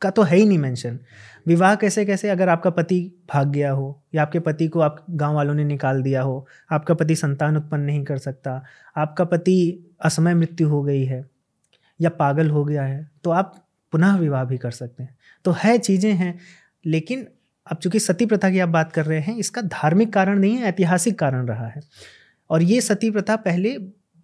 [0.03, 0.99] का तो है ही नहीं मेंशन
[1.47, 3.01] विवाह कैसे कैसे अगर आपका पति
[3.34, 6.94] भाग गया हो, या आपके पति को आप गाँव वालों ने निकाल दिया हो, आपका
[6.94, 8.62] पति संतान उत्पन्न नहीं कर सकता,
[8.97, 11.24] आपका पति असमय मृत्यु हो गई है
[12.01, 13.55] या पागल हो गया है तो आप
[13.92, 16.38] पुनः विवाह भी कर सकते हैं। तो है, चीज़ें हैं,
[16.84, 17.26] लेकिन
[17.66, 20.64] अब चूँकि सती प्रथा की आप बात कर रहे हैं, इसका धार्मिक कारण नहीं है,
[20.64, 21.80] ऐतिहासिक कारण रहा है।
[22.51, 23.76] और ये सती प्रथा पहले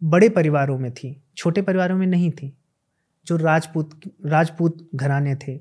[0.02, 2.52] बड़े परिवारों में थी, छोटे परिवारों में नहीं थी,
[3.26, 5.56] जो राजपूत राजपूत घराने थे,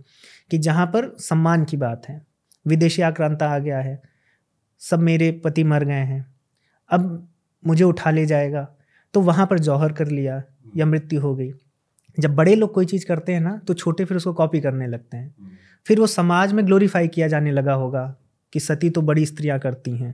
[0.51, 2.21] कि जहाँ पर सम्मान की बात है।
[2.65, 4.01] विदेशी आक्रांता आ गया है,
[4.81, 6.25] सब मेरे पति मर गए हैं,
[6.89, 7.27] अब
[7.63, 8.67] मुझे उठा ले जाएगा
[9.13, 10.41] तो वहाँ पर जौहर कर लिया
[10.77, 11.51] या मृत्यु हो गई।
[12.17, 15.17] जब बड़े लोग कोई चीज़ करते हैं ना तो छोटे फिर उसको कॉपी करने लगते
[15.17, 15.35] हैं।
[15.85, 18.15] फिर वो समाज में ग्लोरीफाई किया जाने लगा होगा
[18.53, 20.13] कि सती तो बड़ी स्त्रियाँ करती हैं।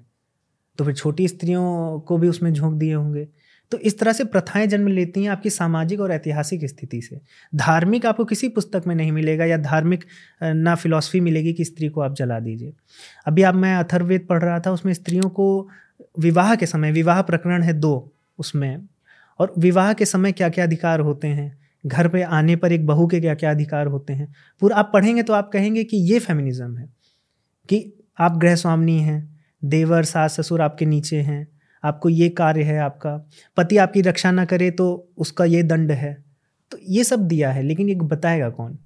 [0.80, 3.28] तो फिर छोटी स्त्रियों को भी उसमें झोंक दिए होंगे।
[3.72, 7.20] तो इस तरह से प्रथाएँ जन्म लेती हैं आपकी सामाजिक और ऐतिहासिक स्थिति से।
[7.56, 10.06] धार्मिक आपको किसी पुस्तक में नहीं मिलेगा या धार्मिक
[10.44, 12.74] ना फिलॉसफी मिलेगी कि स्त्री को आप जला दीजिए।
[13.26, 15.68] अभी आप मैं अथर्वेद पढ़ रहा था उसमें स्त्रियों को
[16.20, 18.88] विवाह के समय विवाह प्रकरण है दो। उसमें।
[19.40, 21.58] और विवाह के समय क्या क्या अधिकार होते हैं?
[21.84, 24.34] घर पे आने पर एक बहू के क्या क्या अधिकार होते हैं?
[24.62, 26.90] पूरा आप पढ़ेंगे तो आप कहेंगे कि ये फेमिनिज्म है,
[27.70, 31.48] कि आप गृह स्वामिनी हैं, देवर, सास, ससुर आपके नीचे हैं,
[31.84, 33.16] आपको ये कार्य है आपका,
[33.58, 36.14] पति आपकी रक्षा ना करे तो उसका ये दंड है।
[36.72, 38.78] तो ये सब दिया है, लेकिन ये बताएगा कौन?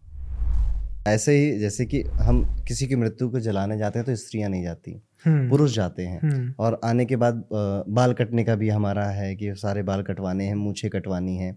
[1.08, 4.64] ऐसे ही जैसे कि हम किसी की मृत्यु को जलाने जाते हैं तो स्त्रियाँ नहीं
[4.64, 9.36] जाती। पुरुष जाते हैं। हम्म, और आने के बाद बाल कटने का भी हमारा है
[9.36, 11.56] कि सारे बाल कटवाने हैं मूछें कटवानी है।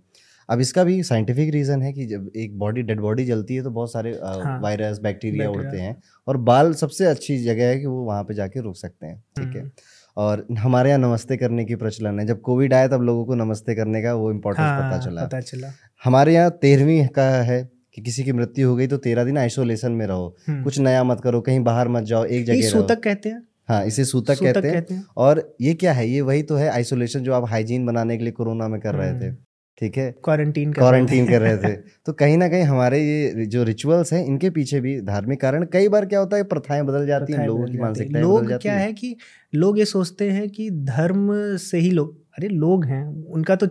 [0.48, 3.70] अब इसका भी साइंटिफिक रीज़न है कि जब एक बॉडी डेड बॉडी जलती है तो
[3.70, 5.48] बहुत सारे हाँ। Virus bacteria.
[5.50, 5.96] उड़ते हैं।
[6.26, 9.54] और बाल सबसे अच्छी जगह है कि वो वहाँ पे जाके रुक सकते हैं ठीक
[9.56, 9.60] है?
[9.60, 9.70] हम्म।
[10.16, 13.74] और हमारे यहाँ नमस्ते करने की प्रचलन है। जब कोविड आया तब लोगों को नमस्ते
[13.74, 15.72] करने का वो इम्पोर्टेंस हाँ, पता चला। पता चला।
[16.04, 17.62] हमारे यहाँ तेरहवीं का है
[17.94, 21.04] कि किसी की मृत्यु हो गई तो तेरह दिन आइसोलेशन में रहो। हम्म। कुछ नया
[21.04, 23.42] मत करो कहीं बाहर मत जाओ एक जगह रहो। कहते हैं?
[23.68, 26.08] हाँ इसे सूतक सूतक कहते हैं। कहते हैं। और ये क्या है?
[26.08, 29.12] ये वही तो है आइसोलेशन जो आप हाइजीन बनाने के लिए कोरोना में कर रहे
[29.12, 29.36] थे। हम्म।
[29.78, 30.14] ठीक है?
[30.24, 31.72] क्वारंटीन क्वारंटीन कर रहे थे।
[32.06, 35.88] तो कहीं ना कहीं हमारे ये जो रिचुअल्स हैं इनके पीछे भी धार्मिक कारण कई
[35.88, 38.92] बार क्या होता है प्रथाएँ बदल जाती हैं लोगों की। मानसिकता बदल लोग क्या है।
[38.92, 39.16] कि
[39.54, 43.66] लोग ये सोचते हैं कि धर्म से ही लोग अरे लोग हैं उनका तो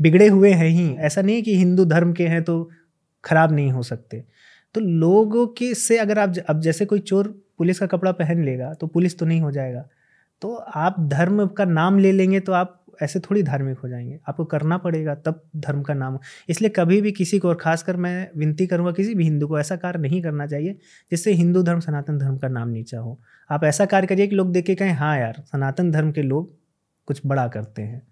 [0.00, 2.70] बिगड़े हुए हैं ही। ऐसा नहीं कि हिंदू धर्म के हैं तो
[3.24, 4.24] खराब नहीं हो सकते।
[4.74, 8.72] तो लोगों के से अगर आप अब जैसे कोई चोर पुलिस का कपड़ा पहन लेगा
[8.74, 9.84] तो पुलिस तो नहीं हो जाएगा।
[10.42, 14.44] तो आप धर्म का नाम ले लेंगे तो आप ऐसे थोड़ी धार्मिक हो जाएँगे। आपको
[14.44, 18.66] करना पड़ेगा, तब धर्म का नाम इसलिए कभी भी किसी को और खासकर मैं विनती
[18.66, 20.72] करूँगा, किसी भी हिंदू को ऐसा कार्य नहीं करना चाहिए,
[21.12, 23.18] जिससे हिंदू धर्म, सनातन धर्म का नाम नीचा हो।
[23.50, 26.54] आप ऐसा कार्य करिए कि लोग देख के कहें हाँ यार, सनातन धर्म के लोग
[27.08, 28.02] कुछ बड़ा करते हैं।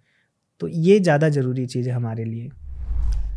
[0.60, 2.50] तो ये ज़्यादा ज़रूरी चीज़ है हमारे लिए।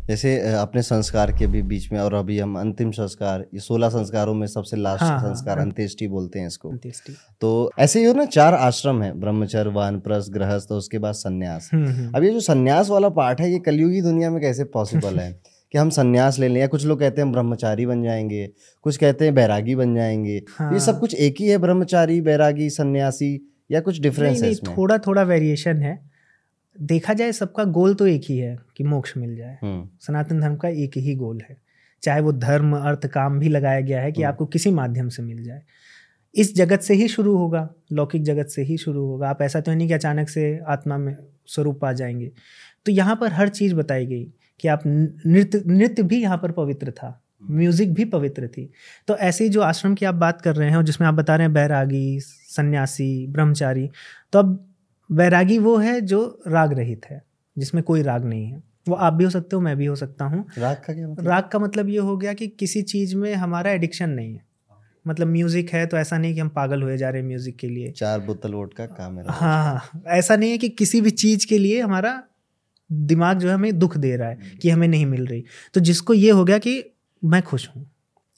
[0.08, 4.34] जैसे अपने संस्कार के भी बीच में और अभी हम अंतिम संस्कार ये सोलह संस्कारों
[4.34, 6.72] में सबसे लास्ट हाँ, हाँ, संस्कार हाँ। अंत्येष्टि बोलते हैं इसको।
[7.40, 11.70] तो ऐसे ही हो ना चार आश्रम है ब्रह्मचर्य वानप्रस्थ गृहस्थ और उसके बाद संन्यास।
[11.72, 15.18] हम्म, हम्म, अब ये जो संन्यास वाला पार्ट है ये कलयुगी दुनिया में कैसे पॉसिबल
[15.18, 15.40] है?
[15.72, 18.50] कि हम संन्यास ले लें या कुछ लोग कहते हैं हम ब्रह्मचारी बन जाएँगे
[18.82, 22.20] कुछ कहते हैं बैरागी बन जाएँगे। हाँ। ये सब हाँ। कुछ एक ही है ब्रह्मचारी
[22.20, 26.17] बैरागी सन्यासी या कुछ डिफरेंस है थोड़ा थोड़ा वेरिएशन है।
[26.82, 30.56] देखा जाए सबका गोल तो एक ही है कि मोक्ष मिल जाए। हम्म, सनातन धर्म
[30.56, 31.56] का एक ही गोल है।
[32.02, 35.22] चाहे वो धर्म अर्थ काम भी लगाया गया है कि हम्म। आपको किसी माध्यम से
[35.22, 35.62] मिल जाए।
[36.34, 39.74] इस जगत से ही शुरू होगा लौकिक जगत से ही शुरू होगा। आप ऐसा तो
[39.74, 41.16] नहीं कि अचानक से आत्मा में
[41.46, 42.30] स्वरूप आ जाएँगे।
[42.86, 46.90] तो यहाँ पर हर चीज़ बताई गई कि आप नृत्य नृत्य भी यहाँ पर पवित्र
[46.90, 48.70] था म्यूज़िक भी पवित्र थी।
[49.08, 51.36] तो ऐसे ही जो आश्रम की आप बात कर रहे हैं और जिसमें आप बता
[51.36, 53.90] रहे हैं बैरागी सन्यासी ब्रह्मचारी
[54.32, 54.67] तो अब
[55.10, 57.22] बैरागी वो है जो राग रहित है
[57.58, 60.24] जिसमें कोई राग नहीं है। वो आप भी हो सकते हो मैं भी हो सकता
[60.24, 61.28] हूँ। राग का क्या मतलब?
[61.28, 64.46] राग का मतलब ये हो गया कि किसी चीज़ में हमारा एडिक्शन नहीं है।
[65.06, 67.68] मतलब म्यूज़िक है तो ऐसा नहीं कि हम पागल हुए जा रहे हैं म्यूज़िक के
[67.68, 71.46] लिए। चार बोतल वोट का काम हाँ हाँ ऐसा नहीं है कि किसी भी चीज़
[71.46, 72.22] के लिए हमारा
[72.92, 75.44] दिमाग जो है हमें दुख दे रहा है कि हमें नहीं मिल रही।
[75.74, 76.82] तो जिसको ये हो गया कि
[77.24, 77.90] मैं खुश हूँ।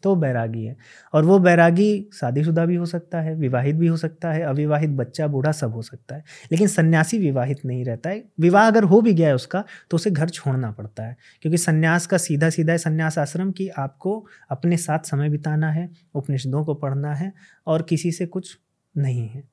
[0.02, 0.76] तो बैरागी है।
[1.14, 5.26] और वो बैरागी शादीशुदा भी हो सकता है विवाहित भी हो सकता है अविवाहित बच्चा
[5.26, 9.12] बूढ़ा सब हो सकता है। लेकिन सन्यासी विवाहित नहीं रहता है। विवाह अगर हो भी
[9.12, 12.78] गया है उसका तो उसे घर छोड़ना पड़ता है। क्योंकि सन्यास का सीधा सीधा है
[12.78, 17.32] सन्यास आश्रम की आपको अपने साथ समय बिताना है उपनिषदों को पढ़ना है
[17.66, 18.58] और किसी से कुछ
[18.96, 19.44] नहीं है।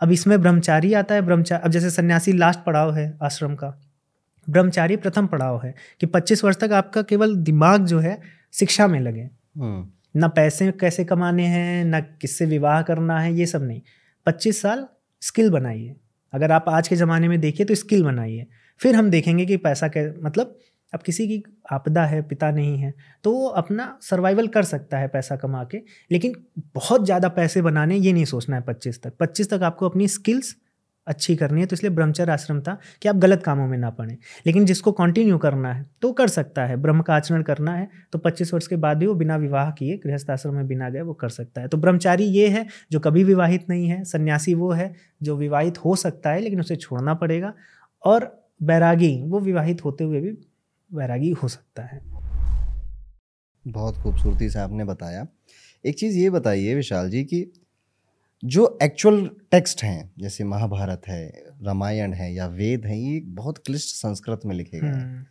[0.00, 3.82] अब इसमें ब्रह्मचारी आता है ब्रह्मचारी अब जैसे सन्यासी लास्ट पड़ाव है आश्रम का
[4.50, 8.20] ब्रह्मचारी प्रथम पड़ाव है कि 25 वर्ष तक आपका केवल दिमाग जो है
[8.52, 13.46] शिक्षा में लगे। हम्म, ना पैसे कैसे कमाने हैं, ना किससे विवाह करना है, ये
[13.46, 13.80] सब नहीं।
[14.26, 14.86] पच्चीस साल
[15.22, 15.94] स्किल बनाइए।
[16.32, 18.46] अगर आप आज के ज़माने में देखिए तो स्किल बनाइए।
[18.80, 20.58] फिर हम देखेंगे कि पैसा कै मतलब
[20.92, 21.42] अब किसी की
[21.72, 22.92] आपदा है, पिता नहीं है
[23.24, 26.34] तो वो अपना सर्वाइवल कर सकता है पैसा कमा के। लेकिन
[26.74, 30.54] बहुत ज़्यादा पैसे बनाने, ये नहीं सोचना है पच्चीस तक। पच्चीस तक आपको अपनी स्किल्स
[31.06, 34.16] अच्छी करनी है तो इसलिए ब्रह्मचर्य आश्रम था कि आप गलत कामों में ना पड़ें।
[34.46, 38.18] लेकिन जिसको कंटिन्यू करना है तो कर सकता है। ब्रह्म का आचरण करना है तो
[38.18, 41.14] 25 वर्ष के बाद भी वो बिना विवाह किए गृहस्थ आश्रम में बिना गए वो
[41.14, 44.94] कर सकता है। तो ब्रह्मचारी ये है, जो कभी विवाहित नहीं है, सन्यासी वो है,
[45.22, 47.54] जो विवाहित हो सकता है, लेकिन उसे छोड़ना पड़ेगा,
[48.04, 50.30] और बैरागी वो विवाहित होते हुए भी
[50.94, 52.00] बैरागी हो सकता है।
[53.68, 55.26] बहुत खूबसूरती से आपने बताया।
[55.86, 57.65] एक चीज़ ये बताइए विशाल जी कि
[58.42, 61.22] जो एक्चुअल टेक्स्ट हैं जैसे महाभारत है
[61.62, 65.24] रामायण है या वेद है ये बहुत क्लिष्ट संस्कृत में लिखे गए हैं। हम्म,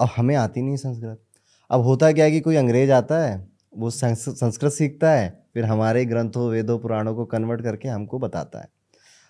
[0.00, 1.22] अब हमें आती नहीं संस्कृत।
[1.70, 6.04] अब होता क्या है कि कोई अंग्रेज़ आता है वो संस्कृत सीखता है फिर हमारे
[6.04, 8.68] ग्रंथों वेदों पुराणों को कन्वर्ट करके हमको बताता है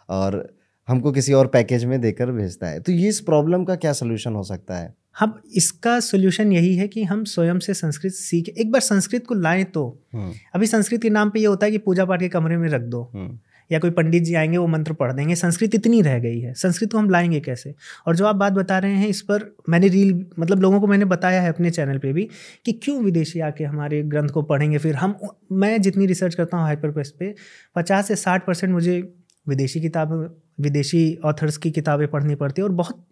[0.08, 0.56] और
[0.88, 4.34] हमको किसी और पैकेज में देकर भेजता है। तो ये इस प्रॉब्लम का क्या सोल्यूशन
[4.34, 4.94] हो सकता है?
[5.16, 9.34] हम इसका सोल्यूशन यही है कि हम स्वयं से संस्कृत सीख एक बार संस्कृत को
[9.34, 12.28] लाएँ तो। हम्म, अभी संस्कृत के नाम पे ये होता है कि पूजा पाठ के
[12.28, 13.38] कमरे में रख दो। हम्म,
[13.70, 16.92] या कोई पंडित जी आएँगे वो मंत्र पढ़ देंगे। संस्कृत इतनी रह गई है। संस्कृत
[16.92, 17.74] को हम लाएँगे कैसे?
[18.06, 21.04] और जो आप बात बता रहे हैं इस पर मैंने रील मतलब लोगों को मैंने
[21.04, 22.28] बताया है अपने चैनल पे भी
[22.66, 24.78] कि क्यों विदेशी आके हमारे ग्रंथ को पढ़ेंगे?
[24.78, 25.18] फिर हम
[25.52, 27.34] मैं जितनी रिसर्च करता हूँ हाइपर पे
[27.76, 29.00] पचास से साठ परसेंट मुझे
[29.48, 30.12] विदेशी किताब
[30.60, 33.04] विदेशी ऑथर्स की किताबें पढ़नी पड़ती है और बहुत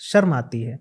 [0.00, 0.78] शर्म आती है।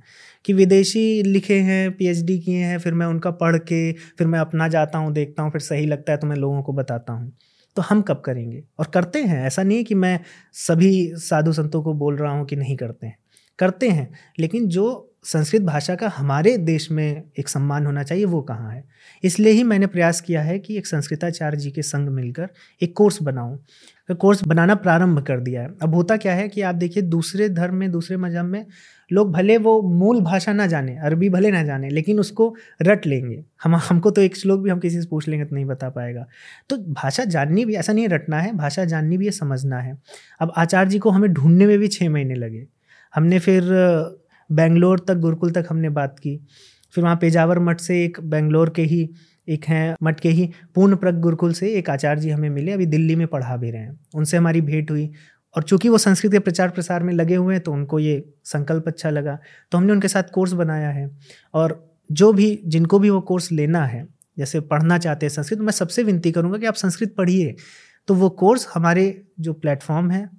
[0.47, 4.67] कि विदेशी लिखे हैं पीएचडी किए हैं, फिर मैं उनका पढ़ के, फिर मैं अपना
[4.67, 7.31] जाता हूँ, देखता हूँ, फिर सही लगता है तो मैं लोगों को बताता हूँ।
[7.75, 8.63] तो हम कब करेंगे?
[8.79, 10.19] और करते हैं, ऐसा नहीं है कि मैं
[10.53, 13.17] सभी साधु संतों को बोल रहा हूँ कि नहीं करते हैं।
[13.59, 18.41] करते हैं, लेकिन जो संस्कृत भाषा का हमारे देश में एक सम्मान होना चाहिए, वो
[18.41, 18.83] कहाँ है?
[19.23, 22.49] इसलिए ही मैंने प्रयास किया है कि एक संस्कृताचार्य जी के संग मिलकर
[22.81, 23.59] एक कोर्स बनाऊँ।
[24.09, 27.75] कोर्स बनाना प्रारंभ कर दिया है। अब होता क्या है कि आप देखिए, दूसरे धर्म
[27.75, 28.65] में, दूसरे मज़हब में
[29.11, 33.43] लोग भले वो मूल भाषा ना जाने, अरबी भले ना जाने, लेकिन उसको रट लेंगे।
[33.63, 36.25] हम, हमको तो एक श्लोक भी हम किसी से पूछ लेंगे तो नहीं बता पाएगा।
[36.69, 39.97] तो भाषा जाननी भी, ऐसा नहीं रटना है, भाषा जाननी भी है समझना है।
[40.39, 42.67] अब आचार्य जी को हमें ढूँढने में भी छः महीने लगे।
[43.15, 43.63] हमने फिर,
[44.51, 46.39] बेंगलोर तक, गुरुकुल तक हमने बात की।
[46.91, 49.09] फिर वहाँ पेजावर मठ से एक, बेंगलोर के ही,
[49.49, 52.85] एक हैं, मठ के ही पूर्ण प्रग गुरुकुल से एक आचार्य जी हमें मिले। अभी
[52.85, 55.11] दिल्ली में पढ़ा भी रहे हैं। उनसे हमारी भेंट हुई।
[55.57, 58.87] और चूँकि वो संस्कृत के प्रचार प्रसार में लगे हुए हैं तो उनको ये संकल्प
[58.87, 59.39] अच्छा लगा।
[59.71, 61.17] तो हमने उनके साथ कोर्स बनाया है
[61.53, 65.71] और जो भी, जिनको भी वो कोर्स लेना है, जैसे पढ़ना चाहते हैं संस्कृत मैं
[65.71, 67.55] सबसे विनती करूँगा कि आप संस्कृत पढ़िए।
[68.07, 70.29] तो वो कोर्स हमारे जो प्लेटफॉर्म है,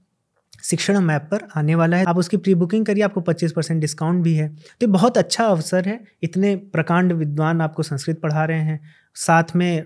[0.62, 4.22] शिक्षण मैप पर आने वाला है। आप उसकी प्री बुकिंग करिए, आपको 25 परसेंट डिस्काउंट
[4.22, 8.80] भी है। तो बहुत अच्छा अवसर है। इतने प्रकांड विद्वान आपको संस्कृत पढ़ा रहे हैं।
[9.14, 9.84] साथ में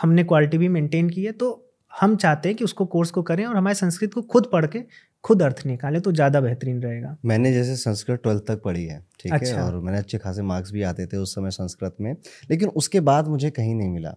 [0.00, 3.44] हमने क्वालिटी भी मेंटेन की है। तो हम चाहते हैं कि उसको कोर्स को करें
[3.46, 4.82] और हमारे संस्कृत को खुद पढ़ के
[5.24, 9.32] खुद अर्थ निकालें तो ज़्यादा बेहतरीन रहेगा मैंने जैसे संस्कृत ट्वेल्थ तक पढ़ी है ठीक
[9.32, 12.14] अच्छा। है और मैंने अच्छे खासे मार्क्स भी आते थे उस समय संस्कृत में
[12.50, 14.14] लेकिन उसके बाद मुझे कहीं नहीं मिला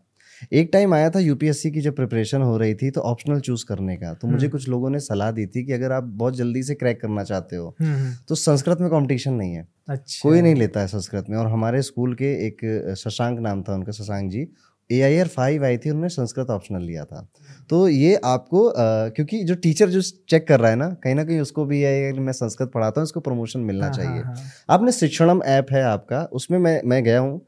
[0.52, 3.96] एक टाइम आया था यूपीएससी की जब प्रिपरेशन हो रही थी तो ऑप्शनल चूज़ करने
[3.98, 6.64] का तो मुझे हम्म। कुछ लोगों ने सलाह दी थी कि अगर आप बहुत जल्दी
[6.64, 10.42] से क्रैक करना चाहते हो हम्म, हम्म। तो संस्कृत में कंपटीशन नहीं है अच्छा। कोई
[10.42, 14.32] नहीं लेता है संस्कृत में और हमारे स्कूल के एक शशांक नाम था उनका Shashank
[14.32, 14.48] ji
[14.92, 17.28] A I R five आई थी उन्होंने संस्कृत ऑप्शनल लिया था।
[17.70, 21.24] तो ये आपको आ, क्योंकि जो टीचर जो चेक कर रहा है ना कहीं ना
[21.24, 24.52] कहीं उसको भी है मैं संस्कृत पढ़ाता हूँ इसको प्रमोशन मिलना हाँ, चाहिए। हाँ, हाँ.
[24.70, 27.42] आपने शिक्षणम ऐप है आपका उसमें मैं मैं गया हूँ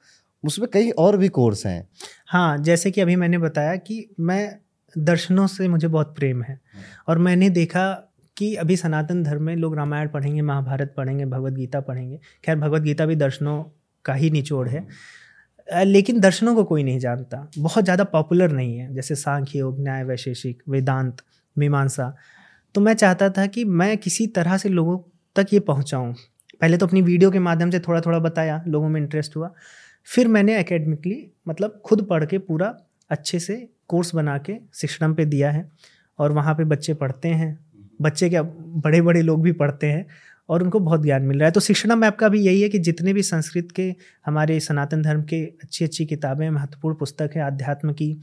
[0.44, 1.88] उसमें कई और भी कोर्स हैं।
[2.28, 4.60] हाँ जैसे कि अभी मैंने बताया कि मैं
[4.98, 6.60] दर्शनों से मुझे बहुत प्रेम है।
[7.08, 7.92] और मैंने देखा
[8.38, 12.82] कि अभी सनातन धर्म में लोग रामायण पढ़ेंगे महाभारत पढ़ेंगे भगवत गीता पढ़ेंगे। खैर भगवत
[12.82, 13.64] गीता भी दर्शनों
[14.06, 14.88] का ही निचोड़ है।
[15.70, 20.04] लेकिन दर्शनों को कोई नहीं जानता। बहुत ज़्यादा पॉपुलर नहीं है, जैसे सांख्य योग, न्याय,
[20.04, 21.22] वैशेषिक, वेदांत,
[21.56, 22.16] मीमांसा।
[22.76, 24.98] तो मैं चाहता था कि मैं किसी तरह से लोगों
[25.36, 26.14] तक ये पहुँचाऊँ।
[26.62, 29.54] पहले तो अपनी वीडियो के माध्यम से थोड़ा थोड़ा बताया, लोगों में इंटरेस्ट हुआ।
[30.08, 32.76] फिर मैंने एकेडमिकली मतलब खुद पढ़ के पूरा
[33.12, 35.70] अच्छे से कोर्स बना के शिक्षण पे दिया है।
[36.20, 37.60] और वहाँ पे बच्चे पढ़ते हैं।
[38.02, 40.06] बच्चे क्या बड़े बड़े लोग भी पढ़ते हैं।
[40.50, 42.80] और उनको बहुत ज्ञान मिल रहा है। तो शिक्षण मैप का भी यही है कि
[42.80, 43.94] जितने भी संस्कृत के
[44.26, 48.16] हमारे सनातन धर्म के अच्छी अच्छी किताबें महत्वपूर्ण पुस्तक है अध्यात्म की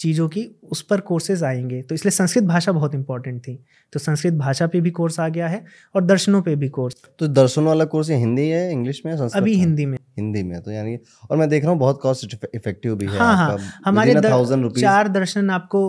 [0.00, 3.54] चीज़ों की उस पर कोर्सेज आएँगे। तो इसलिए संस्कृत भाषा बहुत इंपॉर्टेंट थी।
[3.92, 7.28] तो संस्कृत भाषा पे भी कोर्स आ गया है और दर्शनों पे भी कोर्स तो
[7.28, 10.96] दर्शनों वाला कोर्स हिंदी है इंग्लिश में संस्कृत अभी हिंदी में। हिंदी में तो यानी
[11.30, 15.08] और मैं देख रहा हूँ बहुत कॉस्ट इफ़ेक्टिव भी है हाँ हाँ। हमारे थाउज़ेंड चार
[15.08, 15.82] दर्शन आपको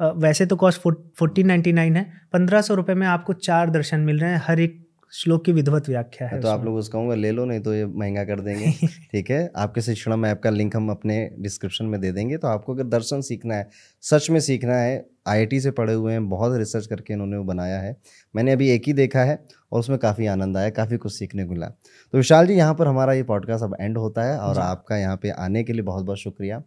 [0.00, 4.18] वैसे तो कॉस्ट फोर्टीन नाइन्टी नाइन है पंद्रह सौ रुपये में आपको चार दर्शन मिल
[4.18, 4.78] रहे हैं हर एक
[5.12, 7.86] श्लोक की विधवत व्याख्या है तो आप लोग उसका कहूँगा ले लो नहीं तो ये
[7.86, 8.72] महँगा कर देंगे।
[9.12, 9.52] ठीक है?
[9.56, 13.20] आपके शिक्षण ऐप का लिंक हम अपने डिस्क्रिप्शन में दे देंगे। तो आपको अगर दर्शन
[13.20, 13.68] सीखना है
[14.00, 17.80] सच में सीखना है आईआईटी से पढ़े हुए हैं बहुत रिसर्च करके इन्होंने वो बनाया
[17.80, 17.96] है।
[18.36, 21.52] मैंने अभी एक ही देखा है और उसमें काफ़ी आनंद आया काफ़ी कुछ सीखने को
[21.52, 24.96] मिला। तो विशाल जी यहाँ पर हमारा ये पॉडकास्ट अब एंड होता है और आपका
[24.96, 26.62] यहाँ पे आने के लिए बहुत बहुत शुक्रिया।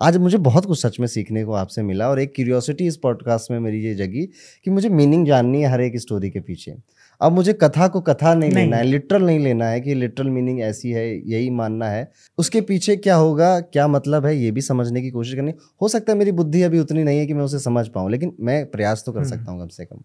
[0.00, 3.50] आज मुझे बहुत कुछ सच में सीखने को आपसे मिला और एक क्यूरियोसिटी इस पॉडकास्ट
[3.50, 4.26] में मेरी ये जगी
[4.64, 6.74] कि मुझे मीनिंग जाननी है हर एक स्टोरी के पीछे।
[7.20, 10.30] अब मुझे कथा को कथा नहीं, नहीं। लेना है लिटरल नहीं लेना है कि लिटरल
[10.30, 14.60] मीनिंग ऐसी है यही मानना है। उसके पीछे क्या होगा क्या मतलब है ये भी
[14.60, 15.52] समझने की कोशिश करनी।
[15.82, 18.36] हो सकता है मेरी बुद्धि अभी उतनी नहीं है कि मैं उसे समझ पाऊँ लेकिन
[18.40, 20.02] मैं प्रयास तो कर हम्म। सकता हूँ कम से कम।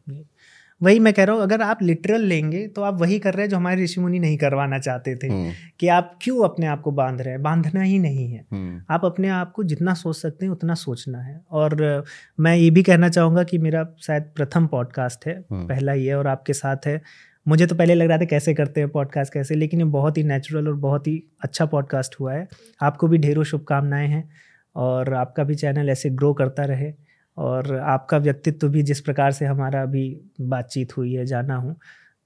[0.81, 3.49] वही मैं कह रहा हूँ अगर आप लिटरल लेंगे तो आप वही कर रहे हैं
[3.49, 6.91] जो हमारे ऋषि मुनि नहीं करवाना चाहते थे हम्म। कि आप क्यों अपने आप को
[6.91, 7.41] बाँध रहे हैं?
[7.43, 11.21] बांधना ही नहीं है। हम्म। आप अपने आप को जितना सोच सकते हैं उतना सोचना
[11.21, 12.03] है। और
[12.39, 16.27] मैं ये भी कहना चाहूँगा कि मेरा शायद प्रथम पॉडकास्ट है पहला ही है और
[16.27, 17.01] आपके साथ है।
[17.47, 20.23] मुझे तो पहले लग रहा था कैसे करते हैं पॉडकास्ट कैसे लेकिन ये बहुत ही
[20.23, 22.47] नेचुरल और बहुत ही अच्छा पॉडकास्ट हुआ है।
[22.81, 24.29] आपको भी ढेरों शुभकामनाएँ हैं
[24.75, 26.93] और आपका भी चैनल ऐसे ग्रो करता रहे।
[27.39, 30.05] और आपका व्यक्तित्व भी जिस प्रकार से हमारा अभी
[30.41, 31.75] बातचीत हुई है जाना हूँ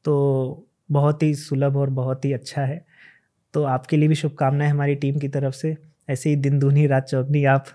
[0.06, 2.86] तो बहुत ही सुलभ और बहुत ही अच्छा है।
[3.54, 5.78] तो आपके लिए भी शुभकामनाएँ हमारी टीम की तरफ़ से।
[6.10, 7.66] ऐसे ही दिन दूनी रात चौगनी आप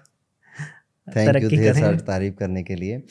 [1.09, 3.03] तरक्की करें। तारीफ़ करने के लिए।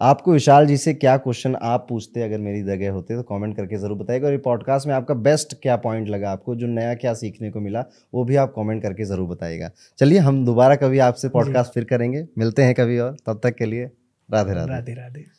[0.00, 3.76] आपको विशाल जी से क्या क्वेश्चन आप पूछते अगर मेरी जगह होते तो कमेंट करके
[3.76, 7.14] ज़रूर बताइएगा। और ये पॉडकास्ट में आपका बेस्ट क्या पॉइंट लगा आपको जो नया क्या
[7.14, 7.84] सीखने को मिला
[8.14, 12.26] वो भी आप कमेंट करके ज़रूर बताइएगा। चलिए हम दोबारा कभी आपसे पॉडकास्ट फिर करेंगे।
[12.38, 13.90] मिलते हैं कभी और तब तक के लिए
[14.28, 15.37] राधे राधे। राधे राधे।